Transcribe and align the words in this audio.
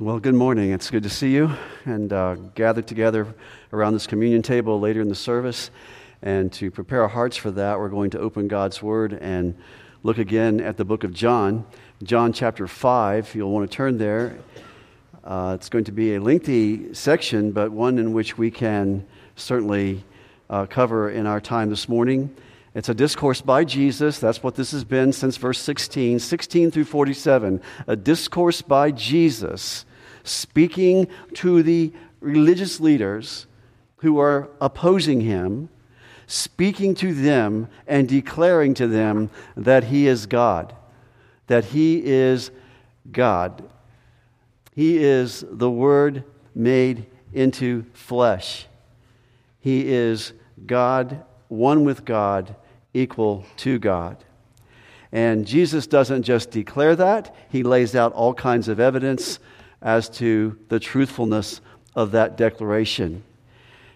Well, 0.00 0.18
good 0.18 0.34
morning. 0.34 0.72
It's 0.72 0.90
good 0.90 1.04
to 1.04 1.08
see 1.08 1.32
you 1.32 1.52
and 1.84 2.12
uh, 2.12 2.34
gather 2.56 2.82
together 2.82 3.32
around 3.72 3.92
this 3.92 4.08
communion 4.08 4.42
table 4.42 4.80
later 4.80 5.00
in 5.00 5.08
the 5.08 5.14
service. 5.14 5.70
And 6.20 6.52
to 6.54 6.72
prepare 6.72 7.02
our 7.02 7.08
hearts 7.08 7.36
for 7.36 7.52
that, 7.52 7.78
we're 7.78 7.90
going 7.90 8.10
to 8.10 8.18
open 8.18 8.48
God's 8.48 8.82
Word 8.82 9.12
and 9.12 9.56
look 10.02 10.18
again 10.18 10.60
at 10.60 10.78
the 10.78 10.84
book 10.84 11.04
of 11.04 11.12
John, 11.12 11.64
John 12.02 12.32
chapter 12.32 12.66
5. 12.66 13.36
You'll 13.36 13.52
want 13.52 13.70
to 13.70 13.76
turn 13.76 13.98
there. 13.98 14.36
Uh, 15.22 15.56
it's 15.60 15.68
going 15.68 15.84
to 15.84 15.92
be 15.92 16.16
a 16.16 16.20
lengthy 16.20 16.92
section, 16.92 17.52
but 17.52 17.70
one 17.70 17.96
in 17.96 18.12
which 18.12 18.36
we 18.36 18.50
can 18.50 19.06
certainly 19.36 20.02
uh, 20.50 20.66
cover 20.66 21.08
in 21.08 21.24
our 21.24 21.40
time 21.40 21.70
this 21.70 21.88
morning. 21.88 22.34
It's 22.74 22.88
a 22.88 22.94
discourse 22.94 23.40
by 23.40 23.64
Jesus. 23.64 24.18
That's 24.18 24.42
what 24.42 24.56
this 24.56 24.72
has 24.72 24.82
been 24.82 25.12
since 25.12 25.36
verse 25.36 25.60
16, 25.60 26.18
16 26.18 26.70
through 26.72 26.84
47. 26.84 27.62
A 27.86 27.94
discourse 27.94 28.62
by 28.62 28.90
Jesus 28.90 29.86
speaking 30.24 31.06
to 31.34 31.62
the 31.62 31.92
religious 32.20 32.80
leaders 32.80 33.46
who 33.98 34.18
are 34.18 34.50
opposing 34.60 35.20
him, 35.20 35.68
speaking 36.26 36.96
to 36.96 37.14
them 37.14 37.68
and 37.86 38.08
declaring 38.08 38.74
to 38.74 38.88
them 38.88 39.30
that 39.56 39.84
he 39.84 40.08
is 40.08 40.26
God, 40.26 40.74
that 41.46 41.66
he 41.66 42.04
is 42.04 42.50
God. 43.12 43.70
He 44.74 44.98
is 44.98 45.44
the 45.48 45.70
Word 45.70 46.24
made 46.56 47.06
into 47.32 47.84
flesh. 47.92 48.66
He 49.60 49.92
is 49.92 50.32
God, 50.66 51.22
one 51.46 51.84
with 51.84 52.04
God 52.04 52.56
equal 52.94 53.44
to 53.58 53.78
God. 53.78 54.16
And 55.12 55.46
Jesus 55.46 55.86
doesn't 55.86 56.22
just 56.22 56.50
declare 56.50 56.96
that, 56.96 57.34
he 57.48 57.62
lays 57.62 57.94
out 57.94 58.12
all 58.14 58.34
kinds 58.34 58.68
of 58.68 58.80
evidence 58.80 59.38
as 59.82 60.08
to 60.08 60.58
the 60.68 60.80
truthfulness 60.80 61.60
of 61.94 62.12
that 62.12 62.36
declaration. 62.36 63.22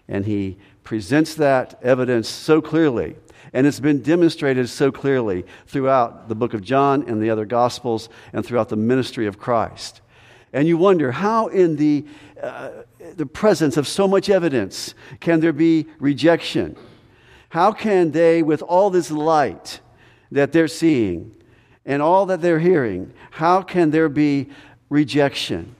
And 0.06 0.27
he 0.27 0.59
presents 0.84 1.34
that 1.34 1.78
evidence 1.83 2.28
so 2.28 2.61
clearly. 2.61 3.17
And 3.53 3.67
it's 3.67 3.81
been 3.81 4.03
demonstrated 4.03 4.69
so 4.69 4.92
clearly 4.92 5.44
throughout 5.67 6.28
the 6.28 6.34
book 6.34 6.55
of 6.55 6.62
John 6.62 7.09
and 7.09 7.20
the 7.20 7.31
other 7.31 7.47
Gospels 7.47 8.09
and 8.33 8.44
throughout 8.44 8.69
the 8.69 8.77
ministry 8.77 9.27
of 9.27 9.39
Christ. 9.39 10.03
And 10.53 10.69
you 10.69 10.77
wonder 10.77 11.12
how, 11.12 11.48
in 11.48 11.77
the, 11.77 12.05
uh, 12.42 12.70
the 13.17 13.27
presence 13.27 13.77
of 13.77 13.89
so 13.89 14.06
much 14.09 14.31
evidence, 14.31 14.94
can 15.20 15.41
there 15.41 15.53
be 15.53 15.87
rejection? 15.98 16.77
How 17.48 17.72
can 17.72 18.10
they, 18.10 18.42
with 18.42 18.62
all 18.62 18.91
this 18.91 19.10
light 19.10 19.80
that 20.30 20.52
they're 20.52 20.68
seeing 20.68 21.34
and 21.86 22.02
all 22.02 22.27
that 22.27 22.42
they're 22.42 22.58
hearing, 22.58 23.12
how 23.30 23.62
can 23.62 23.91
there 23.91 24.08
be 24.08 24.50
rejection? 24.91 25.74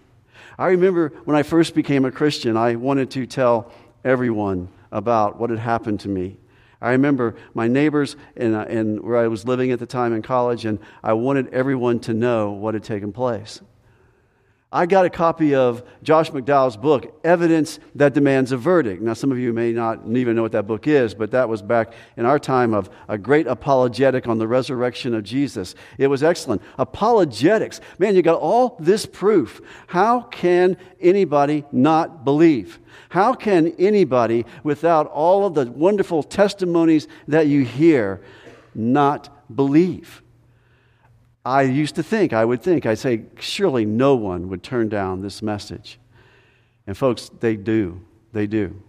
I 0.59 0.69
remember 0.69 1.13
when 1.25 1.37
I 1.37 1.43
first 1.43 1.75
became 1.75 2.05
a 2.05 2.11
Christian, 2.11 2.57
I 2.57 2.77
wanted 2.77 3.11
to 3.13 3.27
tell 3.27 3.71
everyone 4.05 4.69
about 4.91 5.39
what 5.39 5.51
had 5.51 5.59
happened 5.59 6.01
to 6.01 6.09
me. 6.09 6.39
I 6.81 6.93
remember 6.93 7.37
my 7.55 7.69
neighbors 7.69 8.17
and, 8.37 8.55
uh, 8.55 8.65
and 8.69 9.01
where 9.01 9.19
I 9.19 9.29
was 9.29 9.45
living 9.45 9.71
at 9.73 9.79
the 9.79 9.87
time 9.87 10.13
in 10.15 10.23
college, 10.23 10.65
and 10.65 10.79
I 11.03 11.13
wanted 11.13 11.53
everyone 11.53 12.01
to 12.01 12.15
know 12.15 12.53
what 12.53 12.75
had 12.75 12.85
taken 12.85 13.13
place. 13.13 13.61
I 14.71 14.85
got 14.85 15.07
a 15.07 15.11
copy 15.11 15.55
of 15.55 15.83
Josh 16.03 16.31
McDowell's 16.31 16.77
book, 16.77 17.19
Evidence 17.25 17.79
That 17.95 18.13
Demands 18.13 18.53
a 18.53 18.59
Verdict. 18.59 19.01
Now, 19.01 19.15
some 19.15 19.33
of 19.33 19.39
you 19.39 19.55
may 19.55 19.73
not 19.73 20.01
even 20.07 20.37
know 20.37 20.43
what 20.43 20.53
that 20.53 20.67
book 20.67 20.87
is, 20.87 21.15
but 21.15 21.31
that 21.31 21.49
was 21.49 21.63
back 21.63 21.95
in 22.19 22.27
our 22.27 22.39
time 22.39 22.75
of 22.75 22.91
a 23.09 23.17
great 23.17 23.47
apologetic 23.47 24.29
on 24.29 24.37
the 24.37 24.47
resurrection 24.47 25.15
of 25.15 25.25
Jesus. 25.25 25.75
It 25.97 26.09
was 26.09 26.23
excellent. 26.23 26.61
Apologetics. 26.77 27.81
Man, 27.99 28.15
you 28.15 28.21
got 28.21 28.41
all 28.41 28.77
this 28.79 29.07
proof. 29.07 29.63
How 29.87 30.21
can 30.21 30.77
anybody 31.01 31.65
not 31.73 32.27
believe? 32.27 32.79
How 33.09 33.33
can 33.33 33.69
anybody, 33.79 34.45
without 34.65 35.07
all 35.07 35.47
of 35.47 35.55
the 35.55 35.65
wonderful 35.65 36.23
testimonies 36.23 37.09
that 37.27 37.47
you 37.47 37.65
hear, 37.65 38.21
not 38.75 39.57
believe? 39.57 40.21
I 41.49 41.63
used 41.63 41.95
to 41.95 42.03
think, 42.03 42.35
I 42.35 42.45
would 42.45 42.63
think, 42.63 42.85
I'd 42.85 42.99
say, 42.99 43.23
surely 43.39 43.87
no 43.87 44.15
one 44.15 44.51
would 44.51 44.63
turn 44.63 44.91
down 44.91 45.23
this 45.23 45.41
message. 45.41 45.99
And 46.87 46.95
folks, 46.95 47.31
they 47.41 47.57
do. 47.57 48.03
They 48.35 48.47
do. 48.47 48.83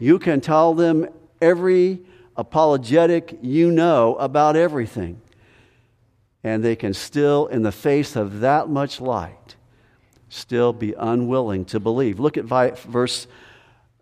You 0.00 0.18
can 0.18 0.40
tell 0.40 0.74
them 0.74 1.06
every 1.40 2.00
apologetic 2.36 3.38
you 3.42 3.70
know 3.70 4.16
about 4.16 4.56
everything, 4.56 5.20
and 6.42 6.64
they 6.64 6.74
can 6.74 6.94
still, 6.94 7.46
in 7.46 7.62
the 7.62 7.70
face 7.70 8.16
of 8.16 8.40
that 8.40 8.68
much 8.68 9.00
light, 9.00 9.54
still 10.30 10.72
be 10.72 10.94
unwilling 10.98 11.64
to 11.66 11.78
believe. 11.78 12.18
Look 12.18 12.36
at 12.36 12.44
verse. 12.44 13.28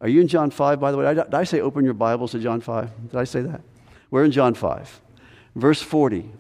Are 0.00 0.08
you 0.08 0.22
in 0.22 0.28
John 0.28 0.50
5, 0.50 0.80
by 0.80 0.92
the 0.92 0.96
way? 0.96 1.12
Did 1.14 1.34
I 1.34 1.44
say 1.44 1.60
open 1.60 1.84
your 1.84 1.92
Bibles 1.92 2.30
to 2.30 2.38
John 2.38 2.62
5? 2.62 3.10
Did 3.10 3.18
I 3.18 3.24
say 3.24 3.42
that? 3.42 3.60
We're 4.10 4.24
in 4.24 4.32
John 4.32 4.54
5. 4.54 5.02
Verse 5.56 5.82
40 5.82 6.30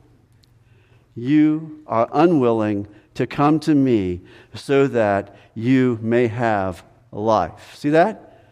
you 1.14 1.82
are 1.86 2.08
unwilling 2.12 2.86
to 3.14 3.26
come 3.26 3.60
to 3.60 3.74
me 3.74 4.20
so 4.54 4.86
that 4.86 5.36
you 5.54 5.98
may 6.00 6.26
have 6.28 6.84
life. 7.12 7.74
See 7.74 7.90
that? 7.90 8.44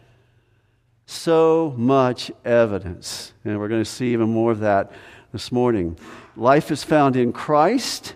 So 1.05 1.73
much 1.75 2.31
evidence. 2.45 3.33
And 3.43 3.59
we're 3.59 3.67
going 3.67 3.83
to 3.83 3.89
see 3.89 4.13
even 4.13 4.29
more 4.29 4.51
of 4.51 4.59
that 4.59 4.91
this 5.31 5.51
morning. 5.51 5.97
Life 6.35 6.71
is 6.71 6.83
found 6.83 7.15
in 7.15 7.33
Christ. 7.33 8.13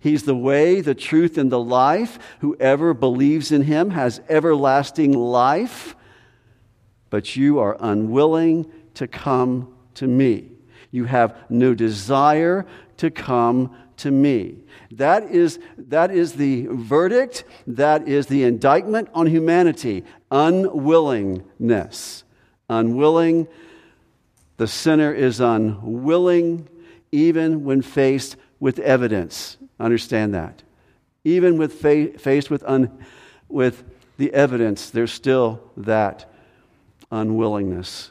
He's 0.00 0.22
the 0.22 0.34
way, 0.34 0.80
the 0.80 0.94
truth, 0.94 1.36
and 1.36 1.50
the 1.50 1.60
life. 1.60 2.18
Whoever 2.40 2.94
believes 2.94 3.52
in 3.52 3.62
him 3.62 3.90
has 3.90 4.20
everlasting 4.28 5.12
life. 5.12 5.96
But 7.10 7.36
you 7.36 7.58
are 7.58 7.76
unwilling 7.80 8.70
to 8.94 9.06
come 9.06 9.74
to 9.94 10.06
me. 10.06 10.50
You 10.90 11.04
have 11.04 11.36
no 11.50 11.74
desire 11.74 12.64
to 12.98 13.10
come 13.10 13.74
to 13.98 14.10
me. 14.10 14.56
That 14.92 15.24
is, 15.24 15.58
that 15.76 16.10
is 16.10 16.34
the 16.34 16.66
verdict, 16.70 17.44
that 17.66 18.06
is 18.08 18.26
the 18.26 18.44
indictment 18.44 19.08
on 19.12 19.26
humanity 19.26 20.04
unwillingness. 20.30 22.24
Unwilling. 22.68 23.48
The 24.56 24.66
sinner 24.66 25.12
is 25.12 25.40
unwilling 25.40 26.68
even 27.12 27.64
when 27.64 27.82
faced 27.82 28.36
with 28.60 28.78
evidence. 28.80 29.56
Understand 29.80 30.34
that. 30.34 30.62
Even 31.24 31.56
with 31.56 31.74
fa- 31.74 32.18
faced 32.18 32.50
with, 32.50 32.62
un- 32.64 33.04
with 33.48 33.84
the 34.16 34.32
evidence, 34.34 34.90
there's 34.90 35.12
still 35.12 35.62
that 35.76 36.30
unwillingness. 37.10 38.10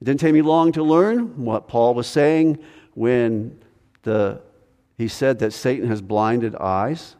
It 0.00 0.04
didn't 0.04 0.20
take 0.20 0.32
me 0.32 0.42
long 0.42 0.72
to 0.72 0.82
learn 0.82 1.44
what 1.44 1.68
Paul 1.68 1.94
was 1.94 2.06
saying 2.06 2.58
when 2.98 3.56
the, 4.02 4.40
he 4.96 5.06
said 5.06 5.38
that 5.38 5.52
Satan 5.52 5.88
has 5.88 6.02
blinded 6.02 6.56
eyes. 6.56 7.14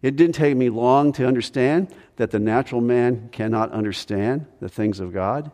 It 0.00 0.16
didn't 0.16 0.34
take 0.34 0.56
me 0.56 0.70
long 0.70 1.12
to 1.12 1.26
understand 1.26 1.94
that 2.16 2.30
the 2.30 2.38
natural 2.38 2.80
man 2.80 3.28
cannot 3.30 3.70
understand 3.72 4.46
the 4.60 4.68
things 4.68 4.98
of 4.98 5.12
God. 5.12 5.50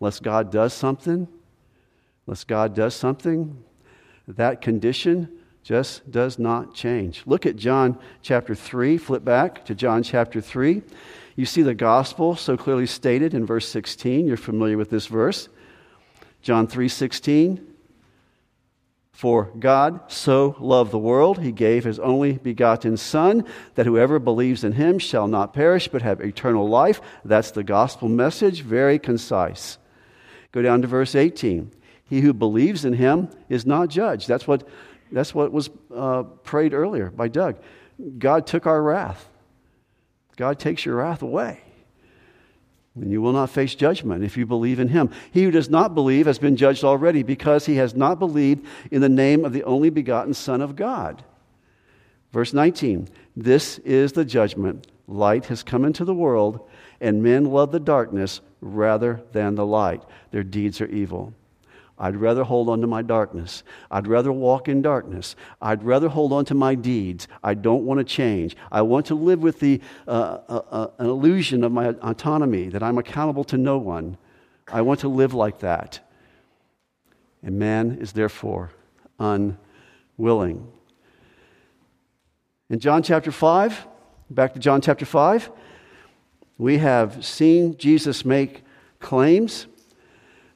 Unless 0.00 0.20
God 0.20 0.52
does 0.52 0.72
something, 0.72 1.26
unless 2.26 2.44
God 2.44 2.72
does 2.74 2.94
something, 2.94 3.64
that 4.28 4.60
condition 4.60 5.28
just 5.64 6.08
does 6.08 6.38
not 6.38 6.72
change. 6.72 7.24
Look 7.26 7.46
at 7.46 7.56
John 7.56 7.98
chapter 8.22 8.54
3, 8.54 8.96
flip 8.98 9.24
back 9.24 9.64
to 9.64 9.74
John 9.74 10.04
chapter 10.04 10.40
3. 10.40 10.82
You 11.34 11.46
see 11.46 11.62
the 11.62 11.74
gospel 11.74 12.36
so 12.36 12.56
clearly 12.56 12.86
stated 12.86 13.34
in 13.34 13.44
verse 13.44 13.68
16. 13.68 14.26
You're 14.26 14.36
familiar 14.36 14.78
with 14.78 14.90
this 14.90 15.06
verse. 15.06 15.48
John 16.42 16.68
3 16.68 16.88
16. 16.88 17.72
For 19.16 19.50
God 19.58 20.12
so 20.12 20.56
loved 20.60 20.90
the 20.90 20.98
world, 20.98 21.38
he 21.38 21.50
gave 21.50 21.84
his 21.84 21.98
only 21.98 22.34
begotten 22.34 22.98
Son, 22.98 23.46
that 23.74 23.86
whoever 23.86 24.18
believes 24.18 24.62
in 24.62 24.72
him 24.72 24.98
shall 24.98 25.26
not 25.26 25.54
perish 25.54 25.88
but 25.88 26.02
have 26.02 26.20
eternal 26.20 26.68
life. 26.68 27.00
That's 27.24 27.50
the 27.50 27.64
gospel 27.64 28.10
message, 28.10 28.60
very 28.60 28.98
concise. 28.98 29.78
Go 30.52 30.60
down 30.60 30.82
to 30.82 30.86
verse 30.86 31.14
18. 31.14 31.72
He 32.04 32.20
who 32.20 32.34
believes 32.34 32.84
in 32.84 32.92
him 32.92 33.30
is 33.48 33.64
not 33.64 33.88
judged. 33.88 34.28
That's 34.28 34.46
what, 34.46 34.68
that's 35.10 35.34
what 35.34 35.50
was 35.50 35.70
uh, 35.94 36.24
prayed 36.24 36.74
earlier 36.74 37.10
by 37.10 37.28
Doug. 37.28 37.56
God 38.18 38.46
took 38.46 38.66
our 38.66 38.82
wrath, 38.82 39.30
God 40.36 40.58
takes 40.58 40.84
your 40.84 40.96
wrath 40.96 41.22
away 41.22 41.62
and 42.96 43.12
you 43.12 43.20
will 43.20 43.32
not 43.32 43.50
face 43.50 43.74
judgment 43.74 44.24
if 44.24 44.36
you 44.36 44.46
believe 44.46 44.80
in 44.80 44.88
him. 44.88 45.10
He 45.30 45.44
who 45.44 45.50
does 45.50 45.68
not 45.68 45.94
believe 45.94 46.26
has 46.26 46.38
been 46.38 46.56
judged 46.56 46.82
already 46.82 47.22
because 47.22 47.66
he 47.66 47.76
has 47.76 47.94
not 47.94 48.18
believed 48.18 48.66
in 48.90 49.02
the 49.02 49.08
name 49.08 49.44
of 49.44 49.52
the 49.52 49.64
only 49.64 49.90
begotten 49.90 50.34
Son 50.34 50.60
of 50.60 50.76
God. 50.76 51.22
Verse 52.32 52.52
19 52.52 53.08
This 53.36 53.78
is 53.78 54.12
the 54.12 54.24
judgment. 54.24 54.86
Light 55.08 55.46
has 55.46 55.62
come 55.62 55.84
into 55.84 56.04
the 56.04 56.14
world, 56.14 56.68
and 57.00 57.22
men 57.22 57.44
love 57.44 57.70
the 57.70 57.78
darkness 57.78 58.40
rather 58.60 59.22
than 59.32 59.54
the 59.54 59.66
light. 59.66 60.02
Their 60.32 60.42
deeds 60.42 60.80
are 60.80 60.86
evil. 60.86 61.32
I'd 61.98 62.16
rather 62.16 62.44
hold 62.44 62.68
on 62.68 62.80
to 62.82 62.86
my 62.86 63.00
darkness. 63.00 63.62
I'd 63.90 64.06
rather 64.06 64.30
walk 64.30 64.68
in 64.68 64.82
darkness. 64.82 65.34
I'd 65.62 65.82
rather 65.82 66.08
hold 66.08 66.32
on 66.32 66.44
to 66.46 66.54
my 66.54 66.74
deeds. 66.74 67.26
I 67.42 67.54
don't 67.54 67.84
want 67.84 67.98
to 67.98 68.04
change. 68.04 68.54
I 68.70 68.82
want 68.82 69.06
to 69.06 69.14
live 69.14 69.42
with 69.42 69.60
the, 69.60 69.80
uh, 70.06 70.38
uh, 70.48 70.62
uh, 70.70 70.86
an 70.98 71.06
illusion 71.06 71.64
of 71.64 71.72
my 71.72 71.88
autonomy, 72.02 72.68
that 72.68 72.82
I'm 72.82 72.98
accountable 72.98 73.44
to 73.44 73.56
no 73.56 73.78
one. 73.78 74.18
I 74.68 74.82
want 74.82 75.00
to 75.00 75.08
live 75.08 75.32
like 75.32 75.60
that. 75.60 76.00
And 77.42 77.58
man 77.58 77.98
is 78.00 78.12
therefore 78.12 78.72
unwilling. 79.18 80.70
In 82.68 82.78
John 82.78 83.02
chapter 83.02 83.30
5, 83.30 83.86
back 84.28 84.52
to 84.54 84.60
John 84.60 84.80
chapter 84.80 85.06
5, 85.06 85.50
we 86.58 86.78
have 86.78 87.24
seen 87.24 87.76
Jesus 87.78 88.24
make 88.24 88.64
claims 88.98 89.66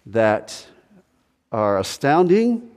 that 0.04 0.66
are 1.52 1.78
astounding 1.78 2.70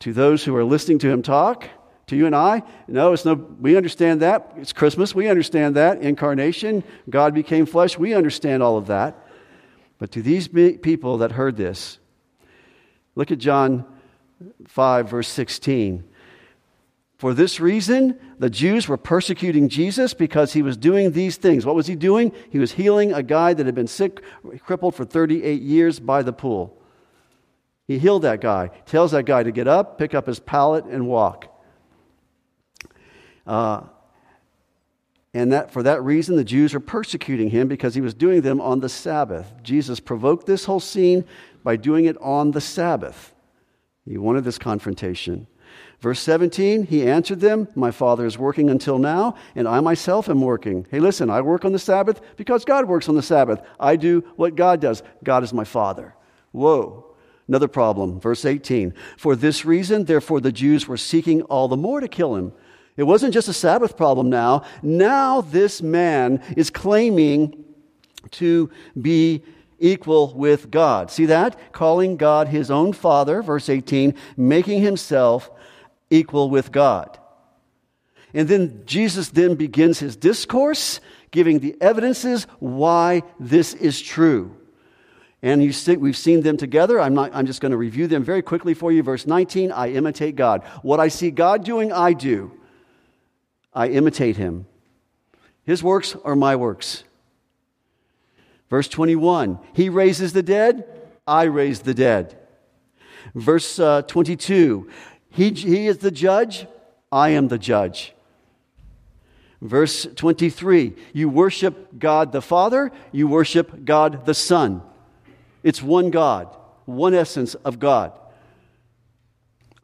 to 0.00 0.12
those 0.12 0.44
who 0.44 0.54
are 0.56 0.64
listening 0.64 0.98
to 1.00 1.10
him 1.10 1.22
talk. 1.22 1.68
To 2.08 2.16
you 2.16 2.26
and 2.26 2.36
I, 2.36 2.62
no, 2.86 3.14
it's 3.14 3.24
no, 3.24 3.32
we 3.32 3.78
understand 3.78 4.20
that. 4.20 4.52
It's 4.56 4.74
Christmas. 4.74 5.14
We 5.14 5.28
understand 5.28 5.74
that. 5.76 6.02
Incarnation, 6.02 6.84
God 7.08 7.32
became 7.32 7.64
flesh. 7.64 7.96
We 7.98 8.12
understand 8.12 8.62
all 8.62 8.76
of 8.76 8.88
that. 8.88 9.16
But 9.98 10.12
to 10.12 10.20
these 10.20 10.46
people 10.46 11.16
that 11.18 11.32
heard 11.32 11.56
this, 11.56 11.98
look 13.14 13.30
at 13.30 13.38
John 13.38 13.86
5, 14.66 15.08
verse 15.08 15.28
16. 15.28 16.04
For 17.16 17.32
this 17.32 17.58
reason, 17.58 18.18
the 18.38 18.50
Jews 18.50 18.86
were 18.86 18.98
persecuting 18.98 19.70
Jesus 19.70 20.12
because 20.12 20.52
he 20.52 20.60
was 20.60 20.76
doing 20.76 21.12
these 21.12 21.38
things. 21.38 21.64
What 21.64 21.74
was 21.74 21.86
he 21.86 21.94
doing? 21.94 22.32
He 22.50 22.58
was 22.58 22.72
healing 22.72 23.14
a 23.14 23.22
guy 23.22 23.54
that 23.54 23.64
had 23.64 23.74
been 23.74 23.86
sick, 23.86 24.20
crippled 24.58 24.94
for 24.94 25.06
38 25.06 25.62
years 25.62 26.00
by 26.00 26.22
the 26.22 26.34
pool. 26.34 26.76
He 27.86 27.98
healed 27.98 28.22
that 28.22 28.40
guy, 28.40 28.70
tells 28.86 29.12
that 29.12 29.24
guy 29.24 29.42
to 29.42 29.52
get 29.52 29.68
up, 29.68 29.98
pick 29.98 30.14
up 30.14 30.26
his 30.26 30.40
pallet, 30.40 30.84
and 30.84 31.06
walk. 31.06 31.48
Uh, 33.46 33.82
and 35.34 35.52
that, 35.52 35.72
for 35.72 35.82
that 35.82 36.02
reason, 36.02 36.36
the 36.36 36.44
Jews 36.44 36.74
are 36.74 36.80
persecuting 36.80 37.50
him 37.50 37.68
because 37.68 37.94
he 37.94 38.00
was 38.00 38.14
doing 38.14 38.40
them 38.40 38.60
on 38.60 38.80
the 38.80 38.88
Sabbath. 38.88 39.52
Jesus 39.62 40.00
provoked 40.00 40.46
this 40.46 40.64
whole 40.64 40.80
scene 40.80 41.24
by 41.62 41.76
doing 41.76 42.04
it 42.04 42.16
on 42.20 42.52
the 42.52 42.60
Sabbath. 42.60 43.34
He 44.06 44.16
wanted 44.16 44.44
this 44.44 44.58
confrontation. 44.58 45.46
Verse 46.00 46.20
17, 46.20 46.86
he 46.86 47.08
answered 47.08 47.40
them, 47.40 47.66
My 47.74 47.90
Father 47.90 48.26
is 48.26 48.38
working 48.38 48.70
until 48.70 48.98
now, 48.98 49.34
and 49.54 49.66
I 49.66 49.80
myself 49.80 50.28
am 50.28 50.40
working. 50.40 50.86
Hey, 50.90 51.00
listen, 51.00 51.30
I 51.30 51.40
work 51.40 51.64
on 51.64 51.72
the 51.72 51.78
Sabbath 51.78 52.20
because 52.36 52.64
God 52.64 52.86
works 52.86 53.08
on 53.08 53.14
the 53.16 53.22
Sabbath. 53.22 53.60
I 53.80 53.96
do 53.96 54.20
what 54.36 54.54
God 54.54 54.80
does. 54.80 55.02
God 55.24 55.42
is 55.42 55.52
my 55.52 55.64
Father. 55.64 56.14
Whoa. 56.52 57.13
Another 57.46 57.68
problem, 57.68 58.20
verse 58.20 58.44
18. 58.44 58.94
For 59.16 59.36
this 59.36 59.64
reason, 59.64 60.04
therefore, 60.04 60.40
the 60.40 60.52
Jews 60.52 60.88
were 60.88 60.96
seeking 60.96 61.42
all 61.42 61.68
the 61.68 61.76
more 61.76 62.00
to 62.00 62.08
kill 62.08 62.36
him. 62.36 62.52
It 62.96 63.02
wasn't 63.02 63.34
just 63.34 63.48
a 63.48 63.52
Sabbath 63.52 63.96
problem 63.96 64.30
now. 64.30 64.64
Now, 64.82 65.40
this 65.40 65.82
man 65.82 66.42
is 66.56 66.70
claiming 66.70 67.64
to 68.32 68.70
be 69.00 69.42
equal 69.78 70.32
with 70.34 70.70
God. 70.70 71.10
See 71.10 71.26
that? 71.26 71.72
Calling 71.72 72.16
God 72.16 72.48
his 72.48 72.70
own 72.70 72.92
Father, 72.92 73.42
verse 73.42 73.68
18, 73.68 74.14
making 74.36 74.80
himself 74.80 75.50
equal 76.08 76.48
with 76.48 76.72
God. 76.72 77.18
And 78.32 78.48
then 78.48 78.82
Jesus 78.86 79.28
then 79.28 79.54
begins 79.54 79.98
his 79.98 80.16
discourse, 80.16 81.00
giving 81.30 81.58
the 81.58 81.76
evidences 81.80 82.46
why 82.58 83.22
this 83.38 83.74
is 83.74 84.00
true. 84.00 84.56
And 85.44 85.74
see, 85.74 85.96
we've 85.98 86.16
seen 86.16 86.40
them 86.40 86.56
together. 86.56 86.98
I'm, 86.98 87.12
not, 87.12 87.30
I'm 87.34 87.44
just 87.44 87.60
going 87.60 87.72
to 87.72 87.76
review 87.76 88.06
them 88.06 88.24
very 88.24 88.40
quickly 88.40 88.72
for 88.72 88.90
you. 88.90 89.02
Verse 89.02 89.26
19 89.26 89.72
I 89.72 89.90
imitate 89.90 90.36
God. 90.36 90.62
What 90.80 91.00
I 91.00 91.08
see 91.08 91.30
God 91.30 91.64
doing, 91.64 91.92
I 91.92 92.14
do. 92.14 92.50
I 93.74 93.88
imitate 93.88 94.38
him. 94.38 94.64
His 95.64 95.82
works 95.82 96.16
are 96.24 96.34
my 96.34 96.56
works. 96.56 97.04
Verse 98.70 98.88
21 98.88 99.58
He 99.74 99.90
raises 99.90 100.32
the 100.32 100.42
dead, 100.42 100.88
I 101.26 101.42
raise 101.42 101.80
the 101.80 101.92
dead. 101.92 102.38
Verse 103.34 103.78
uh, 103.78 104.00
22 104.00 104.88
he, 105.28 105.50
he 105.50 105.88
is 105.88 105.98
the 105.98 106.10
judge, 106.10 106.66
I 107.12 107.30
am 107.30 107.48
the 107.48 107.58
judge. 107.58 108.14
Verse 109.60 110.06
23 110.16 110.94
You 111.12 111.28
worship 111.28 111.98
God 111.98 112.32
the 112.32 112.40
Father, 112.40 112.92
you 113.12 113.28
worship 113.28 113.84
God 113.84 114.24
the 114.24 114.32
Son. 114.32 114.80
It's 115.64 115.82
one 115.82 116.10
God, 116.10 116.54
one 116.84 117.14
essence 117.14 117.54
of 117.56 117.80
God. 117.80 118.12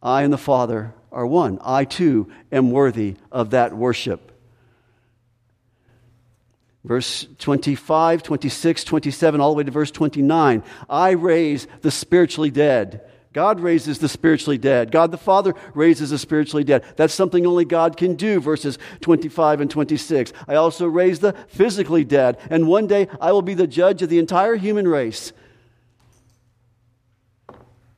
I 0.03 0.23
and 0.23 0.33
the 0.33 0.39
Father 0.39 0.95
are 1.11 1.27
one. 1.27 1.59
I 1.63 1.85
too 1.85 2.31
am 2.53 2.71
worthy 2.71 3.17
of 3.33 3.51
that 3.51 3.77
worship. 3.77 4.31
Verse 6.85 7.27
25, 7.39 8.23
26, 8.23 8.85
27, 8.85 9.41
all 9.41 9.51
the 9.51 9.57
way 9.57 9.65
to 9.65 9.71
verse 9.71 9.91
29. 9.91 10.63
I 10.89 11.11
raise 11.11 11.67
the 11.83 11.91
spiritually 11.91 12.51
dead. 12.51 13.03
God 13.33 13.61
raises 13.61 13.99
the 13.99 14.09
spiritually 14.09 14.59
dead. 14.59 14.91
God 14.91 15.13
the 15.13 15.19
Father 15.19 15.55
raises 15.75 16.11
the 16.11 16.19
spiritually 16.19 16.65
dead. 16.65 16.85
That's 16.97 17.15
something 17.15 17.47
only 17.47 17.65
God 17.65 17.97
can 17.97 18.17
do, 18.17 18.41
verses 18.41 18.79
25 19.03 19.61
and 19.61 19.71
26. 19.71 20.33
I 20.49 20.57
also 20.57 20.87
raise 20.87 21.21
the 21.21 21.35
physically 21.49 22.05
dead, 22.05 22.39
and 22.51 22.67
one 22.67 22.87
day 22.87 23.09
I 23.21 23.33
will 23.33 23.43
be 23.43 23.55
the 23.55 23.67
judge 23.67 24.03
of 24.03 24.09
the 24.09 24.19
entire 24.19 24.57
human 24.57 24.89
race. 24.89 25.33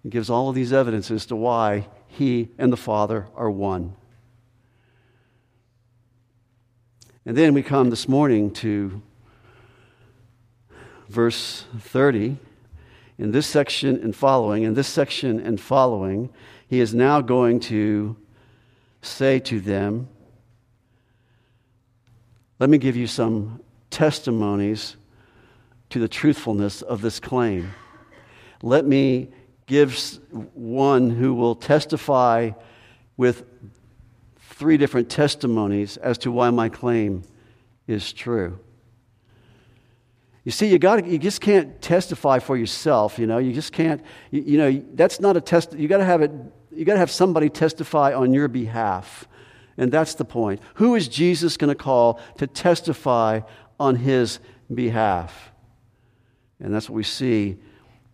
Gives 0.08 0.30
all 0.30 0.48
of 0.48 0.54
these 0.54 0.72
evidences 0.72 1.26
to 1.26 1.36
why 1.36 1.86
he 2.08 2.48
and 2.58 2.72
the 2.72 2.76
Father 2.76 3.28
are 3.36 3.50
one. 3.50 3.94
And 7.24 7.36
then 7.36 7.54
we 7.54 7.62
come 7.62 7.90
this 7.90 8.08
morning 8.08 8.50
to 8.54 9.00
verse 11.08 11.64
30. 11.78 12.36
In 13.18 13.30
this 13.30 13.46
section 13.46 14.02
and 14.02 14.16
following, 14.16 14.64
in 14.64 14.74
this 14.74 14.88
section 14.88 15.38
and 15.38 15.60
following, 15.60 16.30
he 16.66 16.80
is 16.80 16.94
now 16.94 17.20
going 17.20 17.60
to 17.60 18.16
say 19.02 19.38
to 19.40 19.60
them, 19.60 20.08
Let 22.58 22.70
me 22.70 22.78
give 22.78 22.96
you 22.96 23.06
some 23.06 23.60
testimonies 23.90 24.96
to 25.90 26.00
the 26.00 26.08
truthfulness 26.08 26.82
of 26.82 27.02
this 27.02 27.20
claim. 27.20 27.72
Let 28.62 28.86
me 28.86 29.28
gives 29.72 30.20
one 30.52 31.08
who 31.08 31.32
will 31.32 31.54
testify 31.54 32.50
with 33.16 33.42
three 34.38 34.76
different 34.76 35.08
testimonies 35.08 35.96
as 35.96 36.18
to 36.18 36.30
why 36.30 36.50
my 36.50 36.68
claim 36.68 37.22
is 37.86 38.12
true. 38.12 38.58
You 40.44 40.52
see, 40.52 40.68
you, 40.68 40.78
got 40.78 41.06
you 41.06 41.18
just 41.18 41.40
can't 41.40 41.80
testify 41.80 42.38
for 42.38 42.54
yourself, 42.54 43.18
you 43.18 43.26
know. 43.26 43.38
You 43.38 43.54
just 43.54 43.72
can't, 43.72 44.04
you, 44.30 44.42
you 44.42 44.58
know, 44.58 44.84
that's 44.92 45.20
not 45.20 45.38
a 45.38 45.40
test. 45.40 45.72
You 45.72 45.88
got 45.88 45.98
to 45.98 46.04
have 46.04 46.20
it, 46.20 46.30
you 46.70 46.84
got 46.84 46.92
to 46.92 46.98
have 46.98 47.10
somebody 47.10 47.48
testify 47.48 48.12
on 48.12 48.34
your 48.34 48.48
behalf. 48.48 49.26
And 49.78 49.90
that's 49.90 50.16
the 50.16 50.26
point. 50.26 50.60
Who 50.74 50.96
is 50.96 51.08
Jesus 51.08 51.56
going 51.56 51.74
to 51.74 51.82
call 51.82 52.20
to 52.36 52.46
testify 52.46 53.40
on 53.80 53.96
his 53.96 54.38
behalf? 54.72 55.50
And 56.60 56.74
that's 56.74 56.90
what 56.90 56.96
we 56.96 57.04
see 57.04 57.56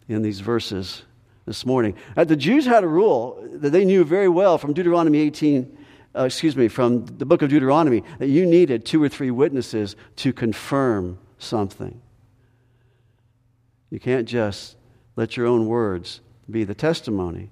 in 0.07 0.23
these 0.23 0.39
verses 0.39 1.03
this 1.49 1.65
morning. 1.65 1.95
Uh, 2.15 2.25
the 2.25 2.37
Jews 2.37 2.67
had 2.67 2.85
a 2.85 2.87
rule 2.87 3.43
that 3.55 3.71
they 3.71 3.85
knew 3.85 4.05
very 4.05 4.29
well 4.29 4.59
from 4.59 4.75
Deuteronomy 4.75 5.19
18, 5.21 5.79
uh, 6.15 6.25
excuse 6.25 6.55
me, 6.55 6.69
from 6.69 7.07
the 7.07 7.25
book 7.25 7.41
of 7.41 7.49
Deuteronomy, 7.49 8.05
that 8.19 8.29
you 8.29 8.45
needed 8.45 8.85
two 8.85 9.03
or 9.03 9.09
three 9.09 9.31
witnesses 9.31 9.97
to 10.17 10.33
confirm 10.33 11.19
something. 11.39 12.01
You 13.91 13.99
can't 13.99 14.29
just 14.29 14.77
let 15.17 15.39
your 15.39 15.47
own 15.47 15.67
words 15.67 16.21
be 16.51 16.65
the 16.65 16.75
testimony. 16.75 17.49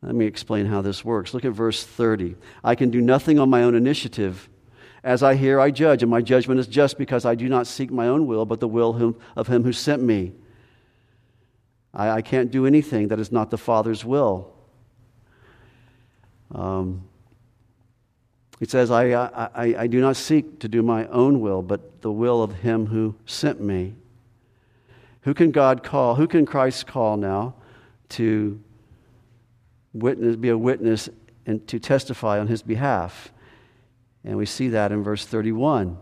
Let 0.00 0.14
me 0.14 0.26
explain 0.26 0.66
how 0.66 0.80
this 0.80 1.04
works. 1.04 1.34
Look 1.34 1.44
at 1.44 1.52
verse 1.52 1.84
30. 1.84 2.36
I 2.62 2.76
can 2.76 2.90
do 2.90 3.00
nothing 3.00 3.40
on 3.40 3.50
my 3.50 3.64
own 3.64 3.74
initiative. 3.74 4.48
As 5.02 5.24
I 5.24 5.34
hear, 5.34 5.58
I 5.58 5.72
judge, 5.72 6.02
and 6.02 6.10
my 6.10 6.22
judgment 6.22 6.60
is 6.60 6.68
just 6.68 6.98
because 6.98 7.24
I 7.24 7.34
do 7.34 7.48
not 7.48 7.66
seek 7.66 7.90
my 7.90 8.06
own 8.06 8.26
will, 8.28 8.46
but 8.46 8.60
the 8.60 8.68
will 8.68 9.16
of 9.34 9.48
him 9.48 9.64
who 9.64 9.72
sent 9.72 10.02
me. 10.02 10.32
I, 11.94 12.10
I 12.10 12.22
can't 12.22 12.50
do 12.50 12.66
anything 12.66 13.08
that 13.08 13.18
is 13.18 13.32
not 13.32 13.50
the 13.50 13.58
Father's 13.58 14.04
will. 14.04 14.52
Um, 16.54 17.08
he 18.62 18.66
says, 18.66 18.92
I, 18.92 19.12
I, 19.12 19.74
I 19.76 19.86
do 19.88 20.00
not 20.00 20.14
seek 20.14 20.60
to 20.60 20.68
do 20.68 20.82
my 20.82 21.06
own 21.08 21.40
will, 21.40 21.62
but 21.62 22.00
the 22.00 22.12
will 22.12 22.44
of 22.44 22.52
him 22.60 22.86
who 22.86 23.16
sent 23.26 23.60
me. 23.60 23.94
Who 25.22 25.34
can 25.34 25.50
God 25.50 25.82
call? 25.82 26.14
Who 26.14 26.28
can 26.28 26.46
Christ 26.46 26.86
call 26.86 27.16
now 27.16 27.54
to 28.10 28.60
witness, 29.92 30.36
be 30.36 30.50
a 30.50 30.56
witness 30.56 31.08
and 31.44 31.66
to 31.66 31.80
testify 31.80 32.38
on 32.38 32.46
his 32.46 32.62
behalf? 32.62 33.32
And 34.24 34.36
we 34.36 34.46
see 34.46 34.68
that 34.68 34.92
in 34.92 35.02
verse 35.02 35.26
31. 35.26 35.98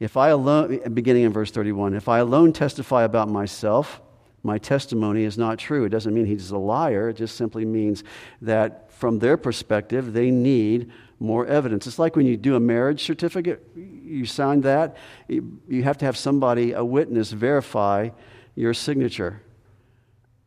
If 0.00 0.18
I 0.18 0.28
alone, 0.28 0.80
beginning 0.92 1.22
in 1.22 1.32
verse 1.32 1.50
31, 1.50 1.94
if 1.94 2.10
I 2.10 2.18
alone 2.18 2.52
testify 2.52 3.04
about 3.04 3.30
myself, 3.30 4.01
my 4.42 4.58
testimony 4.58 5.24
is 5.24 5.38
not 5.38 5.58
true. 5.58 5.84
It 5.84 5.90
doesn't 5.90 6.12
mean 6.12 6.26
he's 6.26 6.50
a 6.50 6.58
liar. 6.58 7.08
It 7.08 7.14
just 7.14 7.36
simply 7.36 7.64
means 7.64 8.02
that 8.40 8.90
from 8.92 9.18
their 9.20 9.36
perspective, 9.36 10.12
they 10.12 10.30
need 10.30 10.90
more 11.20 11.46
evidence. 11.46 11.86
It's 11.86 11.98
like 11.98 12.16
when 12.16 12.26
you 12.26 12.36
do 12.36 12.56
a 12.56 12.60
marriage 12.60 13.04
certificate, 13.04 13.64
you 13.76 14.26
sign 14.26 14.62
that, 14.62 14.96
you 15.28 15.84
have 15.84 15.98
to 15.98 16.04
have 16.04 16.16
somebody, 16.16 16.72
a 16.72 16.84
witness, 16.84 17.30
verify 17.30 18.10
your 18.56 18.74
signature. 18.74 19.40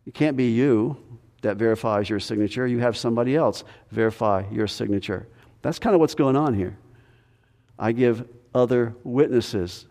It 0.05 0.13
can't 0.13 0.35
be 0.35 0.51
you 0.51 0.97
that 1.41 1.57
verifies 1.57 2.09
your 2.09 2.19
signature. 2.19 2.67
You 2.67 2.79
have 2.79 2.97
somebody 2.97 3.35
else 3.35 3.63
verify 3.91 4.43
your 4.51 4.67
signature. 4.67 5.27
That's 5.61 5.79
kind 5.79 5.93
of 5.93 6.01
what's 6.01 6.15
going 6.15 6.35
on 6.35 6.53
here. 6.53 6.77
I 7.79 7.93
give 7.93 8.27
other 8.53 8.95
witnesses. 9.03 9.85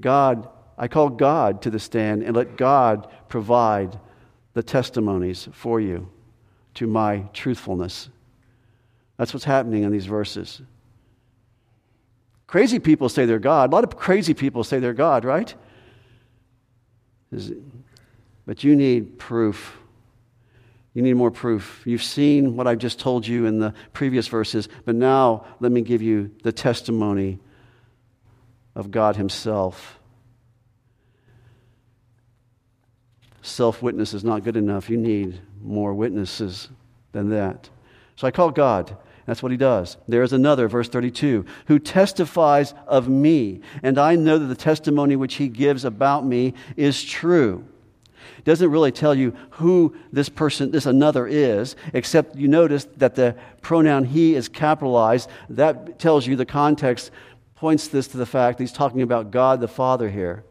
God 0.00 0.48
I 0.78 0.88
call 0.88 1.08
God 1.08 1.62
to 1.62 1.70
the 1.70 1.80
stand 1.80 2.22
and 2.22 2.36
let 2.36 2.56
God 2.56 3.08
provide 3.28 3.98
the 4.54 4.62
testimonies 4.62 5.48
for 5.52 5.80
you 5.80 6.08
to 6.74 6.86
my 6.86 7.24
truthfulness. 7.32 8.08
That's 9.16 9.34
what's 9.34 9.44
happening 9.44 9.82
in 9.82 9.90
these 9.90 10.06
verses. 10.06 10.62
Crazy 12.46 12.78
people 12.78 13.08
say 13.08 13.26
they're 13.26 13.40
God. 13.40 13.70
A 13.70 13.74
lot 13.74 13.84
of 13.84 13.96
crazy 13.96 14.32
people 14.32 14.62
say 14.64 14.78
they're 14.78 14.94
God, 14.94 15.24
right? 15.24 15.52
But 18.46 18.64
you 18.64 18.76
need 18.76 19.18
proof. 19.18 19.76
You 20.94 21.02
need 21.02 21.14
more 21.14 21.30
proof. 21.30 21.82
You've 21.84 22.02
seen 22.02 22.56
what 22.56 22.66
I've 22.66 22.78
just 22.78 22.98
told 22.98 23.26
you 23.26 23.46
in 23.46 23.58
the 23.58 23.74
previous 23.92 24.28
verses, 24.28 24.68
but 24.84 24.94
now 24.94 25.44
let 25.60 25.72
me 25.72 25.82
give 25.82 26.00
you 26.00 26.30
the 26.42 26.52
testimony 26.52 27.38
of 28.74 28.90
God 28.90 29.16
Himself. 29.16 29.97
Self 33.48 33.82
witness 33.82 34.14
is 34.14 34.24
not 34.24 34.44
good 34.44 34.56
enough. 34.56 34.90
You 34.90 34.96
need 34.96 35.40
more 35.62 35.94
witnesses 35.94 36.68
than 37.12 37.30
that. 37.30 37.68
So 38.16 38.26
I 38.26 38.30
call 38.30 38.50
God. 38.50 38.96
That's 39.26 39.42
what 39.42 39.52
he 39.52 39.58
does. 39.58 39.98
There 40.08 40.22
is 40.22 40.32
another, 40.32 40.68
verse 40.68 40.88
32, 40.88 41.44
who 41.66 41.78
testifies 41.78 42.72
of 42.86 43.10
me, 43.10 43.60
and 43.82 43.98
I 43.98 44.16
know 44.16 44.38
that 44.38 44.46
the 44.46 44.54
testimony 44.54 45.16
which 45.16 45.34
he 45.34 45.48
gives 45.48 45.84
about 45.84 46.24
me 46.24 46.54
is 46.78 47.04
true. 47.04 47.66
Doesn't 48.44 48.70
really 48.70 48.90
tell 48.90 49.14
you 49.14 49.36
who 49.50 49.94
this 50.12 50.30
person, 50.30 50.70
this 50.70 50.86
another 50.86 51.26
is, 51.26 51.76
except 51.92 52.36
you 52.36 52.48
notice 52.48 52.86
that 52.96 53.16
the 53.16 53.36
pronoun 53.60 54.04
he 54.04 54.34
is 54.34 54.48
capitalized. 54.48 55.28
That 55.50 55.98
tells 55.98 56.26
you 56.26 56.34
the 56.34 56.46
context, 56.46 57.10
points 57.54 57.88
this 57.88 58.08
to 58.08 58.16
the 58.16 58.24
fact 58.24 58.56
that 58.56 58.64
he's 58.64 58.72
talking 58.72 59.02
about 59.02 59.30
God 59.30 59.60
the 59.60 59.68
Father 59.68 60.08
here. 60.08 60.44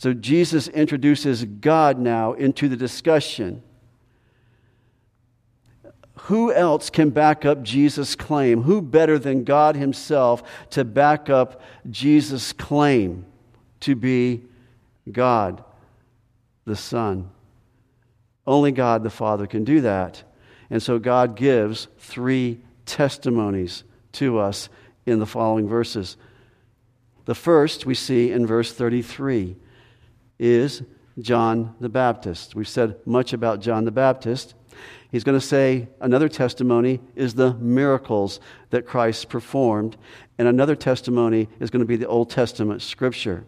So 0.00 0.14
Jesus 0.14 0.66
introduces 0.66 1.44
God 1.44 1.98
now 1.98 2.32
into 2.32 2.70
the 2.70 2.76
discussion. 2.76 3.62
Who 6.20 6.50
else 6.50 6.88
can 6.88 7.10
back 7.10 7.44
up 7.44 7.62
Jesus' 7.62 8.14
claim? 8.14 8.62
Who 8.62 8.80
better 8.80 9.18
than 9.18 9.44
God 9.44 9.76
Himself 9.76 10.42
to 10.70 10.86
back 10.86 11.28
up 11.28 11.60
Jesus' 11.90 12.54
claim 12.54 13.26
to 13.80 13.94
be 13.94 14.44
God 15.12 15.62
the 16.64 16.76
Son? 16.76 17.28
Only 18.46 18.72
God 18.72 19.02
the 19.02 19.10
Father 19.10 19.46
can 19.46 19.64
do 19.64 19.82
that. 19.82 20.22
And 20.70 20.82
so 20.82 20.98
God 20.98 21.36
gives 21.36 21.88
three 21.98 22.62
testimonies 22.86 23.84
to 24.12 24.38
us 24.38 24.70
in 25.04 25.18
the 25.18 25.26
following 25.26 25.68
verses. 25.68 26.16
The 27.26 27.34
first 27.34 27.84
we 27.84 27.94
see 27.94 28.32
in 28.32 28.46
verse 28.46 28.72
33 28.72 29.56
is 30.40 30.82
John 31.18 31.76
the 31.78 31.88
Baptist. 31.88 32.56
We've 32.56 32.66
said 32.66 32.96
much 33.06 33.32
about 33.32 33.60
John 33.60 33.84
the 33.84 33.92
Baptist. 33.92 34.54
He's 35.12 35.22
going 35.22 35.38
to 35.38 35.46
say 35.46 35.88
another 36.00 36.28
testimony 36.28 37.00
is 37.14 37.34
the 37.34 37.54
miracles 37.54 38.40
that 38.70 38.86
Christ 38.86 39.28
performed, 39.28 39.96
and 40.38 40.48
another 40.48 40.74
testimony 40.74 41.48
is 41.60 41.70
going 41.70 41.80
to 41.80 41.86
be 41.86 41.96
the 41.96 42.08
Old 42.08 42.30
Testament 42.30 42.80
scripture. 42.80 43.44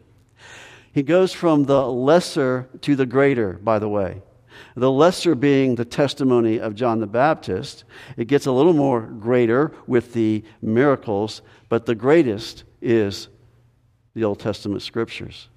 He 0.92 1.02
goes 1.02 1.32
from 1.32 1.64
the 1.64 1.86
lesser 1.86 2.68
to 2.82 2.94
the 2.94 3.06
greater, 3.06 3.54
by 3.54 3.78
the 3.78 3.88
way. 3.88 4.22
The 4.76 4.90
lesser 4.90 5.34
being 5.34 5.76
the 5.76 5.84
testimony 5.84 6.60
of 6.60 6.74
John 6.74 7.00
the 7.00 7.06
Baptist. 7.06 7.84
It 8.16 8.26
gets 8.26 8.44
a 8.44 8.52
little 8.52 8.74
more 8.74 9.00
greater 9.00 9.72
with 9.86 10.12
the 10.12 10.44
miracles, 10.60 11.40
but 11.70 11.86
the 11.86 11.94
greatest 11.94 12.64
is 12.82 13.28
the 14.14 14.24
Old 14.24 14.40
Testament 14.40 14.82
scriptures. 14.82 15.48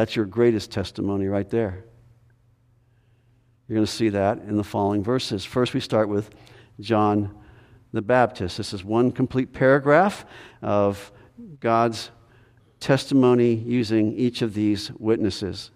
That's 0.00 0.16
your 0.16 0.24
greatest 0.24 0.70
testimony 0.70 1.26
right 1.26 1.50
there. 1.50 1.84
You're 3.68 3.74
going 3.74 3.86
to 3.86 3.92
see 3.92 4.08
that 4.08 4.38
in 4.38 4.56
the 4.56 4.64
following 4.64 5.04
verses. 5.04 5.44
First, 5.44 5.74
we 5.74 5.80
start 5.80 6.08
with 6.08 6.30
John 6.80 7.38
the 7.92 8.00
Baptist. 8.00 8.56
This 8.56 8.72
is 8.72 8.82
one 8.82 9.12
complete 9.12 9.52
paragraph 9.52 10.24
of 10.62 11.12
God's 11.60 12.10
testimony 12.80 13.52
using 13.52 14.14
each 14.14 14.40
of 14.40 14.54
these 14.54 14.90
witnesses. 14.92 15.70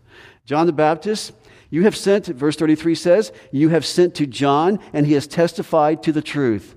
John 0.47 0.64
the 0.64 0.73
Baptist, 0.73 1.33
you 1.69 1.83
have 1.83 1.95
sent, 1.95 2.25
verse 2.25 2.57
33 2.57 2.95
says, 2.95 3.31
you 3.52 3.69
have 3.69 3.85
sent 3.85 4.14
to 4.14 4.26
John, 4.26 4.81
and 4.95 5.07
he 5.07 5.12
has 5.12 5.26
testified 5.26 6.02
to 6.02 6.12
the 6.12 6.23
truth. 6.23 6.75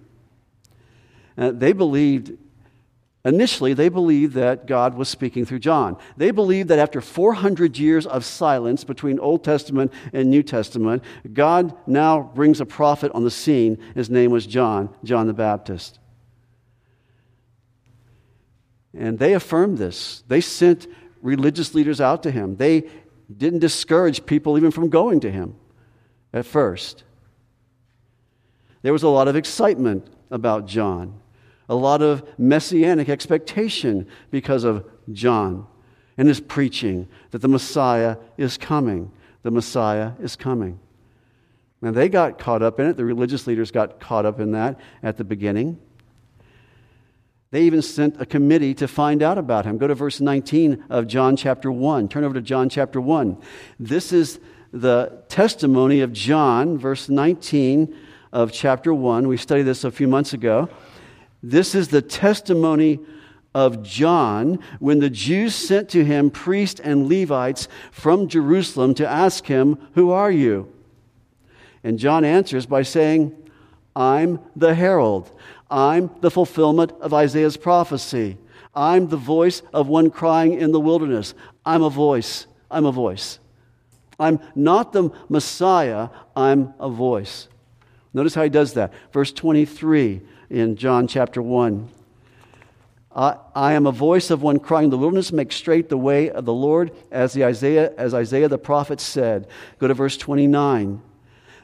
Uh, 1.37 1.51
they 1.51 1.71
believed 1.71 2.37
Initially, 3.25 3.73
they 3.73 3.89
believed 3.89 4.35
that 4.35 4.67
God 4.67 4.95
was 4.95 5.09
speaking 5.09 5.45
through 5.45 5.59
John. 5.59 5.97
They 6.15 6.31
believed 6.31 6.69
that 6.69 6.79
after 6.79 7.01
400 7.01 7.77
years 7.77 8.05
of 8.05 8.23
silence 8.23 8.83
between 8.83 9.19
Old 9.19 9.43
Testament 9.43 9.91
and 10.13 10.29
New 10.29 10.43
Testament, 10.43 11.03
God 11.33 11.75
now 11.85 12.21
brings 12.21 12.61
a 12.61 12.65
prophet 12.65 13.11
on 13.13 13.23
the 13.23 13.31
scene. 13.31 13.79
His 13.95 14.09
name 14.09 14.31
was 14.31 14.45
John, 14.45 14.95
John 15.03 15.27
the 15.27 15.33
Baptist. 15.33 15.99
And 18.97 19.19
they 19.19 19.33
affirmed 19.33 19.77
this. 19.77 20.23
They 20.27 20.41
sent 20.41 20.87
religious 21.21 21.75
leaders 21.75 21.99
out 21.99 22.23
to 22.23 22.31
him. 22.31 22.55
They 22.55 22.85
didn't 23.35 23.59
discourage 23.59 24.25
people 24.25 24.57
even 24.57 24.71
from 24.71 24.89
going 24.89 25.19
to 25.21 25.31
him 25.31 25.55
at 26.31 26.45
first. 26.45 27.03
There 28.83 28.93
was 28.93 29.03
a 29.03 29.09
lot 29.09 29.27
of 29.27 29.35
excitement 29.35 30.07
about 30.31 30.65
John 30.65 31.19
a 31.69 31.75
lot 31.75 32.01
of 32.01 32.27
messianic 32.37 33.09
expectation 33.09 34.07
because 34.31 34.63
of 34.63 34.85
John 35.11 35.67
and 36.17 36.27
his 36.27 36.39
preaching 36.39 37.07
that 37.31 37.39
the 37.39 37.47
Messiah 37.47 38.17
is 38.37 38.57
coming. 38.57 39.11
The 39.43 39.51
Messiah 39.51 40.13
is 40.19 40.35
coming. 40.35 40.79
And 41.81 41.95
they 41.95 42.09
got 42.09 42.39
caught 42.39 42.63
up 42.63 42.79
in 42.79 42.87
it. 42.87 42.97
The 42.97 43.05
religious 43.05 43.45
leaders 43.45 43.69
got 43.69 43.99
caught 43.99 44.25
up 44.25 44.39
in 44.39 44.51
that 44.53 44.79
at 45.03 45.17
the 45.17 45.23
beginning. 45.23 45.79
They 47.51 47.63
even 47.63 47.81
sent 47.81 48.19
a 48.19 48.25
committee 48.25 48.73
to 48.75 48.87
find 48.87 49.21
out 49.23 49.37
about 49.37 49.65
him. 49.65 49.77
Go 49.77 49.87
to 49.87 49.95
verse 49.95 50.19
19 50.19 50.85
of 50.89 51.07
John 51.07 51.37
chapter 51.37 51.71
1. 51.71 52.09
Turn 52.09 52.23
over 52.23 52.33
to 52.33 52.41
John 52.41 52.67
chapter 52.67 52.99
1. 52.99 53.37
This 53.79 54.11
is 54.11 54.39
the 54.73 55.23
testimony 55.29 56.01
of 56.01 56.11
John, 56.11 56.77
verse 56.77 57.07
19 57.07 57.95
of 58.33 58.51
chapter 58.51 58.93
1. 58.93 59.27
We 59.27 59.37
studied 59.37 59.63
this 59.63 59.83
a 59.83 59.91
few 59.91 60.07
months 60.07 60.33
ago. 60.33 60.69
This 61.49 61.75
is 61.75 61.87
the 61.87 62.01
testimony 62.01 62.99
of 63.55 63.81
John 63.81 64.59
when 64.79 64.99
the 64.99 65.09
Jews 65.09 65.55
sent 65.55 65.87
to 65.89 66.03
him 66.03 66.29
priests 66.29 66.81
and 66.81 67.07
Levites 67.07 67.69
from 67.89 68.27
Jerusalem 68.27 68.93
to 68.95 69.07
ask 69.07 69.45
him, 69.45 69.77
Who 69.93 70.11
are 70.11 70.29
you? 70.29 70.69
And 71.85 71.97
John 71.97 72.25
answers 72.25 72.65
by 72.65 72.81
saying, 72.81 73.33
I'm 73.95 74.41
the 74.57 74.75
herald. 74.75 75.31
I'm 75.71 76.11
the 76.19 76.29
fulfillment 76.29 76.91
of 76.99 77.13
Isaiah's 77.13 77.55
prophecy. 77.55 78.37
I'm 78.75 79.07
the 79.07 79.15
voice 79.15 79.61
of 79.73 79.87
one 79.87 80.09
crying 80.09 80.53
in 80.53 80.73
the 80.73 80.81
wilderness. 80.81 81.33
I'm 81.65 81.81
a 81.81 81.89
voice. 81.89 82.45
I'm 82.69 82.85
a 82.85 82.91
voice. 82.91 83.39
I'm 84.19 84.41
not 84.53 84.91
the 84.91 85.11
Messiah, 85.29 86.09
I'm 86.35 86.73
a 86.77 86.89
voice. 86.89 87.47
Notice 88.13 88.35
how 88.35 88.43
he 88.43 88.49
does 88.49 88.73
that. 88.73 88.91
Verse 89.13 89.31
23 89.31 90.21
in 90.49 90.75
John 90.75 91.07
chapter 91.07 91.41
1. 91.41 91.89
I, 93.15 93.37
I 93.55 93.73
am 93.73 93.87
a 93.87 93.91
voice 93.91 94.29
of 94.29 94.43
one 94.43 94.59
crying 94.59 94.85
in 94.85 94.89
the 94.91 94.97
wilderness, 94.97 95.31
make 95.31 95.51
straight 95.51 95.89
the 95.89 95.97
way 95.97 96.29
of 96.29 96.45
the 96.45 96.53
Lord, 96.53 96.91
as, 97.11 97.33
the 97.33 97.45
Isaiah, 97.45 97.91
as 97.97 98.13
Isaiah 98.13 98.47
the 98.47 98.57
prophet 98.57 99.01
said. 99.01 99.47
Go 99.79 99.87
to 99.87 99.93
verse 99.93 100.17
29. 100.17 101.01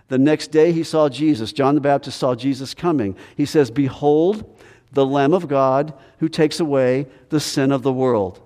The 0.08 0.18
next 0.18 0.48
day 0.48 0.72
he 0.72 0.84
saw 0.84 1.10
Jesus. 1.10 1.54
John 1.54 1.76
the 1.76 1.82
Baptist 1.82 2.20
saw 2.20 2.36
Jesus 2.36 2.74
coming. 2.74 3.16
He 3.38 3.46
says, 3.46 3.72
Behold, 3.72 4.58
the 4.92 5.06
Lamb 5.06 5.34
of 5.34 5.48
God 5.48 5.94
who 6.20 6.30
takes 6.30 6.60
away 6.60 7.08
the 7.30 7.40
sin 7.40 7.72
of 7.72 7.84
the 7.84 7.94
world. 7.94 8.42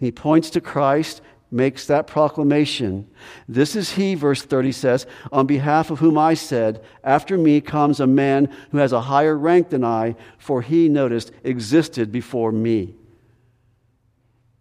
He 0.00 0.12
points 0.12 0.50
to 0.50 0.60
Christ 0.60 1.22
makes 1.50 1.86
that 1.86 2.06
proclamation. 2.06 3.08
This 3.48 3.76
is 3.76 3.92
he, 3.92 4.14
verse 4.14 4.42
30 4.42 4.72
says, 4.72 5.06
on 5.30 5.46
behalf 5.46 5.90
of 5.90 6.00
whom 6.00 6.18
I 6.18 6.34
said, 6.34 6.82
After 7.04 7.38
me 7.38 7.60
comes 7.60 8.00
a 8.00 8.06
man 8.06 8.52
who 8.70 8.78
has 8.78 8.92
a 8.92 9.00
higher 9.00 9.36
rank 9.36 9.70
than 9.70 9.84
I, 9.84 10.16
for 10.38 10.62
he, 10.62 10.88
noticed, 10.88 11.30
existed 11.44 12.10
before 12.10 12.52
me. 12.52 12.94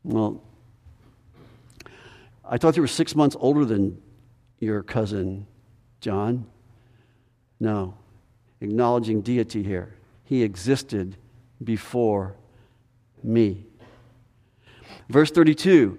Well, 0.04 0.44
I 2.48 2.58
thought 2.58 2.76
you 2.76 2.84
were 2.84 2.88
six 2.88 3.16
months 3.16 3.36
older 3.40 3.66
than 3.66 4.02
your 4.60 4.84
cousin 4.84 5.48
John. 6.02 6.46
No, 7.60 7.96
acknowledging 8.62 9.22
deity 9.22 9.64
here. 9.64 9.96
He 10.24 10.44
existed 10.44 11.18
before 11.64 12.36
me. 13.24 13.66
Verse 15.10 15.32
32 15.32 15.98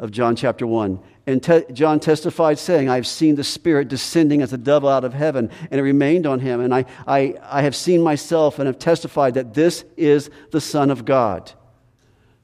of 0.00 0.10
John 0.10 0.34
chapter 0.34 0.66
1. 0.66 0.98
And 1.26 1.42
te- 1.42 1.66
John 1.72 2.00
testified, 2.00 2.58
saying, 2.58 2.88
I 2.88 2.96
have 2.96 3.06
seen 3.06 3.36
the 3.36 3.44
Spirit 3.44 3.88
descending 3.88 4.42
as 4.42 4.52
a 4.52 4.58
dove 4.58 4.84
out 4.84 5.04
of 5.04 5.12
heaven, 5.12 5.50
and 5.70 5.78
it 5.78 5.84
remained 5.84 6.26
on 6.26 6.40
him. 6.40 6.60
And 6.60 6.74
I, 6.74 6.86
I, 7.06 7.34
I 7.42 7.62
have 7.62 7.76
seen 7.76 8.02
myself 8.02 8.58
and 8.58 8.66
have 8.66 8.78
testified 8.78 9.34
that 9.34 9.54
this 9.54 9.84
is 9.96 10.30
the 10.50 10.60
Son 10.60 10.90
of 10.90 11.04
God. 11.04 11.52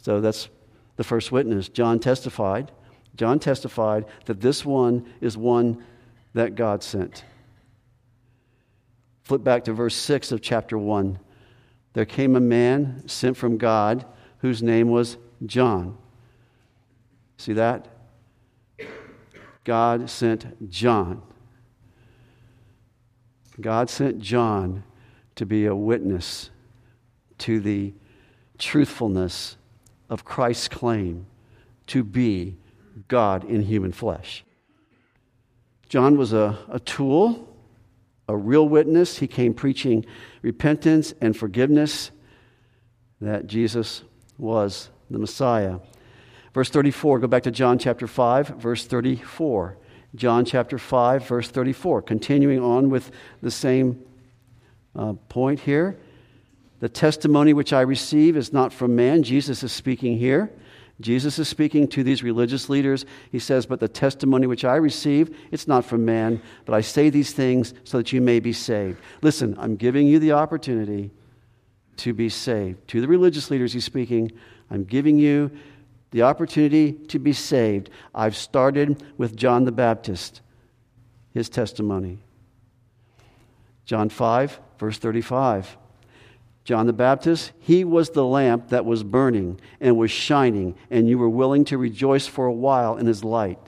So 0.02 0.20
that's 0.20 0.48
the 0.96 1.04
first 1.04 1.32
witness. 1.32 1.68
John 1.68 1.98
testified. 1.98 2.70
John 3.16 3.38
testified 3.38 4.04
that 4.26 4.42
this 4.42 4.64
one 4.64 5.10
is 5.22 5.36
one 5.36 5.82
that 6.34 6.54
God 6.54 6.82
sent. 6.82 7.24
Flip 9.24 9.42
back 9.42 9.64
to 9.64 9.72
verse 9.72 9.96
6 9.96 10.30
of 10.30 10.42
chapter 10.42 10.76
1. 10.76 11.18
There 11.94 12.04
came 12.04 12.36
a 12.36 12.40
man 12.40 13.08
sent 13.08 13.38
from 13.38 13.56
God 13.56 14.04
whose 14.40 14.62
name 14.62 14.90
was 14.90 15.16
John. 15.46 15.96
See 17.36 17.52
that? 17.54 17.86
God 19.64 20.08
sent 20.08 20.70
John. 20.70 21.22
God 23.60 23.90
sent 23.90 24.20
John 24.20 24.84
to 25.34 25.46
be 25.46 25.66
a 25.66 25.74
witness 25.74 26.50
to 27.38 27.60
the 27.60 27.94
truthfulness 28.58 29.56
of 30.08 30.24
Christ's 30.24 30.68
claim 30.68 31.26
to 31.88 32.04
be 32.04 32.56
God 33.08 33.44
in 33.44 33.62
human 33.62 33.92
flesh. 33.92 34.44
John 35.88 36.16
was 36.16 36.32
a, 36.32 36.58
a 36.68 36.80
tool, 36.80 37.48
a 38.28 38.36
real 38.36 38.68
witness. 38.68 39.18
He 39.18 39.26
came 39.26 39.54
preaching 39.54 40.04
repentance 40.42 41.14
and 41.20 41.36
forgiveness 41.36 42.10
that 43.20 43.46
Jesus 43.46 44.02
was 44.38 44.90
the 45.10 45.18
Messiah. 45.18 45.78
Verse 46.56 46.70
34, 46.70 47.18
go 47.18 47.26
back 47.26 47.42
to 47.42 47.50
John 47.50 47.78
chapter 47.78 48.06
5, 48.06 48.48
verse 48.48 48.86
34. 48.86 49.76
John 50.14 50.46
chapter 50.46 50.78
5, 50.78 51.28
verse 51.28 51.50
34. 51.50 52.00
Continuing 52.00 52.62
on 52.62 52.88
with 52.88 53.10
the 53.42 53.50
same 53.50 54.02
uh, 54.98 55.12
point 55.28 55.60
here. 55.60 55.98
The 56.80 56.88
testimony 56.88 57.52
which 57.52 57.74
I 57.74 57.82
receive 57.82 58.38
is 58.38 58.54
not 58.54 58.72
from 58.72 58.96
man. 58.96 59.22
Jesus 59.22 59.62
is 59.62 59.70
speaking 59.70 60.16
here. 60.16 60.50
Jesus 60.98 61.38
is 61.38 61.46
speaking 61.46 61.88
to 61.88 62.02
these 62.02 62.22
religious 62.22 62.70
leaders. 62.70 63.04
He 63.30 63.38
says, 63.38 63.66
But 63.66 63.80
the 63.80 63.86
testimony 63.86 64.46
which 64.46 64.64
I 64.64 64.76
receive, 64.76 65.36
it's 65.52 65.68
not 65.68 65.84
from 65.84 66.06
man, 66.06 66.40
but 66.64 66.72
I 66.72 66.80
say 66.80 67.10
these 67.10 67.34
things 67.34 67.74
so 67.84 67.98
that 67.98 68.14
you 68.14 68.22
may 68.22 68.40
be 68.40 68.54
saved. 68.54 68.98
Listen, 69.20 69.54
I'm 69.58 69.76
giving 69.76 70.06
you 70.06 70.18
the 70.18 70.32
opportunity 70.32 71.10
to 71.98 72.14
be 72.14 72.30
saved. 72.30 72.88
To 72.88 73.02
the 73.02 73.08
religious 73.08 73.50
leaders, 73.50 73.74
he's 73.74 73.84
speaking, 73.84 74.32
I'm 74.70 74.84
giving 74.84 75.18
you 75.18 75.50
the 76.16 76.22
opportunity 76.22 76.92
to 76.92 77.18
be 77.18 77.34
saved. 77.34 77.90
I've 78.14 78.34
started 78.34 79.04
with 79.18 79.36
John 79.36 79.66
the 79.66 79.70
Baptist, 79.70 80.40
his 81.34 81.50
testimony. 81.50 82.20
John 83.84 84.08
5, 84.08 84.58
verse 84.78 84.96
35. 84.96 85.76
John 86.64 86.86
the 86.86 86.94
Baptist, 86.94 87.52
he 87.58 87.84
was 87.84 88.08
the 88.08 88.24
lamp 88.24 88.70
that 88.70 88.86
was 88.86 89.02
burning 89.02 89.60
and 89.78 89.98
was 89.98 90.10
shining, 90.10 90.74
and 90.90 91.06
you 91.06 91.18
were 91.18 91.28
willing 91.28 91.66
to 91.66 91.76
rejoice 91.76 92.26
for 92.26 92.46
a 92.46 92.52
while 92.52 92.96
in 92.96 93.04
his 93.04 93.22
light. 93.22 93.60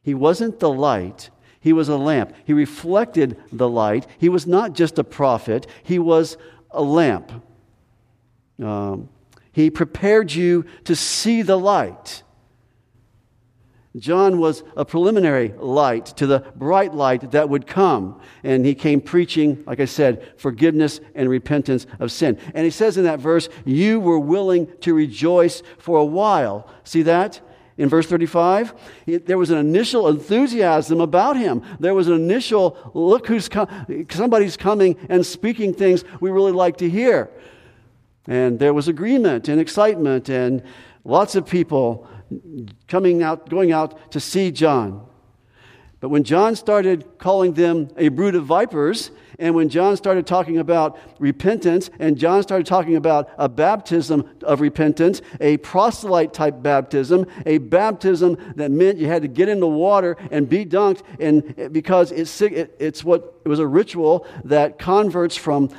He 0.00 0.14
wasn't 0.14 0.60
the 0.60 0.70
light, 0.70 1.30
he 1.58 1.72
was 1.72 1.88
a 1.88 1.96
lamp. 1.96 2.34
He 2.44 2.52
reflected 2.52 3.36
the 3.50 3.68
light. 3.68 4.06
He 4.16 4.28
was 4.28 4.46
not 4.46 4.74
just 4.74 4.96
a 5.00 5.04
prophet, 5.04 5.66
he 5.82 5.98
was 5.98 6.36
a 6.70 6.82
lamp. 6.82 7.32
Um, 8.62 9.08
he 9.52 9.70
prepared 9.70 10.32
you 10.32 10.64
to 10.84 10.94
see 10.94 11.42
the 11.42 11.58
light. 11.58 12.22
John 13.96 14.38
was 14.38 14.62
a 14.76 14.84
preliminary 14.84 15.52
light 15.58 16.06
to 16.18 16.26
the 16.26 16.40
bright 16.54 16.94
light 16.94 17.32
that 17.32 17.48
would 17.48 17.66
come. 17.66 18.20
And 18.44 18.64
he 18.64 18.74
came 18.74 19.00
preaching, 19.00 19.64
like 19.66 19.80
I 19.80 19.86
said, 19.86 20.38
forgiveness 20.38 21.00
and 21.14 21.28
repentance 21.28 21.86
of 21.98 22.12
sin. 22.12 22.38
And 22.54 22.64
he 22.64 22.70
says 22.70 22.96
in 22.96 23.04
that 23.04 23.18
verse, 23.18 23.48
You 23.64 23.98
were 23.98 24.18
willing 24.18 24.68
to 24.82 24.94
rejoice 24.94 25.64
for 25.78 25.98
a 25.98 26.04
while. 26.04 26.70
See 26.84 27.02
that? 27.02 27.40
In 27.78 27.88
verse 27.88 28.06
35, 28.06 28.74
there 29.06 29.38
was 29.38 29.50
an 29.50 29.56
initial 29.56 30.06
enthusiasm 30.06 31.00
about 31.00 31.36
him. 31.36 31.62
There 31.80 31.94
was 31.94 32.08
an 32.08 32.14
initial, 32.14 32.76
look 32.92 33.26
who's 33.26 33.48
come, 33.48 33.68
somebody's 34.10 34.56
coming 34.58 34.96
and 35.08 35.24
speaking 35.24 35.72
things 35.72 36.04
we 36.20 36.30
really 36.30 36.52
like 36.52 36.76
to 36.78 36.90
hear. 36.90 37.30
And 38.26 38.58
there 38.58 38.74
was 38.74 38.88
agreement 38.88 39.48
and 39.48 39.60
excitement 39.60 40.28
and 40.28 40.62
lots 41.04 41.34
of 41.34 41.46
people 41.46 42.06
coming 42.86 43.22
out, 43.22 43.48
going 43.48 43.72
out 43.72 44.12
to 44.12 44.20
see 44.20 44.50
John. 44.50 45.06
But 46.00 46.08
when 46.08 46.24
John 46.24 46.56
started 46.56 47.18
calling 47.18 47.52
them 47.52 47.88
a 47.98 48.08
brood 48.08 48.34
of 48.34 48.46
vipers, 48.46 49.10
and 49.38 49.54
when 49.54 49.68
John 49.68 49.96
started 49.98 50.26
talking 50.26 50.56
about 50.56 50.98
repentance, 51.18 51.90
and 51.98 52.16
John 52.16 52.42
started 52.42 52.66
talking 52.66 52.96
about 52.96 53.30
a 53.36 53.50
baptism 53.50 54.28
of 54.42 54.62
repentance, 54.62 55.20
a 55.40 55.58
proselyte 55.58 56.32
type 56.32 56.62
baptism, 56.62 57.26
a 57.44 57.58
baptism 57.58 58.38
that 58.56 58.70
meant 58.70 58.96
you 58.98 59.08
had 59.08 59.22
to 59.22 59.28
get 59.28 59.50
in 59.50 59.60
the 59.60 59.68
water 59.68 60.16
and 60.30 60.48
be 60.48 60.64
dunked, 60.64 61.02
and 61.18 61.72
because 61.72 62.12
it's, 62.12 62.40
it's 62.40 63.04
what 63.04 63.40
it 63.44 63.48
was 63.48 63.58
a 63.58 63.66
ritual 63.66 64.26
that 64.44 64.78
converts 64.78 65.36
from 65.36 65.70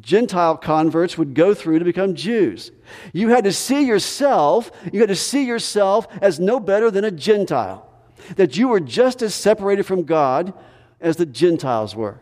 Gentile 0.00 0.56
converts 0.56 1.16
would 1.16 1.34
go 1.34 1.54
through 1.54 1.78
to 1.78 1.84
become 1.84 2.14
Jews. 2.14 2.72
You 3.12 3.28
had 3.28 3.44
to 3.44 3.52
see 3.52 3.86
yourself, 3.86 4.70
you 4.92 5.00
had 5.00 5.08
to 5.08 5.16
see 5.16 5.44
yourself 5.44 6.06
as 6.20 6.40
no 6.40 6.58
better 6.58 6.90
than 6.90 7.04
a 7.04 7.10
Gentile, 7.10 7.88
that 8.36 8.56
you 8.56 8.68
were 8.68 8.80
just 8.80 9.22
as 9.22 9.34
separated 9.34 9.84
from 9.84 10.04
God 10.04 10.52
as 11.00 11.16
the 11.16 11.26
Gentiles 11.26 11.94
were. 11.94 12.20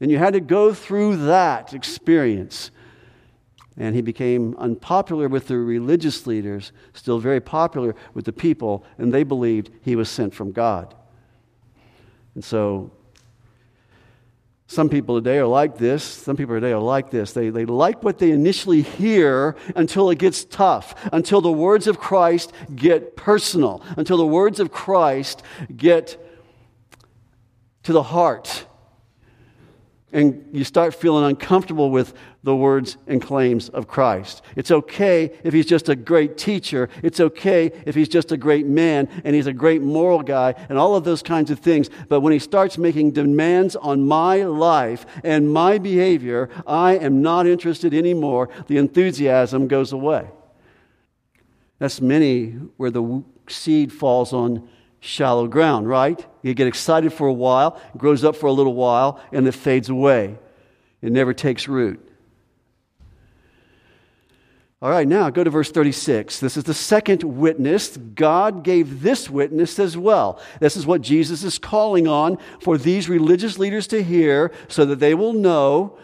And 0.00 0.10
you 0.10 0.18
had 0.18 0.34
to 0.34 0.40
go 0.40 0.72
through 0.74 1.26
that 1.26 1.74
experience. 1.74 2.70
And 3.76 3.94
he 3.94 4.02
became 4.02 4.56
unpopular 4.58 5.28
with 5.28 5.48
the 5.48 5.56
religious 5.56 6.26
leaders, 6.26 6.72
still 6.92 7.18
very 7.18 7.40
popular 7.40 7.94
with 8.12 8.24
the 8.24 8.32
people, 8.32 8.84
and 8.98 9.12
they 9.12 9.22
believed 9.22 9.70
he 9.82 9.96
was 9.96 10.08
sent 10.08 10.34
from 10.34 10.52
God. 10.52 10.94
And 12.34 12.44
so 12.44 12.90
some 14.70 14.90
people 14.90 15.16
today 15.16 15.38
are 15.38 15.46
like 15.46 15.78
this. 15.78 16.04
Some 16.04 16.36
people 16.36 16.54
today 16.54 16.72
are 16.72 16.78
like 16.78 17.10
this. 17.10 17.32
They, 17.32 17.48
they 17.48 17.64
like 17.64 18.04
what 18.04 18.18
they 18.18 18.30
initially 18.30 18.82
hear 18.82 19.56
until 19.74 20.10
it 20.10 20.18
gets 20.18 20.44
tough, 20.44 20.94
until 21.10 21.40
the 21.40 21.50
words 21.50 21.86
of 21.86 21.98
Christ 21.98 22.52
get 22.74 23.16
personal, 23.16 23.82
until 23.96 24.18
the 24.18 24.26
words 24.26 24.60
of 24.60 24.70
Christ 24.70 25.42
get 25.74 26.22
to 27.84 27.94
the 27.94 28.02
heart 28.02 28.66
and 30.12 30.48
you 30.52 30.64
start 30.64 30.94
feeling 30.94 31.24
uncomfortable 31.24 31.90
with 31.90 32.14
the 32.42 32.56
words 32.56 32.96
and 33.06 33.20
claims 33.20 33.68
of 33.68 33.86
Christ. 33.86 34.42
It's 34.56 34.70
okay 34.70 35.38
if 35.44 35.52
he's 35.52 35.66
just 35.66 35.88
a 35.90 35.96
great 35.96 36.38
teacher. 36.38 36.88
It's 37.02 37.20
okay 37.20 37.66
if 37.84 37.94
he's 37.94 38.08
just 38.08 38.32
a 38.32 38.36
great 38.38 38.66
man 38.66 39.08
and 39.24 39.34
he's 39.34 39.46
a 39.46 39.52
great 39.52 39.82
moral 39.82 40.22
guy 40.22 40.54
and 40.70 40.78
all 40.78 40.94
of 40.94 41.04
those 41.04 41.22
kinds 41.22 41.50
of 41.50 41.58
things. 41.58 41.90
But 42.08 42.20
when 42.20 42.32
he 42.32 42.38
starts 42.38 42.78
making 42.78 43.10
demands 43.10 43.76
on 43.76 44.06
my 44.06 44.44
life 44.44 45.04
and 45.22 45.52
my 45.52 45.76
behavior, 45.76 46.48
I 46.66 46.96
am 46.96 47.20
not 47.20 47.46
interested 47.46 47.92
anymore. 47.92 48.48
The 48.66 48.78
enthusiasm 48.78 49.68
goes 49.68 49.92
away. 49.92 50.30
That's 51.78 52.00
many 52.00 52.52
where 52.78 52.90
the 52.90 53.22
seed 53.46 53.92
falls 53.92 54.32
on 54.32 54.68
shallow 55.00 55.46
ground, 55.46 55.88
right? 55.88 56.24
You 56.42 56.54
get 56.54 56.66
excited 56.66 57.12
for 57.12 57.26
a 57.26 57.32
while, 57.32 57.80
grows 57.96 58.24
up 58.24 58.36
for 58.36 58.46
a 58.46 58.52
little 58.52 58.74
while, 58.74 59.20
and 59.32 59.46
it 59.46 59.52
fades 59.52 59.88
away. 59.88 60.38
It 61.02 61.12
never 61.12 61.32
takes 61.32 61.68
root. 61.68 62.04
All 64.80 64.90
right, 64.90 65.08
now 65.08 65.28
go 65.28 65.42
to 65.42 65.50
verse 65.50 65.72
36. 65.72 66.38
This 66.38 66.56
is 66.56 66.62
the 66.62 66.74
second 66.74 67.24
witness. 67.24 67.96
God 67.96 68.62
gave 68.62 69.02
this 69.02 69.28
witness 69.28 69.78
as 69.80 69.96
well. 69.96 70.40
This 70.60 70.76
is 70.76 70.86
what 70.86 71.00
Jesus 71.00 71.42
is 71.42 71.58
calling 71.58 72.06
on 72.06 72.38
for 72.60 72.78
these 72.78 73.08
religious 73.08 73.58
leaders 73.58 73.88
to 73.88 74.04
hear 74.04 74.52
so 74.68 74.84
that 74.84 75.00
they 75.00 75.14
will 75.14 75.32
know 75.32 75.98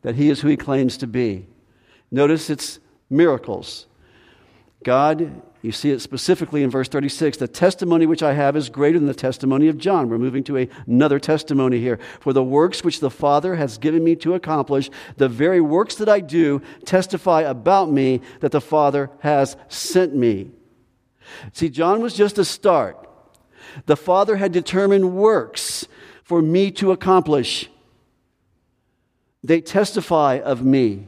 that 0.00 0.14
he 0.14 0.30
is 0.30 0.40
who 0.40 0.48
he 0.48 0.56
claims 0.56 0.96
to 0.98 1.06
be. 1.06 1.46
Notice 2.10 2.48
it's 2.48 2.78
miracles. 3.10 3.86
God 4.82 5.42
you 5.62 5.72
see 5.72 5.90
it 5.90 6.00
specifically 6.00 6.62
in 6.62 6.70
verse 6.70 6.88
36. 6.88 7.36
The 7.36 7.46
testimony 7.46 8.06
which 8.06 8.22
I 8.22 8.32
have 8.32 8.56
is 8.56 8.70
greater 8.70 8.98
than 8.98 9.08
the 9.08 9.14
testimony 9.14 9.68
of 9.68 9.76
John. 9.76 10.08
We're 10.08 10.16
moving 10.16 10.42
to 10.44 10.56
a, 10.56 10.68
another 10.86 11.18
testimony 11.18 11.80
here. 11.80 11.98
For 12.20 12.32
the 12.32 12.42
works 12.42 12.82
which 12.82 13.00
the 13.00 13.10
Father 13.10 13.56
has 13.56 13.76
given 13.76 14.02
me 14.02 14.16
to 14.16 14.34
accomplish, 14.34 14.90
the 15.18 15.28
very 15.28 15.60
works 15.60 15.96
that 15.96 16.08
I 16.08 16.20
do, 16.20 16.62
testify 16.86 17.42
about 17.42 17.90
me 17.90 18.22
that 18.40 18.52
the 18.52 18.60
Father 18.60 19.10
has 19.20 19.56
sent 19.68 20.14
me. 20.14 20.50
See, 21.52 21.68
John 21.68 22.00
was 22.00 22.14
just 22.14 22.38
a 22.38 22.44
start. 22.44 23.06
The 23.84 23.96
Father 23.96 24.36
had 24.36 24.52
determined 24.52 25.14
works 25.14 25.86
for 26.24 26.40
me 26.40 26.70
to 26.72 26.90
accomplish. 26.90 27.68
They 29.44 29.60
testify 29.60 30.40
of 30.42 30.64
me. 30.64 31.06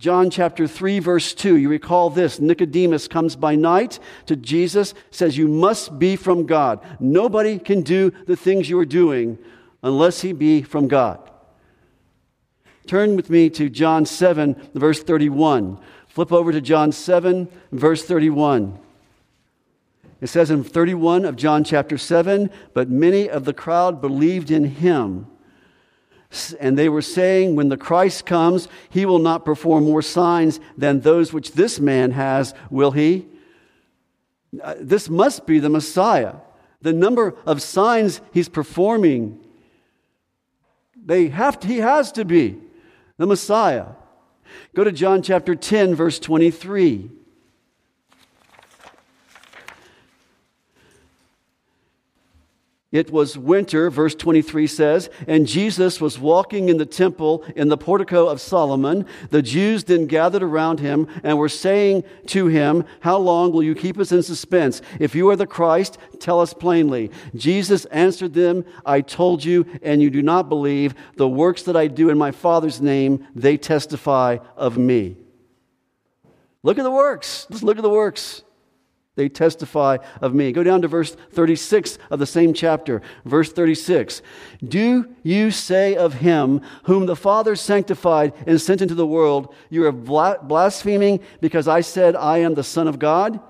John 0.00 0.30
chapter 0.30 0.66
3, 0.66 0.98
verse 1.00 1.34
2, 1.34 1.56
you 1.56 1.68
recall 1.68 2.08
this 2.08 2.40
Nicodemus 2.40 3.06
comes 3.06 3.36
by 3.36 3.54
night 3.54 3.98
to 4.24 4.34
Jesus, 4.34 4.94
says, 5.10 5.36
You 5.36 5.46
must 5.46 5.98
be 5.98 6.16
from 6.16 6.46
God. 6.46 6.80
Nobody 6.98 7.58
can 7.58 7.82
do 7.82 8.10
the 8.26 8.34
things 8.34 8.70
you 8.70 8.78
are 8.78 8.86
doing 8.86 9.38
unless 9.82 10.22
he 10.22 10.32
be 10.32 10.62
from 10.62 10.88
God. 10.88 11.30
Turn 12.86 13.14
with 13.14 13.28
me 13.28 13.50
to 13.50 13.68
John 13.68 14.06
7, 14.06 14.70
verse 14.72 15.02
31. 15.02 15.76
Flip 16.08 16.32
over 16.32 16.50
to 16.50 16.62
John 16.62 16.92
7, 16.92 17.46
verse 17.70 18.02
31. 18.02 18.78
It 20.22 20.28
says 20.28 20.50
in 20.50 20.64
31 20.64 21.26
of 21.26 21.36
John 21.36 21.62
chapter 21.62 21.98
7, 21.98 22.50
but 22.72 22.88
many 22.88 23.28
of 23.28 23.44
the 23.44 23.52
crowd 23.52 24.00
believed 24.00 24.50
in 24.50 24.64
him. 24.64 25.26
And 26.60 26.78
they 26.78 26.88
were 26.88 27.02
saying, 27.02 27.56
When 27.56 27.68
the 27.68 27.76
Christ 27.76 28.24
comes, 28.24 28.68
he 28.88 29.04
will 29.04 29.18
not 29.18 29.44
perform 29.44 29.84
more 29.84 30.02
signs 30.02 30.60
than 30.76 31.00
those 31.00 31.32
which 31.32 31.52
this 31.52 31.80
man 31.80 32.12
has, 32.12 32.54
will 32.70 32.92
he? 32.92 33.26
Uh, 34.62 34.74
this 34.78 35.08
must 35.08 35.46
be 35.46 35.58
the 35.58 35.68
Messiah. 35.68 36.36
The 36.82 36.92
number 36.92 37.34
of 37.44 37.60
signs 37.60 38.20
he's 38.32 38.48
performing, 38.48 39.38
they 40.96 41.28
have 41.28 41.58
to, 41.60 41.68
he 41.68 41.78
has 41.78 42.12
to 42.12 42.24
be 42.24 42.58
the 43.16 43.26
Messiah. 43.26 43.86
Go 44.74 44.84
to 44.84 44.92
John 44.92 45.22
chapter 45.22 45.54
10, 45.54 45.94
verse 45.94 46.18
23. 46.18 47.10
It 52.92 53.12
was 53.12 53.38
winter, 53.38 53.88
verse 53.88 54.16
23 54.16 54.66
says, 54.66 55.10
and 55.28 55.46
Jesus 55.46 56.00
was 56.00 56.18
walking 56.18 56.68
in 56.68 56.78
the 56.78 56.86
temple 56.86 57.44
in 57.54 57.68
the 57.68 57.76
portico 57.76 58.26
of 58.26 58.40
Solomon. 58.40 59.06
The 59.30 59.42
Jews 59.42 59.84
then 59.84 60.06
gathered 60.06 60.42
around 60.42 60.80
him 60.80 61.06
and 61.22 61.38
were 61.38 61.48
saying 61.48 62.02
to 62.26 62.48
him, 62.48 62.84
How 62.98 63.16
long 63.16 63.52
will 63.52 63.62
you 63.62 63.76
keep 63.76 63.96
us 63.96 64.10
in 64.10 64.24
suspense? 64.24 64.82
If 64.98 65.14
you 65.14 65.30
are 65.30 65.36
the 65.36 65.46
Christ, 65.46 65.98
tell 66.18 66.40
us 66.40 66.52
plainly. 66.52 67.12
Jesus 67.36 67.84
answered 67.86 68.34
them, 68.34 68.64
I 68.84 69.02
told 69.02 69.44
you, 69.44 69.66
and 69.82 70.02
you 70.02 70.10
do 70.10 70.22
not 70.22 70.48
believe. 70.48 70.96
The 71.14 71.28
works 71.28 71.62
that 71.64 71.76
I 71.76 71.86
do 71.86 72.10
in 72.10 72.18
my 72.18 72.32
Father's 72.32 72.80
name, 72.80 73.24
they 73.36 73.56
testify 73.56 74.38
of 74.56 74.76
me. 74.78 75.16
Look 76.64 76.76
at 76.76 76.82
the 76.82 76.90
works. 76.90 77.46
Let's 77.50 77.62
look 77.62 77.76
at 77.76 77.82
the 77.82 77.88
works. 77.88 78.42
They 79.16 79.28
testify 79.28 79.98
of 80.20 80.34
me. 80.34 80.52
Go 80.52 80.62
down 80.62 80.82
to 80.82 80.88
verse 80.88 81.14
36 81.32 81.98
of 82.10 82.18
the 82.18 82.26
same 82.26 82.54
chapter. 82.54 83.02
Verse 83.24 83.52
36. 83.52 84.22
Do 84.66 85.14
you 85.22 85.50
say 85.50 85.96
of 85.96 86.14
him 86.14 86.62
whom 86.84 87.06
the 87.06 87.16
Father 87.16 87.56
sanctified 87.56 88.32
and 88.46 88.60
sent 88.60 88.80
into 88.80 88.94
the 88.94 89.06
world, 89.06 89.54
you 89.68 89.84
are 89.84 89.92
blaspheming 89.92 91.20
because 91.40 91.66
I 91.66 91.80
said 91.80 92.14
I 92.14 92.38
am 92.38 92.54
the 92.54 92.64
Son 92.64 92.86
of 92.86 92.98
God? 92.98 93.40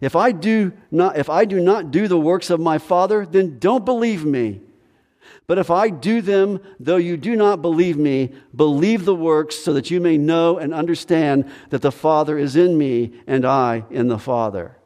If 0.00 0.16
I 0.16 0.32
do 0.32 0.72
not, 0.90 1.18
if 1.18 1.28
I 1.28 1.44
do 1.44 1.60
not 1.60 1.90
do 1.90 2.08
the 2.08 2.18
works 2.18 2.50
of 2.50 2.60
my 2.60 2.78
Father, 2.78 3.26
then 3.26 3.58
don't 3.58 3.84
believe 3.84 4.24
me. 4.24 4.62
But 5.46 5.58
if 5.58 5.70
I 5.70 5.90
do 5.90 6.20
them, 6.22 6.60
though 6.80 6.96
you 6.96 7.16
do 7.16 7.36
not 7.36 7.62
believe 7.62 7.96
me, 7.96 8.32
believe 8.54 9.04
the 9.04 9.14
works 9.14 9.56
so 9.56 9.72
that 9.74 9.90
you 9.90 10.00
may 10.00 10.16
know 10.16 10.58
and 10.58 10.72
understand 10.72 11.50
that 11.70 11.82
the 11.82 11.92
Father 11.92 12.38
is 12.38 12.56
in 12.56 12.78
me 12.78 13.12
and 13.26 13.44
I 13.44 13.84
in 13.90 14.08
the 14.08 14.18
Father. 14.18 14.77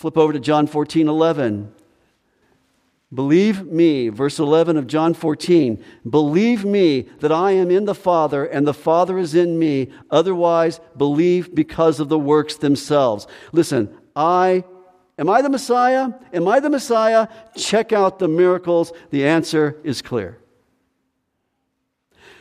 Flip 0.00 0.16
over 0.16 0.32
to 0.32 0.40
John 0.40 0.66
14 0.66 1.08
11. 1.08 1.74
Believe 3.12 3.66
me, 3.66 4.08
verse 4.08 4.38
11 4.38 4.78
of 4.78 4.86
John 4.86 5.12
14. 5.12 5.84
Believe 6.08 6.64
me 6.64 7.02
that 7.18 7.30
I 7.30 7.50
am 7.50 7.70
in 7.70 7.84
the 7.84 7.94
Father 7.94 8.46
and 8.46 8.66
the 8.66 8.72
Father 8.72 9.18
is 9.18 9.34
in 9.34 9.58
me. 9.58 9.92
Otherwise, 10.10 10.80
believe 10.96 11.54
because 11.54 12.00
of 12.00 12.08
the 12.08 12.18
works 12.18 12.56
themselves. 12.56 13.26
Listen, 13.52 13.94
I 14.16 14.64
am 15.18 15.28
I 15.28 15.42
the 15.42 15.50
Messiah? 15.50 16.08
Am 16.32 16.48
I 16.48 16.60
the 16.60 16.70
Messiah? 16.70 17.28
Check 17.54 17.92
out 17.92 18.18
the 18.18 18.28
miracles. 18.28 18.94
The 19.10 19.26
answer 19.26 19.78
is 19.84 20.00
clear. 20.00 20.39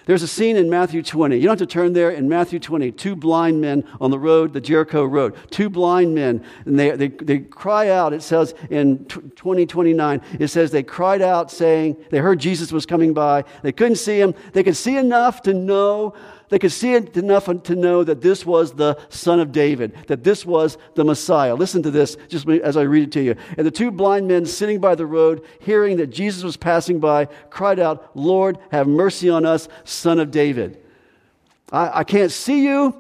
There's 0.10 0.24
a 0.24 0.28
scene 0.28 0.56
in 0.56 0.72
Matthew 0.72 1.04
20. 1.04 1.36
You 1.36 1.44
don't 1.44 1.60
have 1.60 1.70
to 1.70 1.72
turn 1.72 1.94
there. 1.94 2.10
In 2.10 2.28
Matthew 2.28 2.58
20, 2.58 2.94
two 2.94 3.16
blind 3.16 3.62
men 3.62 3.84
on 4.02 4.10
the 4.10 4.18
road, 4.18 4.54
the 4.54 4.60
Jericho 4.60 5.06
road. 5.06 5.36
Two 5.52 5.70
blind 5.70 6.16
men, 6.16 6.44
and 6.66 6.80
they, 6.80 6.90
they, 6.96 7.10
they 7.10 7.38
cry 7.42 7.90
out. 7.90 8.12
It 8.12 8.24
says 8.24 8.56
in 8.72 9.06
2029, 9.06 10.22
it 10.40 10.48
says 10.48 10.72
they 10.72 10.82
cried 10.82 11.22
out 11.22 11.52
saying, 11.52 11.96
they 12.10 12.18
heard 12.18 12.40
Jesus 12.40 12.72
was 12.72 12.88
coming 12.88 13.14
by. 13.14 13.44
They 13.62 13.72
couldn't 13.72 13.98
see 13.98 14.20
him. 14.20 14.34
They 14.52 14.64
could 14.64 14.76
see 14.76 14.98
enough 14.98 15.44
to 15.44 15.54
know 15.54 16.16
they 16.50 16.60
could 16.60 16.72
see 16.72 16.94
it 16.94 17.16
enough 17.16 17.46
to 17.46 17.76
know 17.76 18.04
that 18.04 18.22
this 18.22 18.46
was 18.46 18.74
the 18.74 18.98
Son 19.10 19.40
of 19.40 19.52
David, 19.52 19.96
that 20.08 20.24
this 20.24 20.46
was 20.46 20.78
the 20.96 21.04
Messiah. 21.04 21.56
Listen 21.56 21.84
to 21.84 21.92
this 21.92 22.18
just 22.28 22.48
as 22.48 22.76
I 22.76 22.82
read 22.82 23.04
it 23.04 23.12
to 23.14 23.22
you. 23.22 23.36
And 23.58 23.66
the 23.66 23.72
two 23.72 23.92
blind 23.92 24.28
men 24.28 24.46
sitting 24.46 24.80
by 24.80 24.96
the 24.96 25.06
road, 25.06 25.46
hearing 25.60 25.98
that 25.98 26.08
Jesus 26.08 26.44
was 26.44 26.58
passing 26.58 27.00
by, 27.00 27.26
cried 27.50 27.80
out, 27.80 28.12
Lord, 28.16 28.58
have 28.72 28.88
mercy 28.88 29.30
on 29.30 29.46
us, 29.46 29.70
Son 29.84 30.20
of 30.20 30.32
David. 30.32 30.84
I, 31.72 32.00
I 32.00 32.04
can't 32.04 32.32
see 32.32 32.66
you, 32.66 33.00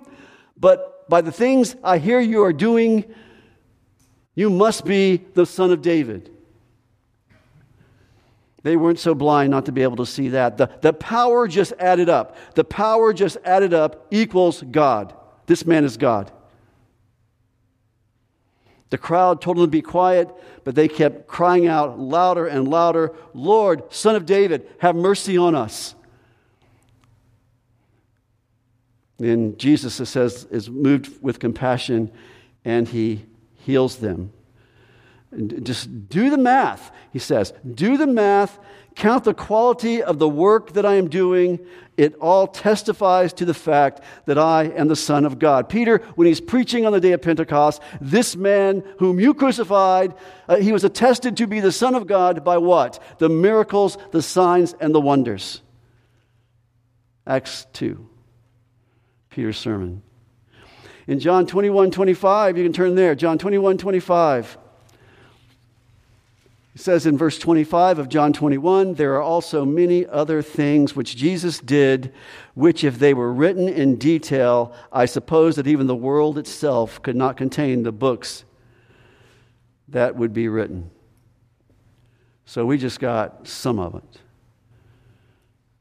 but 0.58 1.10
by 1.10 1.22
the 1.22 1.32
things 1.32 1.76
I 1.84 1.98
hear 1.98 2.20
you 2.20 2.44
are 2.44 2.54
doing, 2.54 3.04
you 4.36 4.50
must 4.50 4.86
be 4.86 5.26
the 5.34 5.46
Son 5.46 5.72
of 5.72 5.82
David. 5.82 6.32
They 8.64 8.76
weren't 8.76 9.00
so 9.00 9.16
blind 9.16 9.52
not 9.52 9.66
to 9.68 9.72
be 9.72 9.84
able 9.84 9.98
to 9.98 10.06
see 10.06 10.30
that. 10.30 10.58
The, 10.58 10.70
the 10.82 10.94
power 10.94 11.48
just 11.48 11.74
added 11.80 12.10
up. 12.10 12.36
The 12.56 12.64
power 12.64 13.14
just 13.14 13.38
added 13.46 13.74
up 13.74 14.08
equals 14.12 14.62
God. 14.62 15.14
This 15.46 15.66
man 15.66 15.86
is 15.86 15.98
God. 15.98 16.32
The 18.90 18.98
crowd 18.98 19.42
told 19.42 19.58
them 19.58 19.66
to 19.66 19.72
be 19.72 19.82
quiet, 19.82 20.30
but 20.64 20.76
they 20.76 20.88
kept 20.88 21.28
crying 21.28 21.68
out 21.68 22.00
louder 22.00 22.48
and 22.48 22.68
louder 22.68 23.14
Lord, 23.34 23.94
Son 23.94 24.16
of 24.16 24.26
David, 24.26 24.68
have 24.80 24.96
mercy 24.96 25.38
on 25.38 25.56
us. 25.56 25.96
And 29.20 29.60
Jesus, 29.60 30.00
it 30.00 30.06
says, 30.08 30.46
is 30.50 30.70
moved 30.70 31.22
with 31.22 31.40
compassion 31.40 32.12
and 32.66 32.88
he 32.88 33.26
heals 33.58 33.98
them. 33.98 34.32
Just 35.62 36.10
do 36.10 36.30
the 36.30 36.38
math, 36.38 36.92
he 37.12 37.20
says. 37.20 37.54
Do 37.76 37.98
the 37.98 38.08
math, 38.08 38.60
count 38.96 39.24
the 39.24 39.34
quality 39.34 40.02
of 40.02 40.18
the 40.18 40.28
work 40.28 40.74
that 40.74 40.86
I 40.86 40.96
am 40.96 41.08
doing. 41.08 41.60
It 41.98 42.16
all 42.16 42.48
testifies 42.48 43.34
to 43.34 43.46
the 43.46 43.54
fact 43.54 44.02
that 44.26 44.40
I 44.40 44.66
am 44.66 44.88
the 44.88 44.96
Son 44.96 45.26
of 45.26 45.38
God. 45.38 45.70
Peter, 45.70 46.00
when 46.16 46.28
he's 46.28 46.42
preaching 46.42 46.86
on 46.86 46.94
the 46.94 47.00
day 47.00 47.12
of 47.12 47.22
Pentecost, 47.22 47.82
this 48.02 48.36
man 48.36 48.84
whom 48.98 49.20
you 49.20 49.36
crucified, 49.36 50.16
uh, 50.48 50.56
he 50.58 50.72
was 50.72 50.84
attested 50.84 51.38
to 51.38 51.46
be 51.46 51.60
the 51.60 51.72
Son 51.72 51.94
of 51.94 52.08
God 52.08 52.44
by 52.44 52.58
what? 52.58 53.02
The 53.20 53.30
miracles, 53.30 53.98
the 54.12 54.24
signs, 54.24 54.74
and 54.80 54.96
the 54.96 55.02
wonders. 55.02 55.62
Acts 57.28 57.68
2, 57.74 58.10
Peter's 59.30 59.58
sermon. 59.60 60.02
In 61.06 61.20
John 61.20 61.46
21 61.46 61.92
25, 61.92 62.58
you 62.58 62.64
can 62.64 62.74
turn 62.74 62.96
there. 62.96 63.14
John 63.14 63.38
21 63.38 63.78
25. 63.78 64.58
It 66.80 66.84
says 66.84 67.06
in 67.06 67.18
verse 67.18 67.38
25 67.38 68.00
of 68.00 68.08
John 68.08 68.32
21 68.32 68.94
there 68.94 69.16
are 69.16 69.22
also 69.22 69.66
many 69.66 70.06
other 70.06 70.42
things 70.42 70.96
which 70.96 71.18
Jesus 71.18 71.60
did, 71.60 72.14
which, 72.54 72.86
if 72.86 73.00
they 73.00 73.14
were 73.14 73.34
written 73.34 73.68
in 73.68 73.98
detail, 73.98 74.74
I 74.90 75.06
suppose 75.06 75.58
that 75.58 75.68
even 75.68 75.88
the 75.88 75.96
world 75.96 76.38
itself 76.38 77.02
could 77.02 77.18
not 77.18 77.36
contain 77.36 77.84
the 77.84 77.92
books 77.92 78.46
that 79.90 80.16
would 80.16 80.32
be 80.32 80.48
written. 80.48 80.90
So 82.46 82.66
we 82.66 82.78
just 82.78 83.02
got 83.02 83.46
some 83.46 83.78
of 83.78 83.96
it, 83.96 84.22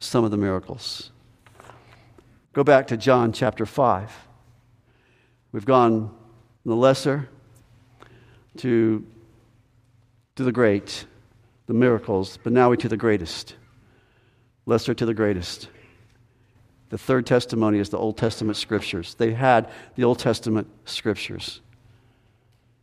some 0.00 0.24
of 0.24 0.32
the 0.32 0.36
miracles. 0.36 1.12
Go 2.52 2.64
back 2.64 2.88
to 2.88 2.96
John 2.96 3.32
chapter 3.32 3.66
5. 3.66 4.10
We've 5.52 5.64
gone 5.64 6.12
the 6.66 6.74
lesser 6.74 7.28
to 8.56 9.06
to 10.38 10.44
the 10.44 10.52
great, 10.52 11.04
the 11.66 11.74
miracles, 11.74 12.38
but 12.44 12.52
now 12.52 12.70
we 12.70 12.76
to 12.76 12.88
the 12.88 12.96
greatest. 12.96 13.56
Lesser 14.66 14.94
to 14.94 15.04
the 15.04 15.12
greatest. 15.12 15.68
The 16.90 16.96
third 16.96 17.26
testimony 17.26 17.80
is 17.80 17.88
the 17.88 17.98
Old 17.98 18.16
Testament 18.16 18.56
scriptures. 18.56 19.16
They 19.16 19.32
had 19.32 19.68
the 19.96 20.04
Old 20.04 20.20
Testament 20.20 20.68
scriptures. 20.84 21.60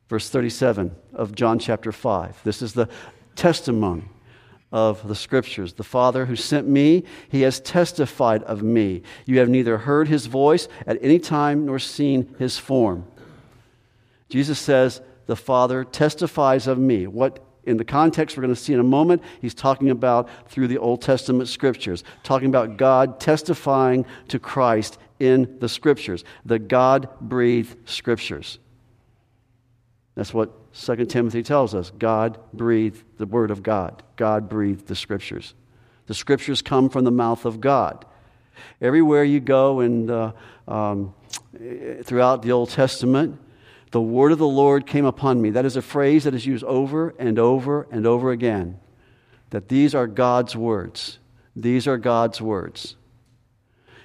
Verse 0.09 0.29
37 0.29 0.93
of 1.13 1.33
John 1.33 1.57
chapter 1.57 1.93
5. 1.93 2.41
This 2.43 2.61
is 2.61 2.73
the 2.73 2.89
testimony 3.37 4.03
of 4.73 5.07
the 5.07 5.15
Scriptures. 5.15 5.75
The 5.75 5.83
Father 5.83 6.25
who 6.25 6.35
sent 6.35 6.67
me, 6.67 7.05
he 7.29 7.43
has 7.43 7.61
testified 7.61 8.43
of 8.43 8.63
me. 8.63 9.01
You 9.25 9.39
have 9.39 9.47
neither 9.47 9.77
heard 9.77 10.09
his 10.09 10.25
voice 10.25 10.67
at 10.85 10.97
any 11.01 11.19
time 11.19 11.65
nor 11.65 11.79
seen 11.79 12.35
his 12.37 12.57
form. 12.57 13.05
Jesus 14.27 14.59
says, 14.59 14.99
The 15.25 15.35
Father 15.35 15.83
testifies 15.83 16.67
of 16.67 16.77
me. 16.77 17.07
What 17.07 17.43
in 17.65 17.77
the 17.77 17.85
context 17.85 18.37
we're 18.37 18.43
going 18.43 18.53
to 18.53 18.59
see 18.59 18.73
in 18.73 18.79
a 18.79 18.83
moment, 18.83 19.23
he's 19.41 19.55
talking 19.55 19.89
about 19.89 20.29
through 20.49 20.67
the 20.67 20.77
Old 20.77 21.01
Testament 21.01 21.49
scriptures, 21.49 22.03
talking 22.23 22.47
about 22.47 22.77
God 22.77 23.19
testifying 23.19 24.05
to 24.27 24.39
Christ 24.39 24.97
in 25.19 25.57
the 25.59 25.69
scriptures, 25.69 26.23
the 26.45 26.59
God 26.59 27.09
breathed 27.21 27.89
scriptures. 27.89 28.59
That's 30.15 30.33
what 30.33 30.73
2 30.73 31.05
Timothy 31.05 31.41
tells 31.41 31.73
us. 31.73 31.91
God 31.97 32.37
breathed 32.53 33.03
the 33.17 33.25
word 33.25 33.51
of 33.51 33.63
God, 33.63 34.03
God 34.15 34.49
breathed 34.49 34.87
the 34.87 34.95
scriptures. 34.95 35.53
The 36.07 36.13
scriptures 36.13 36.61
come 36.61 36.89
from 36.89 37.03
the 37.03 37.11
mouth 37.11 37.45
of 37.45 37.59
God. 37.59 38.05
Everywhere 38.79 39.23
you 39.23 39.39
go 39.39 39.79
and 39.79 40.33
um, 40.67 41.15
throughout 42.03 42.43
the 42.43 42.51
Old 42.51 42.69
Testament, 42.69 43.39
the 43.95 44.01
word 44.01 44.33
of 44.33 44.39
the 44.39 44.45
Lord 44.45 44.85
came 44.85 45.05
upon 45.05 45.41
me. 45.41 45.51
That 45.51 45.63
is 45.63 45.77
a 45.77 45.81
phrase 45.81 46.25
that 46.25 46.33
is 46.33 46.45
used 46.45 46.65
over 46.65 47.15
and 47.17 47.39
over 47.39 47.87
and 47.89 48.05
over 48.05 48.31
again. 48.31 48.77
That 49.51 49.69
these 49.69 49.95
are 49.95 50.05
God's 50.05 50.53
words. 50.53 51.19
These 51.55 51.87
are 51.87 51.97
God's 51.97 52.41
words. 52.41 52.97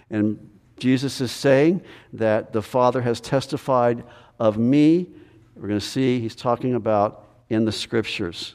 And 0.08 0.48
Jesus 0.78 1.20
is 1.20 1.32
saying 1.32 1.82
that 2.12 2.52
the 2.52 2.62
Father 2.62 3.02
has 3.02 3.20
testified 3.20 4.04
of 4.38 4.56
me. 4.58 5.08
We're 5.56 5.66
going 5.66 5.80
to 5.80 5.84
see 5.84 6.20
he's 6.20 6.36
talking 6.36 6.76
about 6.76 7.26
in 7.48 7.64
the 7.64 7.72
scriptures. 7.72 8.54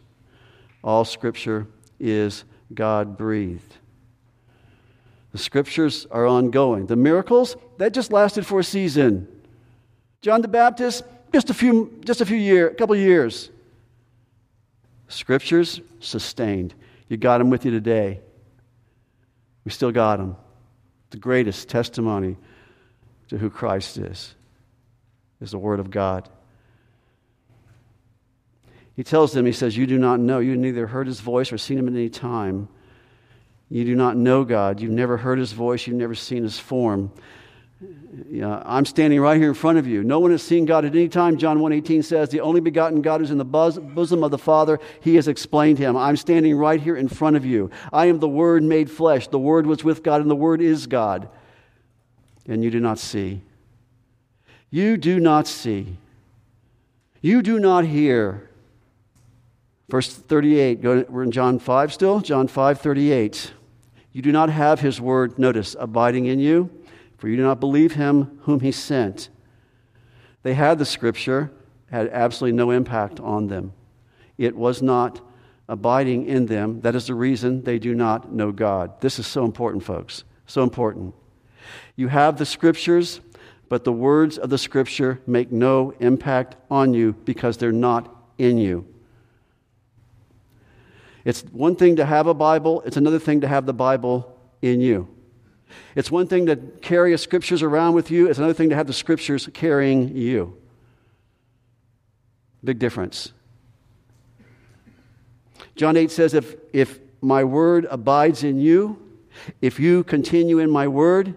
All 0.85 1.03
scripture 1.03 1.67
is 1.99 2.45
God 2.73 3.17
breathed. 3.17 3.75
The 5.33 5.37
scriptures 5.37 6.07
are 6.11 6.25
ongoing. 6.25 6.85
The 6.85 6.95
miracles, 6.95 7.57
that 7.77 7.93
just 7.93 8.13
lasted 8.13 8.45
for 8.45 8.61
a 8.61 8.63
season. 8.63 9.27
John 10.21 10.41
the 10.41 10.47
Baptist, 10.47 11.03
just 11.35 11.49
a 11.49 11.53
few, 11.53 11.91
just 12.05 12.21
a 12.21 12.25
few 12.25 12.37
years, 12.37 12.71
a 12.71 12.75
couple 12.75 12.95
years. 12.95 13.49
Scriptures 15.09 15.81
sustained. 15.99 16.73
You 17.09 17.17
got 17.17 17.39
them 17.39 17.49
with 17.49 17.65
you 17.65 17.71
today. 17.71 18.21
We 19.65 19.71
still 19.71 19.91
got 19.91 20.15
them. 20.15 20.37
The 21.09 21.17
greatest 21.17 21.67
testimony 21.67 22.37
to 23.27 23.37
who 23.37 23.49
Christ 23.49 23.97
is 23.97 24.33
is 25.41 25.51
the 25.51 25.57
Word 25.57 25.81
of 25.81 25.91
God. 25.91 26.29
He 28.95 29.03
tells 29.03 29.33
them, 29.33 29.45
He 29.45 29.51
says, 29.51 29.75
You 29.75 29.87
do 29.87 29.97
not 29.97 30.21
know. 30.21 30.39
You 30.39 30.55
neither 30.55 30.87
heard 30.87 31.05
His 31.05 31.19
voice 31.19 31.51
or 31.51 31.57
seen 31.57 31.77
Him 31.77 31.89
at 31.89 31.95
any 31.95 32.07
time. 32.07 32.69
You 33.69 33.83
do 33.83 33.93
not 33.93 34.15
know 34.15 34.45
God. 34.45 34.79
You've 34.79 34.91
never 34.91 35.17
heard 35.17 35.37
His 35.37 35.51
voice. 35.51 35.85
You've 35.85 35.97
never 35.97 36.15
seen 36.15 36.43
His 36.43 36.57
form. 36.57 37.11
Yeah, 38.29 38.63
I'm 38.65 38.85
standing 38.85 39.19
right 39.19 39.37
here 39.37 39.49
in 39.49 39.53
front 39.53 39.77
of 39.77 39.85
you. 39.85 40.03
No 40.03 40.19
one 40.19 40.31
has 40.31 40.41
seen 40.41 40.65
God 40.65 40.85
at 40.85 40.95
any 40.95 41.09
time. 41.09 41.37
John 41.37 41.59
1.18 41.59 42.03
says, 42.03 42.29
the 42.29 42.39
only 42.39 42.61
begotten 42.61 43.01
God 43.01 43.21
is 43.21 43.31
in 43.31 43.37
the 43.37 43.45
bosom 43.45 44.23
of 44.23 44.31
the 44.31 44.37
Father. 44.37 44.79
He 45.01 45.15
has 45.15 45.27
explained 45.27 45.77
him. 45.77 45.97
I'm 45.97 46.15
standing 46.15 46.55
right 46.55 46.79
here 46.79 46.95
in 46.95 47.09
front 47.09 47.35
of 47.35 47.45
you. 47.45 47.69
I 47.91 48.05
am 48.05 48.19
the 48.19 48.29
Word 48.29 48.63
made 48.63 48.89
flesh. 48.89 49.27
The 49.27 49.39
Word 49.39 49.67
was 49.67 49.83
with 49.83 50.03
God, 50.03 50.21
and 50.21 50.31
the 50.31 50.35
Word 50.35 50.61
is 50.61 50.87
God. 50.87 51.27
And 52.47 52.63
you 52.63 52.71
do 52.71 52.79
not 52.79 52.97
see. 52.97 53.41
You 54.69 54.95
do 54.95 55.19
not 55.19 55.45
see. 55.45 55.97
You 57.21 57.41
do 57.41 57.59
not 57.59 57.85
hear. 57.85 58.49
Verse 59.89 60.13
38, 60.13 61.09
we're 61.09 61.23
in 61.23 61.31
John 61.31 61.59
5 61.59 61.93
still? 61.93 62.21
John 62.21 62.47
5, 62.47 62.79
38. 62.79 63.51
You 64.13 64.21
do 64.21 64.31
not 64.31 64.49
have 64.49 64.79
his 64.79 65.01
word, 65.01 65.37
notice, 65.37 65.75
abiding 65.77 66.25
in 66.25 66.39
you 66.39 66.69
for 67.25 67.29
you 67.29 67.37
do 67.37 67.41
not 67.41 67.59
believe 67.59 67.93
him 67.93 68.37
whom 68.43 68.59
he 68.59 68.71
sent. 68.71 69.29
They 70.43 70.53
had 70.53 70.77
the 70.77 70.85
scripture, 70.85 71.51
had 71.89 72.07
absolutely 72.09 72.55
no 72.55 72.69
impact 72.69 73.19
on 73.19 73.47
them. 73.47 73.73
It 74.37 74.55
was 74.55 74.83
not 74.83 75.21
abiding 75.67 76.27
in 76.27 76.45
them. 76.45 76.81
That 76.81 76.93
is 76.93 77.07
the 77.07 77.15
reason 77.15 77.63
they 77.63 77.79
do 77.79 77.95
not 77.95 78.31
know 78.31 78.51
God. 78.51 79.01
This 79.01 79.17
is 79.17 79.25
so 79.25 79.43
important, 79.43 79.83
folks. 79.83 80.23
So 80.45 80.61
important. 80.61 81.15
You 81.95 82.09
have 82.09 82.37
the 82.37 82.45
scriptures, 82.45 83.21
but 83.69 83.85
the 83.85 83.91
words 83.91 84.37
of 84.37 84.51
the 84.51 84.59
scripture 84.59 85.19
make 85.25 85.51
no 85.51 85.95
impact 85.99 86.57
on 86.69 86.93
you 86.93 87.13
because 87.25 87.57
they're 87.57 87.71
not 87.71 88.15
in 88.37 88.59
you. 88.59 88.85
It's 91.23 91.41
one 91.45 91.75
thing 91.75 91.95
to 91.95 92.05
have 92.05 92.27
a 92.27 92.35
Bible, 92.35 92.83
it's 92.85 92.97
another 92.97 93.17
thing 93.17 93.41
to 93.41 93.47
have 93.47 93.65
the 93.65 93.73
Bible 93.73 94.37
in 94.61 94.79
you. 94.79 95.14
It's 95.95 96.11
one 96.11 96.27
thing 96.27 96.45
to 96.47 96.55
carry 96.81 97.17
scriptures 97.17 97.63
around 97.63 97.93
with 97.93 98.11
you, 98.11 98.27
it's 98.27 98.37
another 98.37 98.53
thing 98.53 98.69
to 98.69 98.75
have 98.75 98.87
the 98.87 98.93
scriptures 98.93 99.49
carrying 99.53 100.15
you. 100.15 100.57
Big 102.63 102.79
difference. 102.79 103.31
John 105.75 105.97
8 105.97 106.09
says, 106.09 106.33
if, 106.33 106.55
if 106.73 106.99
my 107.21 107.43
word 107.43 107.85
abides 107.89 108.43
in 108.43 108.59
you, 108.59 109.01
if 109.61 109.79
you 109.79 110.03
continue 110.03 110.59
in 110.59 110.69
my 110.69 110.87
word, 110.87 111.35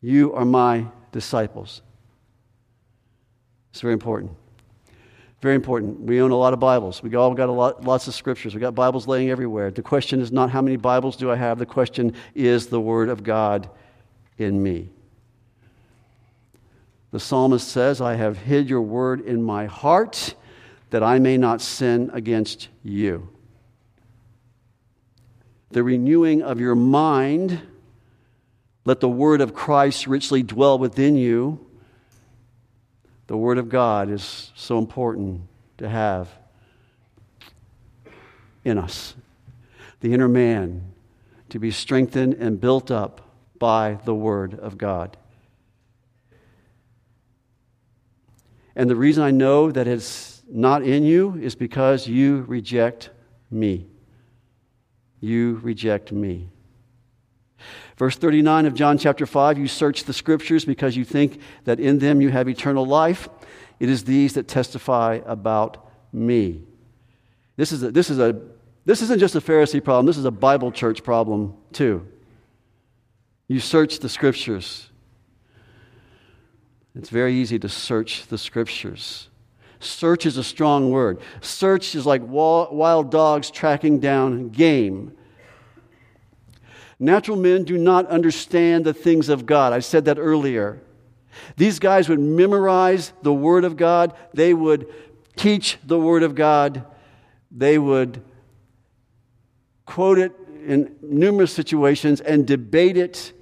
you 0.00 0.34
are 0.34 0.44
my 0.44 0.86
disciples. 1.12 1.80
It's 3.70 3.80
very 3.80 3.94
important. 3.94 4.32
Very 5.44 5.56
important. 5.56 6.00
We 6.00 6.22
own 6.22 6.30
a 6.30 6.36
lot 6.36 6.54
of 6.54 6.58
Bibles. 6.58 7.02
We 7.02 7.14
all 7.16 7.34
got 7.34 7.50
lot, 7.50 7.84
lots 7.84 8.08
of 8.08 8.14
scriptures. 8.14 8.54
We 8.54 8.62
got 8.62 8.74
Bibles 8.74 9.06
laying 9.06 9.28
everywhere. 9.28 9.70
The 9.70 9.82
question 9.82 10.22
is 10.22 10.32
not 10.32 10.48
how 10.48 10.62
many 10.62 10.76
Bibles 10.76 11.16
do 11.16 11.30
I 11.30 11.36
have. 11.36 11.58
The 11.58 11.66
question 11.66 12.14
is 12.34 12.68
the 12.68 12.80
Word 12.80 13.10
of 13.10 13.22
God 13.22 13.68
in 14.38 14.62
me. 14.62 14.88
The 17.10 17.20
psalmist 17.20 17.68
says, 17.68 18.00
I 18.00 18.14
have 18.14 18.38
hid 18.38 18.70
your 18.70 18.80
word 18.80 19.20
in 19.20 19.42
my 19.42 19.66
heart 19.66 20.34
that 20.88 21.02
I 21.02 21.18
may 21.18 21.36
not 21.36 21.60
sin 21.60 22.10
against 22.14 22.68
you. 22.82 23.28
The 25.72 25.82
renewing 25.82 26.40
of 26.40 26.58
your 26.58 26.74
mind, 26.74 27.60
let 28.86 29.00
the 29.00 29.10
word 29.10 29.42
of 29.42 29.52
Christ 29.52 30.06
richly 30.06 30.42
dwell 30.42 30.78
within 30.78 31.16
you 31.16 31.63
the 33.26 33.36
Word 33.36 33.58
of 33.58 33.68
God 33.68 34.10
is 34.10 34.52
so 34.54 34.78
important 34.78 35.42
to 35.78 35.88
have 35.88 36.28
in 38.64 38.78
us. 38.78 39.14
The 40.00 40.12
inner 40.12 40.28
man 40.28 40.92
to 41.48 41.58
be 41.58 41.70
strengthened 41.70 42.34
and 42.34 42.60
built 42.60 42.90
up 42.90 43.20
by 43.58 43.98
the 44.04 44.14
Word 44.14 44.58
of 44.58 44.76
God. 44.76 45.16
And 48.76 48.90
the 48.90 48.96
reason 48.96 49.22
I 49.22 49.30
know 49.30 49.70
that 49.70 49.86
it's 49.86 50.42
not 50.48 50.82
in 50.82 51.04
you 51.04 51.38
is 51.40 51.54
because 51.54 52.08
you 52.08 52.42
reject 52.42 53.10
me. 53.50 53.86
You 55.20 55.60
reject 55.62 56.12
me. 56.12 56.50
Verse 57.96 58.16
39 58.16 58.66
of 58.66 58.74
John 58.74 58.98
chapter 58.98 59.26
5 59.26 59.58
You 59.58 59.68
search 59.68 60.04
the 60.04 60.12
scriptures 60.12 60.64
because 60.64 60.96
you 60.96 61.04
think 61.04 61.40
that 61.64 61.80
in 61.80 61.98
them 61.98 62.20
you 62.20 62.30
have 62.30 62.48
eternal 62.48 62.86
life. 62.86 63.28
It 63.80 63.88
is 63.88 64.04
these 64.04 64.34
that 64.34 64.48
testify 64.48 65.20
about 65.26 65.90
me. 66.12 66.62
This, 67.56 67.72
is 67.72 67.82
a, 67.82 67.90
this, 67.90 68.10
is 68.10 68.18
a, 68.18 68.40
this 68.84 69.02
isn't 69.02 69.18
just 69.18 69.34
a 69.34 69.40
Pharisee 69.40 69.82
problem, 69.82 70.06
this 70.06 70.18
is 70.18 70.24
a 70.24 70.30
Bible 70.30 70.72
church 70.72 71.02
problem 71.04 71.54
too. 71.72 72.06
You 73.46 73.60
search 73.60 73.98
the 73.98 74.08
scriptures. 74.08 74.88
It's 76.94 77.10
very 77.10 77.34
easy 77.34 77.58
to 77.58 77.68
search 77.68 78.26
the 78.26 78.38
scriptures. 78.38 79.28
Search 79.80 80.24
is 80.24 80.36
a 80.36 80.44
strong 80.44 80.90
word. 80.90 81.20
Search 81.40 81.94
is 81.94 82.06
like 82.06 82.22
wild 82.24 83.10
dogs 83.10 83.50
tracking 83.50 83.98
down 83.98 84.48
game. 84.48 85.12
Natural 86.98 87.36
men 87.36 87.64
do 87.64 87.76
not 87.76 88.06
understand 88.06 88.84
the 88.84 88.94
things 88.94 89.28
of 89.28 89.46
God. 89.46 89.72
I 89.72 89.80
said 89.80 90.04
that 90.04 90.18
earlier. 90.18 90.80
These 91.56 91.78
guys 91.78 92.08
would 92.08 92.20
memorize 92.20 93.12
the 93.22 93.32
Word 93.32 93.64
of 93.64 93.76
God, 93.76 94.14
they 94.32 94.54
would 94.54 94.92
teach 95.36 95.78
the 95.84 95.98
Word 95.98 96.22
of 96.22 96.34
God, 96.34 96.84
they 97.50 97.78
would 97.78 98.22
quote 99.84 100.18
it 100.18 100.32
in 100.66 100.96
numerous 101.02 101.52
situations 101.52 102.20
and 102.20 102.46
debate 102.46 102.96
it 102.96 103.32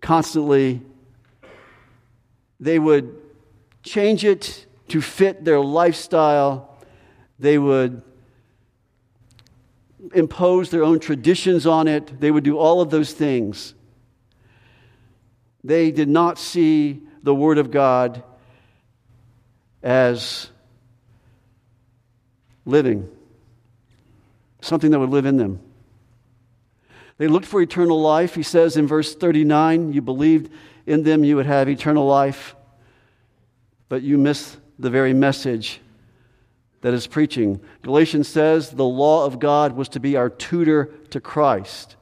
constantly. 0.00 0.80
They 2.58 2.78
would 2.78 3.20
change 3.82 4.24
it 4.24 4.66
to 4.88 5.00
fit 5.00 5.44
their 5.44 5.60
lifestyle. 5.60 6.78
They 7.38 7.58
would 7.58 8.02
impose 10.14 10.70
their 10.70 10.82
own 10.82 10.98
traditions 10.98 11.66
on 11.66 11.88
it. 11.88 12.20
They 12.20 12.30
would 12.30 12.44
do 12.44 12.58
all 12.58 12.80
of 12.80 12.90
those 12.90 13.12
things. 13.12 13.74
They 15.64 15.90
did 15.90 16.08
not 16.08 16.38
see 16.38 17.02
the 17.22 17.34
Word 17.34 17.58
of 17.58 17.70
God 17.70 18.22
as 19.82 20.48
living. 22.64 23.08
something 24.60 24.92
that 24.92 25.00
would 25.00 25.10
live 25.10 25.26
in 25.26 25.36
them. 25.36 25.58
They 27.18 27.26
looked 27.26 27.46
for 27.46 27.60
eternal 27.60 28.00
life. 28.00 28.36
He 28.36 28.44
says 28.44 28.76
in 28.76 28.86
verse 28.86 29.12
39, 29.12 29.92
You 29.92 30.00
believed 30.00 30.52
in 30.86 31.02
them, 31.02 31.24
you 31.24 31.34
would 31.34 31.46
have 31.46 31.68
eternal 31.68 32.06
life, 32.06 32.54
but 33.88 34.02
you 34.02 34.18
missed 34.18 34.56
the 34.78 34.88
very 34.88 35.12
message 35.12 35.80
that 36.82 36.92
is 36.92 37.06
preaching. 37.06 37.60
Galatians 37.82 38.28
says 38.28 38.70
the 38.70 38.84
law 38.84 39.24
of 39.24 39.38
God 39.38 39.72
was 39.72 39.88
to 39.90 40.00
be 40.00 40.16
our 40.16 40.28
tutor 40.28 40.86
to 41.10 41.20
Christ. 41.20 41.96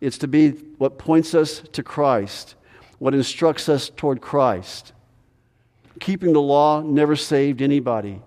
It's 0.00 0.18
to 0.18 0.28
be 0.28 0.50
what 0.50 0.98
points 0.98 1.34
us 1.34 1.60
to 1.72 1.82
Christ, 1.82 2.56
what 2.98 3.14
instructs 3.14 3.68
us 3.68 3.88
toward 3.88 4.20
Christ. 4.20 4.92
Keeping 6.00 6.32
the 6.32 6.42
law 6.42 6.80
never 6.82 7.14
saved 7.14 7.62
anybody. 7.62 8.20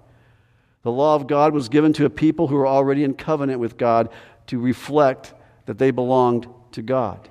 The 0.84 0.91
law 0.91 1.15
of 1.15 1.28
God 1.28 1.54
was 1.54 1.70
given 1.70 1.91
to 1.93 2.06
a 2.06 2.10
people 2.10 2.48
who 2.48 2.56
were 2.56 2.67
already 2.67 3.04
in 3.04 3.13
covenant 3.13 3.60
with 3.60 3.78
God 3.78 4.10
to 4.48 4.60
reflect 4.60 5.34
that 5.65 5.78
they 5.78 5.91
belonged 5.91 6.48
to 6.72 6.82
God. 6.82 7.28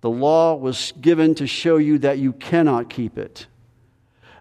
The 0.00 0.10
law 0.10 0.54
was 0.54 0.92
given 1.00 1.34
to 1.36 1.46
show 1.46 1.76
you 1.76 1.98
that 1.98 2.18
you 2.18 2.32
cannot 2.32 2.88
keep 2.88 3.18
it. 3.18 3.46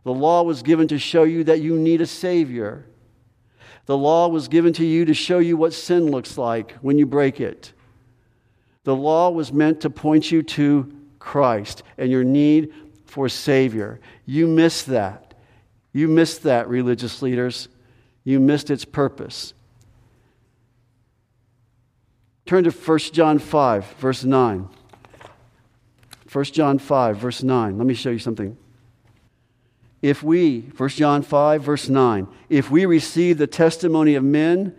The 0.03 0.13
law 0.13 0.43
was 0.43 0.63
given 0.63 0.87
to 0.89 0.99
show 0.99 1.23
you 1.23 1.43
that 1.45 1.61
you 1.61 1.77
need 1.77 2.01
a 2.01 2.05
Savior. 2.05 2.85
The 3.85 3.97
law 3.97 4.27
was 4.27 4.47
given 4.47 4.73
to 4.73 4.85
you 4.85 5.05
to 5.05 5.13
show 5.13 5.39
you 5.39 5.57
what 5.57 5.73
sin 5.73 6.11
looks 6.11 6.37
like 6.37 6.73
when 6.81 6.97
you 6.97 7.05
break 7.05 7.39
it. 7.39 7.73
The 8.83 8.95
law 8.95 9.29
was 9.29 9.53
meant 9.53 9.81
to 9.81 9.89
point 9.89 10.31
you 10.31 10.43
to 10.43 10.93
Christ 11.19 11.83
and 11.97 12.11
your 12.11 12.23
need 12.23 12.73
for 13.05 13.27
a 13.27 13.29
Savior. 13.29 13.99
You 14.25 14.47
missed 14.47 14.87
that. 14.87 15.33
You 15.93 16.07
missed 16.07 16.43
that, 16.43 16.67
religious 16.67 17.21
leaders. 17.21 17.69
You 18.23 18.39
missed 18.39 18.69
its 18.69 18.83
purpose. 18.83 19.53
Turn 22.45 22.65
to 22.65 22.71
1 22.71 22.99
John 22.99 23.39
5, 23.39 23.85
verse 23.99 24.23
9. 24.25 24.67
1 26.31 26.45
John 26.45 26.79
5, 26.79 27.17
verse 27.17 27.43
9. 27.43 27.77
Let 27.77 27.87
me 27.87 27.93
show 27.93 28.09
you 28.09 28.19
something 28.19 28.57
if 30.03 30.21
we, 30.21 30.69
1 30.75 30.89
John 30.89 31.21
5, 31.23 31.63
verse 31.63 31.87
9, 31.87 32.27
if 32.49 32.69
we 32.69 32.85
receive 32.85 33.37
the 33.37 33.47
testimony 33.47 34.15
of 34.15 34.23
men, 34.23 34.75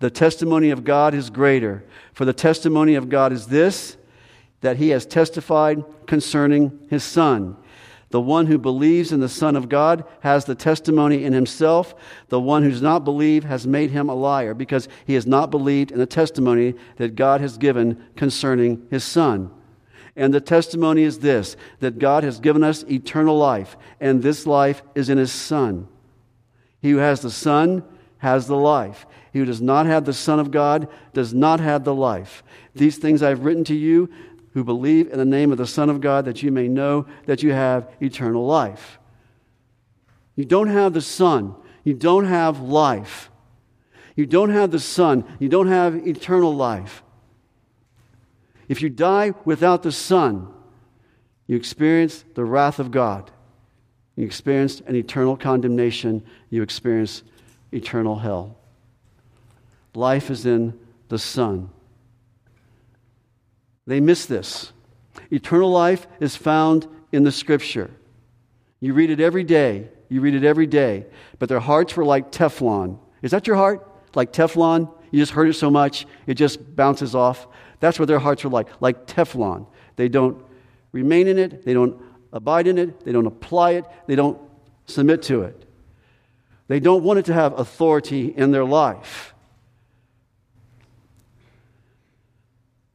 the 0.00 0.10
testimony 0.10 0.70
of 0.70 0.82
God 0.82 1.14
is 1.14 1.30
greater. 1.30 1.84
For 2.12 2.24
the 2.24 2.32
testimony 2.32 2.96
of 2.96 3.08
God 3.08 3.32
is 3.32 3.46
this 3.46 3.96
that 4.60 4.78
he 4.78 4.88
has 4.88 5.06
testified 5.06 5.84
concerning 6.06 6.80
his 6.90 7.04
Son. 7.04 7.56
The 8.10 8.20
one 8.20 8.46
who 8.46 8.58
believes 8.58 9.12
in 9.12 9.20
the 9.20 9.28
Son 9.28 9.54
of 9.54 9.68
God 9.68 10.04
has 10.20 10.46
the 10.46 10.54
testimony 10.56 11.22
in 11.22 11.32
himself. 11.32 11.94
The 12.28 12.40
one 12.40 12.64
who 12.64 12.70
does 12.70 12.82
not 12.82 13.04
believe 13.04 13.44
has 13.44 13.68
made 13.68 13.92
him 13.92 14.08
a 14.08 14.14
liar 14.14 14.54
because 14.54 14.88
he 15.06 15.14
has 15.14 15.26
not 15.28 15.52
believed 15.52 15.92
in 15.92 15.98
the 15.98 16.06
testimony 16.06 16.74
that 16.96 17.14
God 17.14 17.40
has 17.40 17.56
given 17.56 18.04
concerning 18.16 18.84
his 18.90 19.04
Son. 19.04 19.52
And 20.16 20.32
the 20.32 20.40
testimony 20.40 21.02
is 21.02 21.18
this 21.18 21.56
that 21.80 21.98
God 21.98 22.24
has 22.24 22.40
given 22.40 22.64
us 22.64 22.82
eternal 22.84 23.36
life, 23.36 23.76
and 24.00 24.22
this 24.22 24.46
life 24.46 24.82
is 24.94 25.10
in 25.10 25.18
His 25.18 25.32
Son. 25.32 25.88
He 26.80 26.90
who 26.90 26.98
has 26.98 27.20
the 27.20 27.30
Son 27.30 27.84
has 28.18 28.46
the 28.46 28.56
life. 28.56 29.06
He 29.32 29.40
who 29.40 29.44
does 29.44 29.60
not 29.60 29.84
have 29.86 30.06
the 30.06 30.14
Son 30.14 30.40
of 30.40 30.50
God 30.50 30.88
does 31.12 31.34
not 31.34 31.60
have 31.60 31.84
the 31.84 31.94
life. 31.94 32.42
These 32.74 32.96
things 32.96 33.22
I've 33.22 33.44
written 33.44 33.64
to 33.64 33.74
you 33.74 34.08
who 34.54 34.64
believe 34.64 35.12
in 35.12 35.18
the 35.18 35.24
name 35.26 35.52
of 35.52 35.58
the 35.58 35.66
Son 35.66 35.90
of 35.90 36.00
God, 36.00 36.24
that 36.24 36.42
you 36.42 36.50
may 36.50 36.66
know 36.66 37.06
that 37.26 37.42
you 37.42 37.52
have 37.52 37.90
eternal 38.00 38.46
life. 38.46 38.98
You 40.34 40.46
don't 40.46 40.68
have 40.68 40.94
the 40.94 41.02
Son, 41.02 41.54
you 41.84 41.92
don't 41.92 42.24
have 42.24 42.60
life. 42.60 43.30
You 44.14 44.24
don't 44.24 44.48
have 44.48 44.70
the 44.70 44.80
Son, 44.80 45.24
you 45.38 45.50
don't 45.50 45.68
have 45.68 46.06
eternal 46.08 46.54
life. 46.54 47.02
If 48.68 48.82
you 48.82 48.88
die 48.88 49.34
without 49.44 49.82
the 49.82 49.92
Son, 49.92 50.48
you 51.46 51.56
experience 51.56 52.24
the 52.34 52.44
wrath 52.44 52.78
of 52.78 52.90
God. 52.90 53.30
You 54.16 54.24
experience 54.24 54.80
an 54.86 54.96
eternal 54.96 55.36
condemnation. 55.36 56.24
You 56.50 56.62
experience 56.62 57.22
eternal 57.72 58.16
hell. 58.16 58.56
Life 59.94 60.30
is 60.30 60.46
in 60.46 60.78
the 61.08 61.18
Son. 61.18 61.70
They 63.86 64.00
miss 64.00 64.26
this. 64.26 64.72
Eternal 65.30 65.70
life 65.70 66.06
is 66.18 66.34
found 66.34 66.88
in 67.12 67.22
the 67.22 67.32
Scripture. 67.32 67.90
You 68.80 68.94
read 68.94 69.10
it 69.10 69.20
every 69.20 69.44
day. 69.44 69.88
You 70.08 70.20
read 70.20 70.34
it 70.34 70.44
every 70.44 70.66
day. 70.66 71.06
But 71.38 71.48
their 71.48 71.60
hearts 71.60 71.96
were 71.96 72.04
like 72.04 72.32
Teflon. 72.32 72.98
Is 73.22 73.30
that 73.30 73.46
your 73.46 73.56
heart? 73.56 73.88
Like 74.14 74.32
Teflon? 74.32 74.92
You 75.10 75.20
just 75.20 75.32
heard 75.32 75.48
it 75.48 75.54
so 75.54 75.70
much, 75.70 76.06
it 76.26 76.34
just 76.34 76.76
bounces 76.76 77.14
off. 77.14 77.46
That's 77.80 77.98
what 77.98 78.08
their 78.08 78.18
hearts 78.18 78.44
are 78.44 78.48
like, 78.48 78.68
like 78.80 79.06
Teflon. 79.06 79.66
They 79.96 80.08
don't 80.08 80.42
remain 80.92 81.28
in 81.28 81.38
it, 81.38 81.64
they 81.64 81.74
don't 81.74 82.00
abide 82.32 82.66
in 82.66 82.78
it, 82.78 83.04
they 83.04 83.12
don't 83.12 83.26
apply 83.26 83.72
it, 83.72 83.84
they 84.06 84.16
don't 84.16 84.38
submit 84.86 85.22
to 85.24 85.42
it. 85.42 85.64
They 86.68 86.80
don't 86.80 87.04
want 87.04 87.18
it 87.18 87.24
to 87.26 87.34
have 87.34 87.58
authority 87.58 88.28
in 88.28 88.50
their 88.50 88.64
life. 88.64 89.34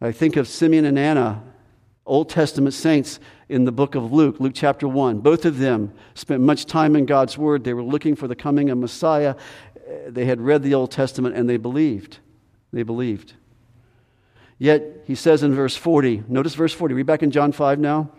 I 0.02 0.12
think 0.12 0.36
of 0.36 0.48
Simeon 0.48 0.86
and 0.86 0.98
Anna, 0.98 1.44
Old 2.06 2.30
Testament 2.30 2.74
saints 2.74 3.20
in 3.48 3.66
the 3.66 3.72
book 3.72 3.96
of 3.96 4.12
Luke, 4.12 4.40
Luke 4.40 4.54
chapter 4.56 4.88
1. 4.88 5.20
Both 5.20 5.46
of 5.46 5.60
them 5.60 5.94
spent 6.16 6.42
much 6.42 6.66
time 6.66 6.96
in 6.96 7.06
God's 7.06 7.38
Word. 7.38 7.64
They 7.64 7.74
were 7.74 7.84
looking 7.84 8.16
for 8.16 8.28
the 8.28 8.36
coming 8.36 8.70
of 8.72 8.78
Messiah. 8.80 9.36
They 10.08 10.26
had 10.26 10.42
read 10.42 10.64
the 10.64 10.74
Old 10.74 10.92
Testament 10.92 11.36
and 11.36 11.48
they 11.48 11.58
believed. 11.58 12.18
They 12.74 12.84
believed. 12.84 13.34
Yet 14.62 15.06
he 15.08 15.16
says 15.16 15.42
in 15.42 15.56
verse 15.56 15.76
40, 15.76 16.26
notice 16.28 16.54
verse 16.54 16.72
40. 16.72 16.94
Read 16.94 17.08
back 17.08 17.24
in 17.24 17.32
John 17.32 17.52
5 17.52 17.80
now. 17.80 18.12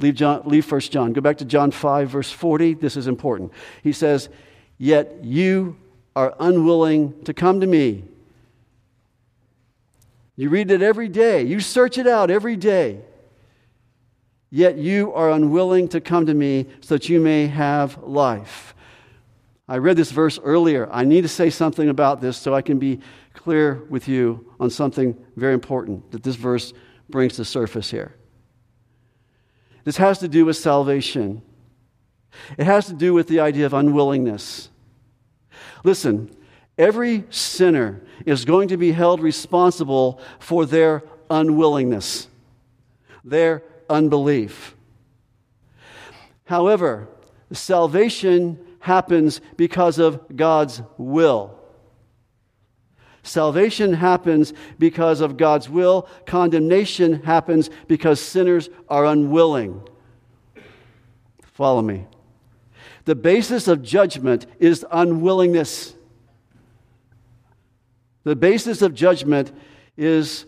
Leave, 0.00 0.14
John, 0.14 0.40
leave 0.46 0.72
1 0.72 0.80
John. 0.80 1.12
Go 1.12 1.20
back 1.20 1.36
to 1.36 1.44
John 1.44 1.70
5, 1.70 2.08
verse 2.08 2.32
40. 2.32 2.72
This 2.72 2.96
is 2.96 3.06
important. 3.06 3.52
He 3.82 3.92
says, 3.92 4.30
Yet 4.78 5.22
you 5.22 5.76
are 6.16 6.34
unwilling 6.40 7.22
to 7.24 7.34
come 7.34 7.60
to 7.60 7.66
me. 7.66 8.04
You 10.34 10.48
read 10.48 10.70
it 10.70 10.80
every 10.80 11.08
day, 11.08 11.42
you 11.42 11.60
search 11.60 11.98
it 11.98 12.06
out 12.06 12.30
every 12.30 12.56
day. 12.56 13.02
Yet 14.48 14.78
you 14.78 15.12
are 15.12 15.30
unwilling 15.30 15.88
to 15.88 16.00
come 16.00 16.24
to 16.24 16.32
me 16.32 16.68
so 16.80 16.94
that 16.94 17.10
you 17.10 17.20
may 17.20 17.48
have 17.48 18.02
life. 18.02 18.74
I 19.68 19.78
read 19.78 19.96
this 19.96 20.10
verse 20.10 20.38
earlier. 20.42 20.88
I 20.90 21.04
need 21.04 21.22
to 21.22 21.28
say 21.28 21.50
something 21.50 21.88
about 21.88 22.20
this 22.20 22.36
so 22.36 22.54
I 22.54 22.62
can 22.62 22.78
be 22.78 23.00
clear 23.32 23.84
with 23.88 24.08
you 24.08 24.52
on 24.58 24.70
something 24.70 25.16
very 25.36 25.54
important 25.54 26.10
that 26.10 26.22
this 26.22 26.36
verse 26.36 26.72
brings 27.08 27.36
to 27.36 27.44
surface 27.44 27.90
here. 27.90 28.14
This 29.84 29.96
has 29.96 30.18
to 30.18 30.28
do 30.28 30.44
with 30.44 30.56
salvation. 30.56 31.42
It 32.58 32.64
has 32.64 32.86
to 32.86 32.92
do 32.92 33.14
with 33.14 33.28
the 33.28 33.40
idea 33.40 33.66
of 33.66 33.74
unwillingness. 33.74 34.70
Listen, 35.84 36.34
every 36.78 37.24
sinner 37.30 38.02
is 38.24 38.44
going 38.44 38.68
to 38.68 38.76
be 38.76 38.92
held 38.92 39.20
responsible 39.20 40.20
for 40.38 40.66
their 40.66 41.02
unwillingness, 41.30 42.28
their 43.24 43.62
unbelief. 43.88 44.76
However, 46.44 47.08
salvation 47.52 48.58
happens 48.82 49.40
because 49.56 49.98
of 49.98 50.36
God's 50.36 50.82
will. 50.98 51.56
Salvation 53.22 53.92
happens 53.92 54.52
because 54.76 55.20
of 55.20 55.36
God's 55.36 55.70
will. 55.70 56.08
Condemnation 56.26 57.22
happens 57.22 57.70
because 57.86 58.20
sinners 58.20 58.68
are 58.88 59.06
unwilling. 59.06 59.88
Follow 61.52 61.80
me. 61.80 62.06
The 63.04 63.14
basis 63.14 63.68
of 63.68 63.82
judgment 63.82 64.46
is 64.58 64.84
unwillingness. 64.90 65.94
The 68.24 68.34
basis 68.34 68.82
of 68.82 68.94
judgment 68.94 69.52
is 69.96 70.44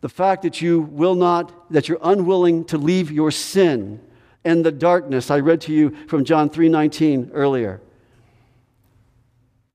the 0.00 0.08
fact 0.08 0.42
that 0.42 0.60
you 0.60 0.80
will 0.80 1.14
not, 1.14 1.70
that 1.70 1.88
you're 1.88 1.98
unwilling 2.02 2.64
to 2.66 2.78
leave 2.78 3.12
your 3.12 3.30
sin 3.30 4.00
and 4.44 4.64
the 4.64 4.72
darkness. 4.72 5.30
I 5.30 5.40
read 5.40 5.60
to 5.62 5.72
you 5.72 5.94
from 6.06 6.24
John 6.24 6.50
3:19 6.50 7.30
earlier. 7.32 7.80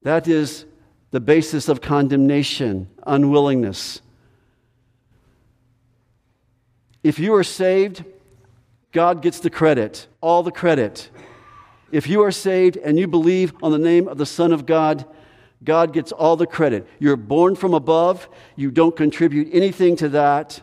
That 0.03 0.27
is 0.27 0.65
the 1.11 1.19
basis 1.19 1.67
of 1.67 1.81
condemnation, 1.81 2.87
unwillingness. 3.05 4.01
If 7.03 7.19
you 7.19 7.33
are 7.33 7.43
saved, 7.43 8.03
God 8.91 9.21
gets 9.21 9.39
the 9.39 9.49
credit, 9.49 10.07
all 10.21 10.43
the 10.43 10.51
credit. 10.51 11.09
If 11.91 12.07
you 12.07 12.21
are 12.23 12.31
saved 12.31 12.77
and 12.77 12.99
you 12.99 13.07
believe 13.07 13.53
on 13.63 13.71
the 13.71 13.79
name 13.79 14.07
of 14.07 14.17
the 14.17 14.25
Son 14.25 14.51
of 14.51 14.65
God, 14.65 15.05
God 15.63 15.93
gets 15.93 16.11
all 16.11 16.35
the 16.35 16.47
credit. 16.47 16.87
You're 16.99 17.17
born 17.17 17.55
from 17.55 17.73
above, 17.73 18.29
you 18.55 18.71
don't 18.71 18.95
contribute 18.95 19.49
anything 19.51 19.95
to 19.97 20.09
that. 20.09 20.61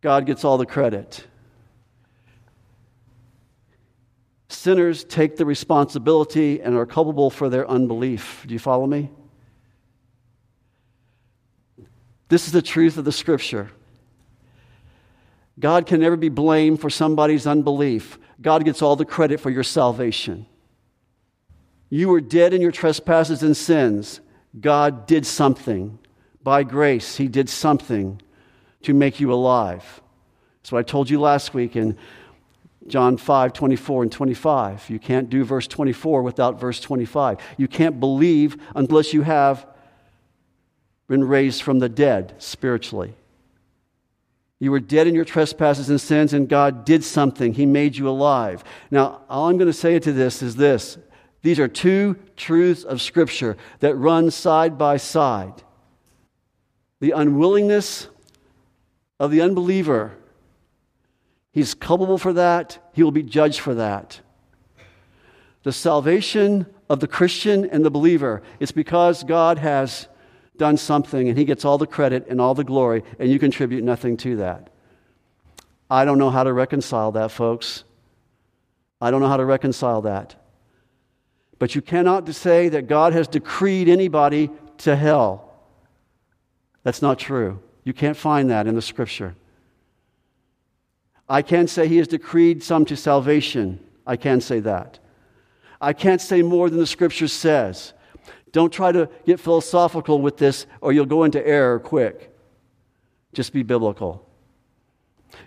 God 0.00 0.26
gets 0.26 0.44
all 0.44 0.58
the 0.58 0.66
credit. 0.66 1.26
sinners 4.60 5.04
take 5.04 5.36
the 5.36 5.46
responsibility 5.46 6.60
and 6.60 6.76
are 6.76 6.84
culpable 6.84 7.30
for 7.30 7.48
their 7.48 7.68
unbelief. 7.68 8.44
Do 8.46 8.52
you 8.52 8.58
follow 8.58 8.86
me? 8.86 9.10
This 12.28 12.46
is 12.46 12.52
the 12.52 12.62
truth 12.62 12.98
of 12.98 13.06
the 13.06 13.12
scripture. 13.12 13.70
God 15.58 15.86
can 15.86 16.00
never 16.00 16.16
be 16.16 16.28
blamed 16.28 16.80
for 16.80 16.90
somebody's 16.90 17.46
unbelief. 17.46 18.18
God 18.40 18.64
gets 18.64 18.82
all 18.82 18.96
the 18.96 19.04
credit 19.04 19.40
for 19.40 19.50
your 19.50 19.62
salvation. 19.62 20.46
You 21.88 22.08
were 22.08 22.20
dead 22.20 22.52
in 22.52 22.60
your 22.60 22.70
trespasses 22.70 23.42
and 23.42 23.56
sins. 23.56 24.20
God 24.58 25.06
did 25.06 25.26
something. 25.26 25.98
By 26.42 26.64
grace, 26.64 27.16
He 27.16 27.28
did 27.28 27.48
something 27.48 28.20
to 28.82 28.94
make 28.94 29.20
you 29.20 29.32
alive. 29.32 30.00
That's 30.62 30.72
what 30.72 30.78
I 30.78 30.82
told 30.82 31.10
you 31.10 31.20
last 31.20 31.54
week 31.54 31.76
in 31.76 31.96
John 32.86 33.16
5, 33.16 33.52
24 33.52 34.02
and 34.04 34.12
25. 34.12 34.90
You 34.90 34.98
can't 34.98 35.30
do 35.30 35.44
verse 35.44 35.66
24 35.66 36.22
without 36.22 36.60
verse 36.60 36.80
25. 36.80 37.38
You 37.56 37.68
can't 37.68 38.00
believe 38.00 38.56
unless 38.74 39.12
you 39.12 39.22
have 39.22 39.66
been 41.08 41.24
raised 41.24 41.62
from 41.62 41.78
the 41.78 41.88
dead 41.88 42.34
spiritually. 42.38 43.14
You 44.58 44.70
were 44.70 44.80
dead 44.80 45.06
in 45.06 45.14
your 45.14 45.24
trespasses 45.24 45.88
and 45.88 46.00
sins, 46.00 46.34
and 46.34 46.48
God 46.48 46.84
did 46.84 47.02
something. 47.02 47.54
He 47.54 47.64
made 47.64 47.96
you 47.96 48.08
alive. 48.08 48.62
Now, 48.90 49.22
all 49.28 49.48
I'm 49.48 49.56
going 49.56 49.66
to 49.66 49.72
say 49.72 49.98
to 49.98 50.12
this 50.12 50.42
is 50.42 50.56
this 50.56 50.98
these 51.42 51.58
are 51.58 51.68
two 51.68 52.16
truths 52.36 52.84
of 52.84 53.00
Scripture 53.00 53.56
that 53.80 53.94
run 53.96 54.30
side 54.30 54.76
by 54.76 54.98
side. 54.98 55.62
The 57.00 57.12
unwillingness 57.12 58.08
of 59.20 59.30
the 59.30 59.42
unbeliever, 59.42 60.16
he's 61.52 61.74
culpable 61.74 62.18
for 62.18 62.32
that, 62.32 62.90
he 62.94 63.02
will 63.02 63.12
be 63.12 63.22
judged 63.22 63.60
for 63.60 63.74
that. 63.74 64.20
The 65.62 65.72
salvation 65.72 66.66
of 66.88 67.00
the 67.00 67.06
Christian 67.06 67.66
and 67.66 67.84
the 67.84 67.90
believer, 67.90 68.42
it's 68.58 68.72
because 68.72 69.22
God 69.22 69.58
has 69.58 70.08
done 70.56 70.78
something 70.78 71.28
and 71.28 71.36
he 71.36 71.44
gets 71.44 71.66
all 71.66 71.76
the 71.76 71.86
credit 71.86 72.26
and 72.28 72.40
all 72.40 72.54
the 72.54 72.64
glory, 72.64 73.04
and 73.18 73.30
you 73.30 73.38
contribute 73.38 73.84
nothing 73.84 74.16
to 74.16 74.36
that. 74.36 74.70
I 75.90 76.06
don't 76.06 76.18
know 76.18 76.30
how 76.30 76.44
to 76.44 76.52
reconcile 76.52 77.12
that, 77.12 77.30
folks. 77.30 77.84
I 79.02 79.10
don't 79.10 79.20
know 79.20 79.28
how 79.28 79.36
to 79.36 79.44
reconcile 79.44 80.02
that. 80.02 80.36
But 81.58 81.74
you 81.74 81.82
cannot 81.82 82.28
say 82.34 82.70
that 82.70 82.86
God 82.86 83.12
has 83.12 83.28
decreed 83.28 83.88
anybody 83.88 84.50
to 84.78 84.96
hell. 84.96 85.52
That's 86.84 87.02
not 87.02 87.18
true. 87.18 87.60
You 87.90 87.94
can't 87.94 88.16
find 88.16 88.50
that 88.50 88.68
in 88.68 88.76
the 88.76 88.82
scripture. 88.82 89.34
I 91.28 91.42
can 91.42 91.66
say 91.66 91.88
he 91.88 91.96
has 91.96 92.06
decreed 92.06 92.62
some 92.62 92.84
to 92.84 92.96
salvation. 92.96 93.80
I 94.06 94.16
can 94.16 94.40
say 94.40 94.60
that. 94.60 95.00
I 95.80 95.92
can't 95.92 96.20
say 96.20 96.40
more 96.42 96.70
than 96.70 96.78
the 96.78 96.86
scripture 96.86 97.26
says. 97.26 97.92
Don't 98.52 98.72
try 98.72 98.92
to 98.92 99.10
get 99.26 99.40
philosophical 99.40 100.20
with 100.20 100.36
this 100.36 100.68
or 100.80 100.92
you'll 100.92 101.04
go 101.04 101.24
into 101.24 101.44
error 101.44 101.80
quick. 101.80 102.32
Just 103.32 103.52
be 103.52 103.64
biblical. 103.64 104.24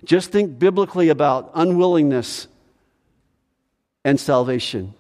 Just 0.04 0.34
think 0.34 0.60
biblically 0.60 1.08
about 1.08 1.50
unwillingness 1.56 2.50
and 4.04 4.20
salvation. 4.20 4.94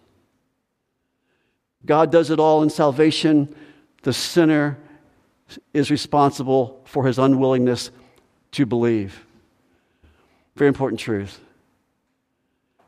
God 1.85 2.09
does 2.09 2.29
it 2.29 2.39
all 2.39 2.63
in 2.63 2.69
salvation. 2.69 3.53
The 4.03 4.13
sinner 4.13 4.77
is 5.73 5.91
responsible 5.91 6.81
for 6.85 7.05
his 7.05 7.19
unwillingness 7.19 7.91
to 8.51 8.65
believe. 8.65 9.25
Very 10.55 10.67
important 10.67 10.99
truth. 10.99 11.39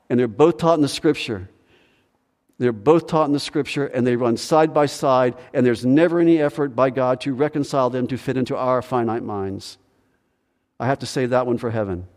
And 0.10 0.20
they're 0.20 0.28
both 0.28 0.58
taught 0.58 0.76
in 0.76 0.82
the 0.82 0.88
scripture. 0.88 1.50
They're 2.58 2.72
both 2.72 3.08
taught 3.08 3.26
in 3.26 3.34
the 3.34 3.40
scripture 3.40 3.88
and 3.88 4.06
they 4.06 4.16
run 4.16 4.38
side 4.38 4.74
by 4.74 4.86
side, 4.86 5.36
and 5.54 5.66
there's 5.66 5.86
never 5.86 6.20
any 6.20 6.42
effort 6.42 6.76
by 6.76 6.90
God 6.90 7.22
to 7.22 7.34
reconcile 7.34 7.90
them 7.90 8.08
to 8.08 8.18
fit 8.18 8.38
into 8.38 8.56
our 8.56 8.82
finite 8.82 9.24
minds. 9.24 9.78
I 10.80 10.86
have 10.88 11.00
to 11.00 11.06
save 11.06 11.32
that 11.32 11.48
one 11.48 11.58
for 11.58 11.72
heaven. 11.72 12.08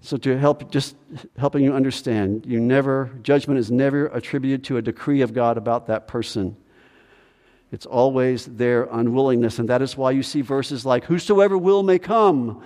So 0.00 0.16
to 0.16 0.38
help 0.38 0.70
just 0.70 0.96
helping 1.36 1.62
you 1.62 1.74
understand, 1.74 2.46
you 2.46 2.60
never 2.60 3.10
judgment 3.22 3.58
is 3.60 3.70
never 3.70 4.06
attributed 4.06 4.64
to 4.64 4.76
a 4.78 4.82
decree 4.82 5.20
of 5.20 5.34
God 5.34 5.58
about 5.58 5.88
that 5.88 6.08
person. 6.08 6.56
It's 7.70 7.86
always 7.86 8.46
their 8.46 8.84
unwillingness, 8.84 9.58
and 9.58 9.68
that 9.68 9.82
is 9.82 9.96
why 9.96 10.12
you 10.12 10.22
see 10.22 10.40
verses 10.40 10.86
like 10.86 11.04
whosoever 11.04 11.58
will 11.58 11.82
may 11.82 11.98
come. 11.98 12.62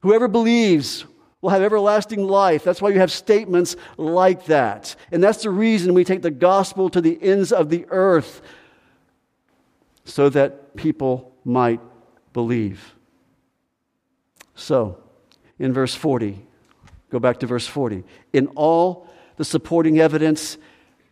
Whoever 0.00 0.28
believes 0.28 1.06
will 1.40 1.50
have 1.50 1.62
everlasting 1.62 2.24
life. 2.24 2.62
That's 2.64 2.82
why 2.82 2.90
you 2.90 2.98
have 2.98 3.10
statements 3.10 3.76
like 3.96 4.46
that. 4.46 4.94
And 5.10 5.22
that's 5.22 5.42
the 5.42 5.50
reason 5.50 5.94
we 5.94 6.04
take 6.04 6.22
the 6.22 6.30
gospel 6.30 6.90
to 6.90 7.00
the 7.00 7.18
ends 7.22 7.50
of 7.50 7.70
the 7.70 7.86
earth 7.88 8.42
so 10.04 10.28
that 10.28 10.76
people 10.76 11.34
might 11.44 11.80
believe. 12.32 12.94
So, 14.54 15.02
in 15.58 15.72
verse 15.72 15.94
40. 15.94 16.46
Go 17.10 17.18
back 17.18 17.38
to 17.40 17.46
verse 17.46 17.66
40. 17.66 18.04
In 18.32 18.48
all 18.48 19.08
the 19.36 19.44
supporting 19.44 20.00
evidence 20.00 20.58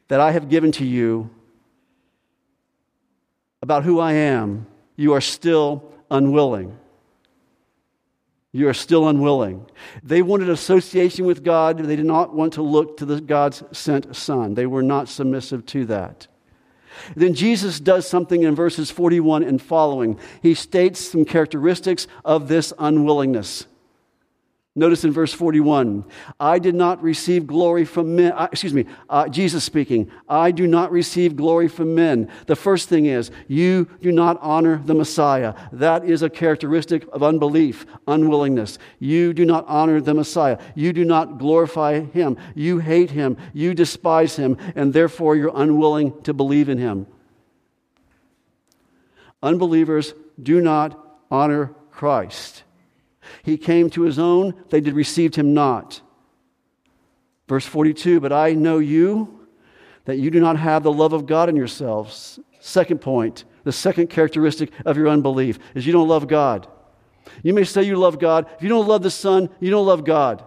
that 0.09 0.21
I 0.21 0.33
have 0.33 0.49
given 0.49 0.73
to 0.73 0.85
you 0.85 1.31
about 3.69 3.85
who 3.85 4.01
I 4.01 4.15
am, 4.15 4.67
you 4.97 5.13
are 5.13 5.21
still 5.21 5.93
unwilling. 6.11 6.75
You 8.51 8.67
are 8.71 8.73
still 8.73 9.07
unwilling. 9.07 9.67
They 10.03 10.23
wanted 10.23 10.49
association 10.49 11.27
with 11.27 11.45
God. 11.45 11.77
They 11.77 11.95
did 11.95 12.07
not 12.07 12.35
want 12.35 12.55
to 12.55 12.63
look 12.63 12.97
to 12.97 13.05
the 13.05 13.21
God's 13.21 13.63
sent 13.73 14.17
Son. 14.17 14.55
They 14.55 14.65
were 14.65 14.83
not 14.83 15.11
submissive 15.11 15.67
to 15.67 15.85
that. 15.85 16.29
Then 17.15 17.35
Jesus 17.35 17.79
does 17.79 18.09
something 18.09 18.43
in 18.43 18.55
verses 18.55 18.91
41 18.91 19.43
and 19.43 19.61
following. 19.61 20.19
He 20.41 20.55
states 20.55 21.07
some 21.07 21.27
characteristics 21.27 22.07
of 22.25 22.49
this 22.49 22.73
unwillingness. 22.79 23.67
Notice 24.79 25.03
in 25.03 25.11
verse 25.11 25.33
41, 25.33 26.05
I 26.39 26.61
did 26.61 26.77
not 26.77 27.03
receive 27.03 27.49
glory 27.49 27.85
from 27.85 28.15
men. 28.15 28.31
Uh, 28.31 28.47
excuse 28.53 28.73
me, 28.73 28.85
uh, 29.11 29.29
Jesus 29.29 29.65
speaking, 29.65 30.09
I 30.29 30.53
do 30.53 30.69
not 30.69 30.93
receive 30.93 31.35
glory 31.35 31.67
from 31.67 31.97
men. 31.97 32.31
The 32.47 32.55
first 32.55 32.89
thing 32.89 33.07
is, 33.07 33.33
you 33.49 33.89
do 34.01 34.13
not 34.13 34.39
honor 34.41 34.81
the 34.85 34.95
Messiah. 34.95 35.55
That 35.73 36.05
is 36.05 36.23
a 36.23 36.31
characteristic 36.31 37.09
of 37.13 37.25
unbelief, 37.25 37.87
unwillingness. 38.07 38.79
You 39.01 39.33
do 39.33 39.45
not 39.45 39.65
honor 39.67 40.01
the 40.01 40.15
Messiah. 40.15 40.59
You 40.77 40.93
do 40.93 41.05
not 41.05 41.39
glorify 41.39 41.99
him. 41.99 42.37
You 42.55 42.79
hate 42.79 43.11
him. 43.11 43.37
You 43.53 43.75
despise 43.75 44.37
him, 44.37 44.57
and 44.77 44.93
therefore 44.93 45.35
you're 45.35 45.51
unwilling 45.53 46.23
to 46.23 46.33
believe 46.33 46.69
in 46.69 46.79
him. 46.79 47.09
Unbelievers 49.43 50.15
do 50.41 50.61
not 50.61 51.19
honor 51.33 51.75
Christ. 51.91 52.63
He 53.43 53.57
came 53.57 53.91
to 53.91 54.03
his 54.03 54.19
own, 54.19 54.55
they 54.71 54.81
did 54.81 54.95
receive 54.95 55.35
him 55.35 55.55
not. 55.55 56.01
Verse 57.49 57.67
42 57.67 58.21
But 58.21 58.33
I 58.33 58.53
know 58.53 58.79
you, 58.79 59.47
that 60.05 60.19
you 60.19 60.31
do 60.31 60.41
not 60.41 60.59
have 60.59 60.83
the 60.83 60.93
love 60.93 61.13
of 61.13 61.27
God 61.27 61.49
in 61.49 61.57
yourselves. 61.57 62.39
Second 62.61 63.01
point, 63.01 63.45
the 63.65 63.73
second 63.73 64.09
characteristic 64.09 64.71
of 64.87 64.97
your 64.97 65.09
unbelief 65.09 65.59
is 65.75 65.87
you 65.87 65.93
don't 65.93 66.09
love 66.09 66.29
God. 66.29 66.67
You 67.43 67.53
may 67.53 67.65
say 67.65 67.83
you 67.83 67.97
love 67.97 68.19
God. 68.19 68.47
If 68.57 68.63
you 68.63 68.69
don't 68.69 68.89
love 68.89 69.03
the 69.03 69.11
Son, 69.11 69.51
you 69.61 69.71
don't 69.71 69.87
love 69.87 70.05
God. 70.05 70.43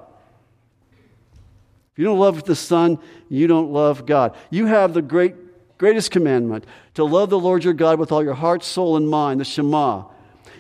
If 1.91 1.99
you 1.99 2.05
don't 2.05 2.19
love 2.19 2.43
the 2.43 2.55
Son, 2.55 2.97
you 3.29 3.47
don't 3.47 3.71
love 3.71 4.05
God. 4.05 4.35
You 4.49 4.65
have 4.65 4.93
the 4.93 5.01
great, 5.01 5.35
greatest 5.77 6.09
commandment 6.09 6.65
to 6.95 7.03
love 7.03 7.29
the 7.29 7.39
Lord 7.39 7.63
your 7.63 7.73
God 7.73 7.99
with 7.99 8.11
all 8.11 8.23
your 8.23 8.33
heart, 8.33 8.63
soul, 8.63 8.97
and 8.97 9.09
mind, 9.09 9.39
the 9.39 9.45
Shema. 9.45 10.05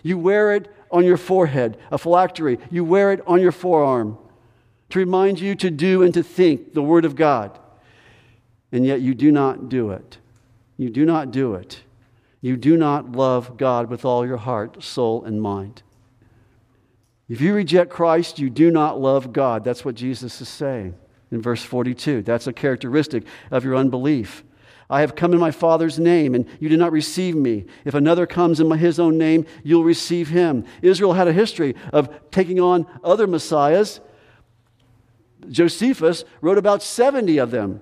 You 0.03 0.17
wear 0.17 0.53
it 0.53 0.71
on 0.91 1.05
your 1.05 1.17
forehead, 1.17 1.77
a 1.91 1.97
phylactery. 1.97 2.57
You 2.69 2.83
wear 2.83 3.11
it 3.11 3.21
on 3.25 3.41
your 3.41 3.51
forearm 3.51 4.17
to 4.89 4.99
remind 4.99 5.39
you 5.39 5.55
to 5.55 5.69
do 5.71 6.03
and 6.03 6.13
to 6.13 6.23
think 6.23 6.73
the 6.73 6.81
Word 6.81 7.05
of 7.05 7.15
God. 7.15 7.57
And 8.71 8.85
yet 8.85 9.01
you 9.01 9.13
do 9.13 9.31
not 9.31 9.69
do 9.69 9.91
it. 9.91 10.17
You 10.77 10.89
do 10.89 11.05
not 11.05 11.31
do 11.31 11.55
it. 11.55 11.81
You 12.41 12.57
do 12.57 12.75
not 12.75 13.11
love 13.11 13.57
God 13.57 13.89
with 13.89 14.03
all 14.03 14.25
your 14.25 14.37
heart, 14.37 14.83
soul, 14.83 15.23
and 15.23 15.41
mind. 15.41 15.83
If 17.29 17.39
you 17.39 17.53
reject 17.53 17.91
Christ, 17.91 18.39
you 18.39 18.49
do 18.49 18.71
not 18.71 18.99
love 18.99 19.31
God. 19.31 19.63
That's 19.63 19.85
what 19.85 19.95
Jesus 19.95 20.41
is 20.41 20.49
saying 20.49 20.95
in 21.31 21.41
verse 21.41 21.63
42. 21.63 22.23
That's 22.23 22.47
a 22.47 22.53
characteristic 22.53 23.23
of 23.51 23.63
your 23.63 23.75
unbelief. 23.75 24.43
I 24.91 24.99
have 24.99 25.15
come 25.15 25.31
in 25.31 25.39
my 25.39 25.51
Father's 25.51 25.97
name, 25.97 26.35
and 26.35 26.45
you 26.59 26.67
did 26.67 26.77
not 26.77 26.91
receive 26.91 27.33
me. 27.33 27.65
If 27.85 27.93
another 27.93 28.27
comes 28.27 28.59
in 28.59 28.69
his 28.71 28.99
own 28.99 29.17
name, 29.17 29.45
you'll 29.63 29.85
receive 29.85 30.27
him. 30.27 30.65
Israel 30.81 31.13
had 31.13 31.29
a 31.29 31.33
history 31.33 31.75
of 31.93 32.09
taking 32.29 32.59
on 32.59 32.85
other 33.01 33.25
messiahs. 33.25 34.01
Josephus 35.49 36.25
wrote 36.41 36.57
about 36.57 36.83
70 36.83 37.37
of 37.37 37.51
them 37.51 37.79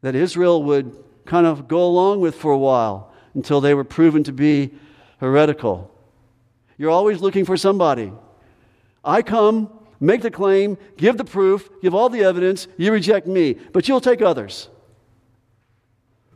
that 0.00 0.14
Israel 0.14 0.62
would 0.62 0.96
kind 1.26 1.46
of 1.46 1.68
go 1.68 1.84
along 1.84 2.20
with 2.20 2.34
for 2.34 2.50
a 2.50 2.58
while 2.58 3.12
until 3.34 3.60
they 3.60 3.74
were 3.74 3.84
proven 3.84 4.24
to 4.24 4.32
be 4.32 4.72
heretical. 5.20 5.94
You're 6.78 6.90
always 6.90 7.20
looking 7.20 7.44
for 7.44 7.58
somebody. 7.58 8.12
I 9.04 9.20
come 9.20 9.70
make 10.00 10.22
the 10.22 10.30
claim, 10.30 10.78
give 10.96 11.18
the 11.18 11.24
proof, 11.24 11.68
give 11.82 11.94
all 11.94 12.08
the 12.08 12.24
evidence. 12.24 12.66
You 12.78 12.92
reject 12.92 13.26
me, 13.26 13.54
but 13.72 13.88
you'll 13.88 14.00
take 14.00 14.22
others. 14.22 14.70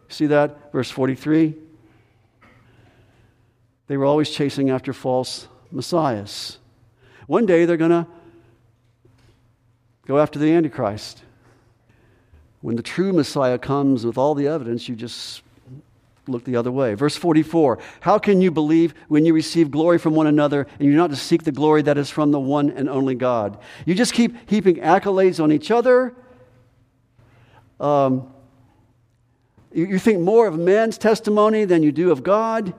See 0.08 0.26
that? 0.26 0.72
Verse 0.72 0.90
43. 0.90 1.54
They 3.88 3.96
were 3.96 4.04
always 4.04 4.30
chasing 4.30 4.70
after 4.70 4.92
false 4.92 5.48
messiahs. 5.70 6.58
One 7.26 7.46
day 7.46 7.64
they're 7.64 7.76
going 7.76 7.90
to 7.90 8.06
go 10.06 10.18
after 10.18 10.38
the 10.38 10.52
Antichrist. 10.52 11.22
When 12.60 12.76
the 12.76 12.82
true 12.82 13.12
Messiah 13.12 13.58
comes 13.58 14.04
with 14.04 14.18
all 14.18 14.34
the 14.34 14.48
evidence, 14.48 14.88
you 14.88 14.96
just 14.96 15.42
look 16.28 16.44
the 16.44 16.56
other 16.56 16.72
way. 16.72 16.94
Verse 16.94 17.16
44 17.16 17.78
How 18.00 18.18
can 18.18 18.40
you 18.40 18.50
believe 18.50 18.94
when 19.08 19.24
you 19.24 19.34
receive 19.34 19.70
glory 19.70 19.98
from 19.98 20.14
one 20.14 20.26
another 20.26 20.66
and 20.78 20.88
you're 20.88 20.96
not 20.96 21.10
to 21.10 21.16
seek 21.16 21.44
the 21.44 21.52
glory 21.52 21.82
that 21.82 21.98
is 21.98 22.10
from 22.10 22.32
the 22.32 22.40
one 22.40 22.70
and 22.70 22.88
only 22.88 23.14
God? 23.14 23.58
You 23.84 23.94
just 23.94 24.12
keep 24.12 24.48
heaping 24.50 24.76
accolades 24.76 25.42
on 25.42 25.52
each 25.52 25.70
other. 25.70 26.14
Um, 27.78 28.32
you, 29.84 29.98
think 29.98 30.20
more 30.20 30.46
of 30.46 30.58
man's 30.58 30.96
testimony 30.96 31.64
than 31.66 31.82
you 31.82 31.92
do 31.92 32.10
of 32.10 32.22
God. 32.22 32.72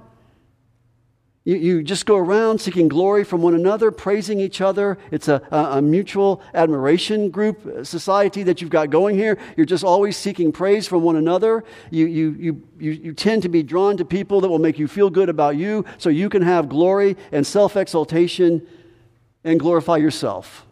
You, 1.43 1.55
you 1.55 1.83
just 1.83 2.05
go 2.05 2.17
around 2.17 2.59
seeking 2.59 2.87
glory 2.87 3.23
from 3.23 3.41
one 3.41 3.53
another, 3.53 3.91
praising 3.91 4.39
each 4.39 4.61
other. 4.61 4.97
It's 5.11 5.27
a, 5.27 5.41
a, 5.51 5.77
a 5.77 5.81
mutual 5.81 6.41
admiration 6.53 7.29
group 7.29 7.65
uh, 7.65 7.83
society 7.83 8.43
that 8.43 8.61
you've 8.61 8.71
got 8.71 8.89
going 8.89 9.15
here. 9.15 9.37
You're 9.55 9.67
just 9.67 9.83
always 9.83 10.17
seeking 10.17 10.51
praise 10.51 10.87
from 10.87 11.03
one 11.03 11.15
another. 11.15 11.63
You, 11.91 12.07
you, 12.07 12.31
you, 12.31 12.63
you, 12.79 12.91
you 12.91 13.13
tend 13.13 13.43
to 13.43 13.49
be 13.49 13.63
drawn 13.63 13.95
to 13.97 14.03
people 14.03 14.41
that 14.41 14.49
will 14.49 14.59
make 14.59 14.79
you 14.79 14.87
feel 14.87 15.09
good 15.09 15.29
about 15.29 15.55
you 15.55 15.85
so 15.99 16.09
you 16.09 16.29
can 16.29 16.41
have 16.41 16.67
glory 16.67 17.15
and 17.31 17.45
self 17.45 17.77
exaltation 17.77 18.65
and 19.43 19.59
glorify 19.59 19.97
yourself. 19.97 20.65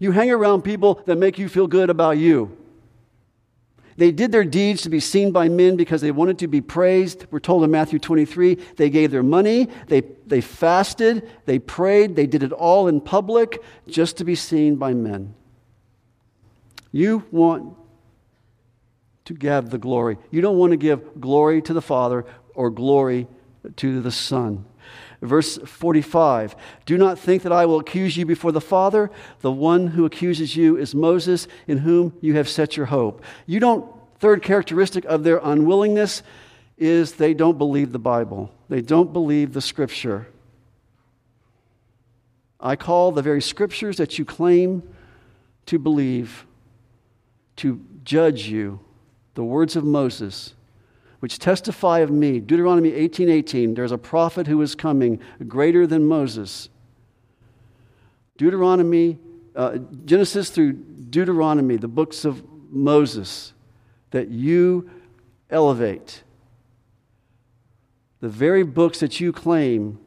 You 0.00 0.10
hang 0.10 0.30
around 0.30 0.62
people 0.62 1.00
that 1.06 1.16
make 1.16 1.38
you 1.38 1.48
feel 1.48 1.68
good 1.68 1.88
about 1.88 2.18
you. 2.18 2.65
They 3.96 4.12
did 4.12 4.30
their 4.30 4.44
deeds 4.44 4.82
to 4.82 4.90
be 4.90 5.00
seen 5.00 5.32
by 5.32 5.48
men 5.48 5.76
because 5.76 6.02
they 6.02 6.10
wanted 6.10 6.38
to 6.40 6.48
be 6.48 6.60
praised. 6.60 7.26
We're 7.30 7.40
told 7.40 7.64
in 7.64 7.70
Matthew 7.70 7.98
23 7.98 8.56
they 8.76 8.90
gave 8.90 9.10
their 9.10 9.22
money, 9.22 9.68
they, 9.88 10.02
they 10.26 10.40
fasted, 10.40 11.28
they 11.46 11.58
prayed, 11.58 12.14
they 12.14 12.26
did 12.26 12.42
it 12.42 12.52
all 12.52 12.88
in 12.88 13.00
public 13.00 13.62
just 13.88 14.18
to 14.18 14.24
be 14.24 14.34
seen 14.34 14.76
by 14.76 14.92
men. 14.92 15.34
You 16.92 17.24
want 17.30 17.74
to 19.24 19.34
give 19.34 19.70
the 19.70 19.78
glory. 19.78 20.18
You 20.30 20.40
don't 20.40 20.58
want 20.58 20.72
to 20.72 20.76
give 20.76 21.20
glory 21.20 21.62
to 21.62 21.72
the 21.72 21.82
Father 21.82 22.24
or 22.54 22.70
glory 22.70 23.26
to 23.76 24.00
the 24.00 24.12
Son. 24.12 24.64
Verse 25.26 25.58
45 25.58 26.56
Do 26.84 26.96
not 26.96 27.18
think 27.18 27.42
that 27.42 27.52
I 27.52 27.66
will 27.66 27.80
accuse 27.80 28.16
you 28.16 28.24
before 28.24 28.52
the 28.52 28.60
Father. 28.60 29.10
The 29.40 29.52
one 29.52 29.88
who 29.88 30.04
accuses 30.04 30.56
you 30.56 30.76
is 30.76 30.94
Moses, 30.94 31.48
in 31.66 31.78
whom 31.78 32.14
you 32.20 32.34
have 32.36 32.48
set 32.48 32.76
your 32.76 32.86
hope. 32.86 33.22
You 33.46 33.60
don't, 33.60 33.90
third 34.18 34.42
characteristic 34.42 35.04
of 35.04 35.24
their 35.24 35.40
unwillingness 35.42 36.22
is 36.78 37.12
they 37.12 37.34
don't 37.34 37.58
believe 37.58 37.92
the 37.92 37.98
Bible, 37.98 38.50
they 38.68 38.80
don't 38.80 39.12
believe 39.12 39.52
the 39.52 39.60
Scripture. 39.60 40.28
I 42.58 42.76
call 42.76 43.12
the 43.12 43.22
very 43.22 43.42
Scriptures 43.42 43.98
that 43.98 44.18
you 44.18 44.24
claim 44.24 44.82
to 45.66 45.78
believe 45.78 46.46
to 47.56 47.80
judge 48.04 48.46
you, 48.46 48.80
the 49.34 49.44
words 49.44 49.76
of 49.76 49.84
Moses 49.84 50.54
which 51.20 51.38
testify 51.38 52.00
of 52.00 52.10
me. 52.10 52.40
Deuteronomy 52.40 52.92
18:18, 52.92 53.28
18, 53.28 53.74
there's 53.74 53.92
a 53.92 53.98
prophet 53.98 54.46
who 54.46 54.60
is 54.62 54.74
coming 54.74 55.20
greater 55.46 55.86
than 55.86 56.06
Moses. 56.06 56.68
Deuteronomy, 58.36 59.18
uh, 59.54 59.78
Genesis 60.04 60.50
through 60.50 60.72
Deuteronomy, 60.72 61.76
the 61.76 61.88
books 61.88 62.24
of 62.24 62.42
Moses 62.70 63.54
that 64.10 64.28
you 64.28 64.90
elevate. 65.50 66.22
The 68.20 68.28
very 68.28 68.62
books 68.62 69.00
that 69.00 69.20
you 69.20 69.32
claim 69.32 69.98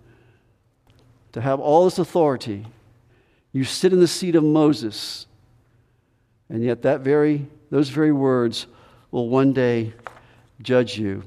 to 1.32 1.41
have 1.41 1.60
all 1.60 1.86
this 1.86 1.99
authority, 1.99 2.66
you 3.51 3.64
sit 3.64 3.93
in 3.93 3.99
the 3.99 4.07
seat 4.07 4.36
of 4.36 4.43
Moses. 4.43 5.26
And 6.49 6.64
yet 6.64 6.82
that 6.84 7.01
very 7.01 7.47
those 7.70 7.89
very 7.89 8.12
words 8.12 8.68
will 9.12 9.30
one 9.30 9.53
day 9.53 9.93
judge 10.62 10.97
you. 10.97 11.24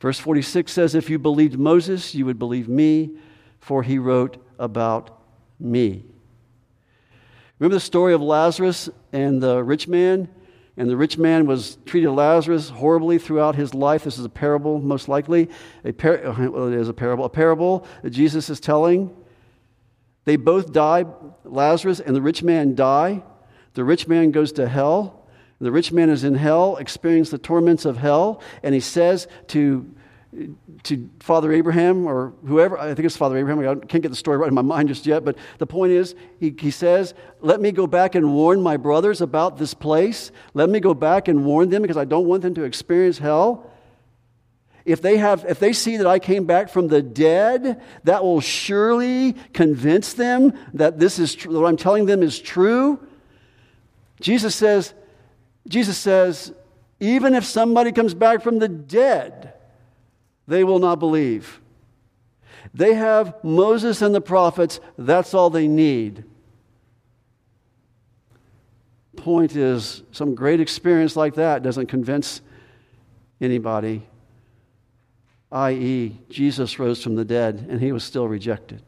Verse 0.00 0.18
46 0.18 0.72
says, 0.72 0.94
If 0.94 1.08
you 1.08 1.18
believed 1.18 1.58
Moses, 1.58 2.14
you 2.14 2.26
would 2.26 2.38
believe 2.38 2.68
me, 2.68 3.16
for 3.60 3.82
he 3.82 3.98
wrote 3.98 4.36
about 4.58 5.22
me. 5.58 6.04
Remember 7.58 7.76
the 7.76 7.80
story 7.80 8.12
of 8.12 8.20
Lazarus 8.20 8.90
and 9.12 9.42
the 9.42 9.62
rich 9.62 9.88
man? 9.88 10.28
And 10.76 10.90
the 10.90 10.96
rich 10.96 11.16
man 11.16 11.46
was 11.46 11.78
treated 11.86 12.10
Lazarus 12.10 12.68
horribly 12.68 13.18
throughout 13.18 13.56
his 13.56 13.72
life. 13.72 14.04
This 14.04 14.18
is 14.18 14.26
a 14.26 14.30
parable, 14.30 14.78
most 14.78 15.08
likely. 15.08 15.48
A 15.84 15.92
par- 15.92 16.20
well, 16.50 16.68
it 16.68 16.78
is 16.78 16.90
a 16.90 16.94
parable. 16.94 17.24
A 17.24 17.30
parable 17.30 17.86
that 18.02 18.10
Jesus 18.10 18.50
is 18.50 18.60
telling. 18.60 19.16
They 20.26 20.36
both 20.36 20.72
die, 20.72 21.06
Lazarus 21.44 22.00
and 22.00 22.14
the 22.14 22.20
rich 22.20 22.42
man 22.42 22.74
die. 22.74 23.22
The 23.72 23.84
rich 23.84 24.06
man 24.06 24.32
goes 24.32 24.52
to 24.52 24.68
hell. 24.68 25.15
The 25.60 25.72
rich 25.72 25.90
man 25.90 26.10
is 26.10 26.22
in 26.22 26.34
hell, 26.34 26.76
experiencing 26.76 27.38
the 27.38 27.42
torments 27.42 27.84
of 27.84 27.96
hell, 27.96 28.42
and 28.62 28.74
he 28.74 28.80
says 28.80 29.26
to, 29.48 29.90
to 30.82 31.08
Father 31.20 31.50
Abraham, 31.50 32.06
or 32.06 32.34
whoever, 32.46 32.78
I 32.78 32.92
think 32.94 33.06
it's 33.06 33.16
Father 33.16 33.38
Abraham, 33.38 33.60
I 33.60 33.86
can't 33.86 34.02
get 34.02 34.10
the 34.10 34.16
story 34.16 34.36
right 34.36 34.48
in 34.48 34.54
my 34.54 34.62
mind 34.62 34.88
just 34.88 35.06
yet, 35.06 35.24
but 35.24 35.36
the 35.56 35.66
point 35.66 35.92
is, 35.92 36.14
he, 36.38 36.54
he 36.58 36.70
says, 36.70 37.14
Let 37.40 37.60
me 37.60 37.72
go 37.72 37.86
back 37.86 38.14
and 38.14 38.34
warn 38.34 38.60
my 38.60 38.76
brothers 38.76 39.22
about 39.22 39.56
this 39.56 39.72
place. 39.72 40.30
Let 40.52 40.68
me 40.68 40.78
go 40.78 40.92
back 40.92 41.26
and 41.26 41.46
warn 41.46 41.70
them 41.70 41.82
because 41.82 41.96
I 41.96 42.04
don't 42.04 42.26
want 42.26 42.42
them 42.42 42.54
to 42.54 42.64
experience 42.64 43.16
hell. 43.16 43.70
If 44.84 45.02
they, 45.02 45.16
have, 45.16 45.44
if 45.48 45.58
they 45.58 45.72
see 45.72 45.96
that 45.96 46.06
I 46.06 46.20
came 46.20 46.44
back 46.44 46.68
from 46.68 46.86
the 46.86 47.02
dead, 47.02 47.82
that 48.04 48.22
will 48.22 48.40
surely 48.40 49.32
convince 49.52 50.12
them 50.12 50.52
that 50.74 51.00
this 51.00 51.18
is 51.18 51.34
tr- 51.34 51.50
what 51.50 51.66
I'm 51.66 51.76
telling 51.76 52.06
them 52.06 52.22
is 52.22 52.38
true. 52.38 53.04
Jesus 54.20 54.54
says, 54.54 54.94
Jesus 55.66 55.98
says, 55.98 56.52
even 57.00 57.34
if 57.34 57.44
somebody 57.44 57.92
comes 57.92 58.14
back 58.14 58.42
from 58.42 58.58
the 58.58 58.68
dead, 58.68 59.52
they 60.46 60.64
will 60.64 60.78
not 60.78 60.98
believe. 60.98 61.60
They 62.72 62.94
have 62.94 63.34
Moses 63.42 64.02
and 64.02 64.14
the 64.14 64.20
prophets, 64.20 64.80
that's 64.96 65.34
all 65.34 65.50
they 65.50 65.68
need. 65.68 66.24
Point 69.16 69.56
is, 69.56 70.02
some 70.12 70.34
great 70.34 70.60
experience 70.60 71.16
like 71.16 71.34
that 71.34 71.62
doesn't 71.62 71.86
convince 71.86 72.40
anybody, 73.40 74.06
i.e., 75.50 76.18
Jesus 76.28 76.78
rose 76.78 77.02
from 77.02 77.16
the 77.16 77.24
dead 77.24 77.66
and 77.68 77.80
he 77.80 77.92
was 77.92 78.04
still 78.04 78.28
rejected. 78.28 78.82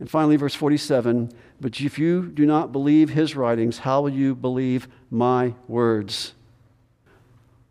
And 0.00 0.10
finally, 0.10 0.36
verse 0.36 0.54
47 0.54 1.32
but 1.60 1.78
if 1.80 1.98
you 1.98 2.26
do 2.26 2.46
not 2.46 2.72
believe 2.72 3.10
his 3.10 3.36
writings, 3.36 3.78
how 3.78 4.00
will 4.00 4.10
you 4.10 4.34
believe 4.34 4.88
my 5.10 5.54
words? 5.68 6.34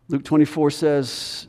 Luke 0.08 0.24
24 0.24 0.70
says, 0.70 1.48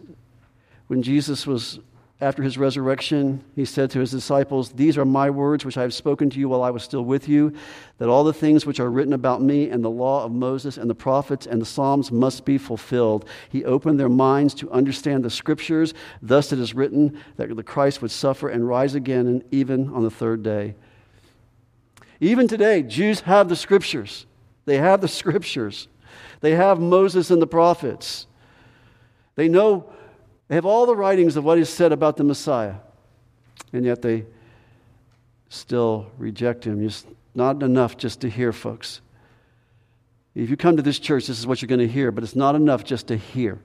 when 0.88 1.03
Jesus 1.03 1.45
was 1.45 1.79
after 2.22 2.43
his 2.43 2.55
resurrection, 2.55 3.43
he 3.55 3.65
said 3.65 3.89
to 3.91 3.99
his 3.99 4.11
disciples, 4.11 4.72
These 4.74 4.95
are 4.95 5.05
my 5.05 5.32
words 5.32 5.65
which 5.65 5.76
I 5.76 5.82
have 5.82 5.93
spoken 5.93 6.30
to 6.30 6.39
you 6.39 6.49
while 6.49 6.61
I 6.61 6.69
was 6.69 6.84
still 6.84 7.03
with 7.03 7.28
you, 7.28 7.51
that 7.97 8.09
all 8.09 8.24
the 8.24 8.32
things 8.32 8.63
which 8.63 8.80
are 8.80 8.91
written 8.91 9.13
about 9.13 9.41
me 9.41 9.69
and 9.69 9.84
the 9.84 9.89
law 9.89 10.24
of 10.24 10.32
Moses 10.32 10.78
and 10.78 10.88
the 10.88 10.95
prophets 10.95 11.47
and 11.47 11.59
the 11.59 11.65
Psalms 11.65 12.11
must 12.11 12.45
be 12.45 12.59
fulfilled. 12.59 13.28
He 13.49 13.65
opened 13.65 13.99
their 13.99 14.07
minds 14.07 14.53
to 14.55 14.69
understand 14.69 15.26
the 15.26 15.32
scriptures. 15.32 15.95
Thus 16.22 16.53
it 16.53 16.59
is 16.59 16.76
written 16.76 17.19
that 17.38 17.55
the 17.55 17.63
Christ 17.63 18.03
would 18.03 18.11
suffer 18.11 18.49
and 18.49 18.67
rise 18.67 18.93
again, 18.93 19.26
and 19.26 19.43
even 19.49 19.91
on 19.91 20.03
the 20.03 20.11
third 20.11 20.43
day. 20.43 20.76
Even 22.19 22.47
today, 22.47 22.84
Jews 22.84 23.22
have 23.22 23.49
the 23.49 23.55
scriptures. 23.55 24.28
They 24.65 24.78
have 24.78 25.01
the 25.01 25.07
scriptures. 25.07 25.88
They 26.41 26.51
have 26.51 26.80
Moses 26.80 27.32
and 27.32 27.41
the 27.41 27.47
prophets. 27.47 28.28
They 29.36 29.47
know, 29.47 29.91
they 30.52 30.56
have 30.56 30.66
all 30.66 30.86
the 30.86 30.97
writings 30.97 31.38
of 31.38 31.45
what 31.45 31.58
is 31.60 31.70
said 31.70 31.93
about 31.93 32.18
the 32.18 32.26
Messiah. 32.26 32.76
And 33.72 33.86
yet 33.86 34.02
they 34.02 34.26
still 35.47 36.12
reject 36.18 36.66
him. 36.66 36.86
It's 36.86 37.06
not 37.34 37.64
enough 37.64 37.95
just 37.95 38.20
to 38.20 38.30
hear, 38.30 38.52
folks. 38.52 38.99
If 40.36 40.49
you 40.49 40.58
come 40.58 40.76
to 40.76 40.84
this 40.84 40.99
church, 40.99 41.28
this 41.28 41.39
is 41.39 41.47
what 41.47 41.62
you're 41.62 41.70
going 41.70 41.80
to 41.80 41.88
hear, 41.88 42.12
but 42.12 42.26
it's 42.26 42.36
not 42.36 42.56
enough 42.56 42.84
just 42.84 43.08
to 43.08 43.16
hear. 43.16 43.60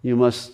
You 0.00 0.14
must 0.14 0.52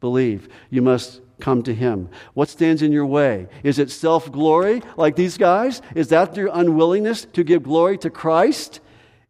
believe. 0.00 0.48
You 0.70 0.80
must 0.80 1.20
come 1.38 1.62
to 1.64 1.74
Him. 1.74 2.08
What 2.32 2.48
stands 2.48 2.80
in 2.80 2.92
your 2.92 3.04
way? 3.04 3.46
Is 3.62 3.78
it 3.78 3.90
self 3.90 4.32
glory 4.32 4.80
like 4.96 5.16
these 5.16 5.36
guys? 5.36 5.82
Is 5.94 6.08
that 6.08 6.34
your 6.34 6.48
unwillingness 6.50 7.26
to 7.34 7.44
give 7.44 7.64
glory 7.64 7.98
to 7.98 8.08
Christ? 8.08 8.80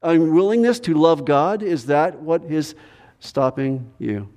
Unwillingness 0.04 0.78
to 0.78 0.94
love 0.94 1.24
God? 1.24 1.64
Is 1.64 1.86
that 1.86 2.20
what 2.20 2.44
is 2.44 2.76
stopping 3.18 3.90
you? 3.98 4.28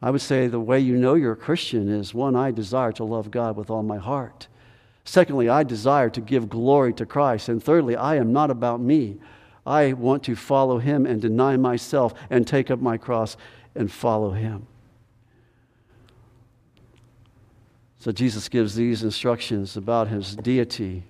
I 0.00 0.10
would 0.10 0.20
say 0.20 0.46
the 0.46 0.60
way 0.60 0.78
you 0.78 0.96
know 0.96 1.14
you're 1.14 1.32
a 1.32 1.36
Christian 1.36 1.88
is 1.88 2.14
one, 2.14 2.36
I 2.36 2.50
desire 2.50 2.92
to 2.92 3.04
love 3.04 3.30
God 3.30 3.56
with 3.56 3.68
all 3.68 3.82
my 3.82 3.98
heart. 3.98 4.46
Secondly, 5.04 5.48
I 5.48 5.64
desire 5.64 6.10
to 6.10 6.20
give 6.20 6.48
glory 6.48 6.92
to 6.94 7.06
Christ. 7.06 7.48
And 7.48 7.62
thirdly, 7.62 7.96
I 7.96 8.16
am 8.16 8.32
not 8.32 8.50
about 8.50 8.80
me. 8.80 9.18
I 9.66 9.94
want 9.94 10.22
to 10.24 10.36
follow 10.36 10.78
him 10.78 11.04
and 11.04 11.20
deny 11.20 11.56
myself 11.56 12.14
and 12.30 12.46
take 12.46 12.70
up 12.70 12.78
my 12.80 12.96
cross 12.96 13.36
and 13.74 13.90
follow 13.90 14.30
him. 14.30 14.66
So 17.98 18.12
Jesus 18.12 18.48
gives 18.48 18.74
these 18.76 19.02
instructions 19.02 19.76
about 19.76 20.08
his 20.08 20.36
deity 20.36 21.02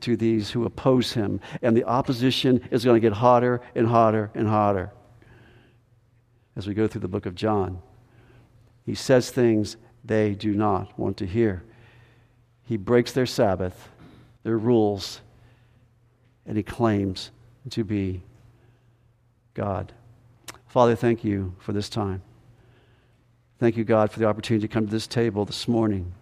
to 0.00 0.16
these 0.16 0.50
who 0.50 0.64
oppose 0.64 1.12
him. 1.12 1.40
And 1.62 1.76
the 1.76 1.84
opposition 1.84 2.66
is 2.70 2.84
going 2.84 3.00
to 3.00 3.06
get 3.06 3.16
hotter 3.16 3.60
and 3.74 3.88
hotter 3.88 4.30
and 4.34 4.46
hotter 4.46 4.92
as 6.54 6.66
we 6.66 6.74
go 6.74 6.86
through 6.86 7.00
the 7.00 7.08
book 7.08 7.26
of 7.26 7.34
John. 7.34 7.82
He 8.92 8.96
says 8.96 9.30
things 9.30 9.78
they 10.04 10.34
do 10.34 10.52
not 10.52 10.98
want 10.98 11.16
to 11.16 11.26
hear. 11.26 11.62
He 12.62 12.76
breaks 12.76 13.10
their 13.12 13.24
Sabbath, 13.24 13.88
their 14.42 14.58
rules, 14.58 15.22
and 16.44 16.58
he 16.58 16.62
claims 16.62 17.30
to 17.70 17.84
be 17.84 18.20
God. 19.54 19.94
Father, 20.66 20.94
thank 20.94 21.24
you 21.24 21.54
for 21.58 21.72
this 21.72 21.88
time. 21.88 22.20
Thank 23.58 23.78
you, 23.78 23.84
God, 23.84 24.10
for 24.10 24.18
the 24.18 24.26
opportunity 24.26 24.68
to 24.68 24.70
come 24.70 24.84
to 24.84 24.92
this 24.92 25.06
table 25.06 25.46
this 25.46 25.66
morning. 25.66 26.12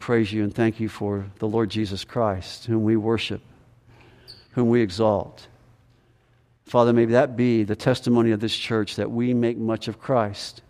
Praise 0.00 0.32
you 0.32 0.42
and 0.42 0.52
thank 0.52 0.80
you 0.80 0.88
for 0.88 1.26
the 1.38 1.46
Lord 1.46 1.70
Jesus 1.70 2.02
Christ, 2.02 2.64
whom 2.64 2.82
we 2.82 2.96
worship, 2.96 3.42
whom 4.54 4.70
we 4.70 4.80
exalt. 4.80 5.46
Father, 6.64 6.92
may 6.92 7.04
that 7.04 7.36
be 7.36 7.62
the 7.62 7.76
testimony 7.76 8.32
of 8.32 8.40
this 8.40 8.56
church 8.56 8.96
that 8.96 9.12
we 9.12 9.32
make 9.32 9.56
much 9.56 9.86
of 9.86 10.00
Christ, 10.00 10.62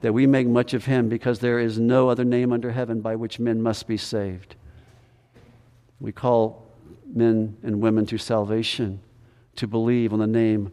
that 0.00 0.12
we 0.12 0.26
make 0.26 0.46
much 0.46 0.74
of 0.74 0.84
him 0.84 1.08
because 1.08 1.38
there 1.38 1.58
is 1.58 1.78
no 1.78 2.08
other 2.08 2.24
name 2.24 2.52
under 2.52 2.72
heaven 2.72 3.00
by 3.00 3.16
which 3.16 3.38
men 3.38 3.62
must 3.62 3.86
be 3.86 3.96
saved. 3.96 4.54
We 6.00 6.12
call 6.12 6.66
men 7.06 7.56
and 7.62 7.80
women 7.80 8.06
to 8.06 8.18
salvation, 8.18 9.00
to 9.56 9.66
believe 9.66 10.12
on 10.12 10.18
the 10.18 10.26
name 10.26 10.70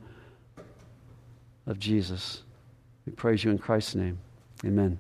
of 1.66 1.80
Jesus. 1.80 2.44
We 3.06 3.14
praise 3.14 3.44
you 3.44 3.52
in 3.52 3.58
Christ's 3.58 3.96
name. 3.96 4.20
Amen. 4.66 5.00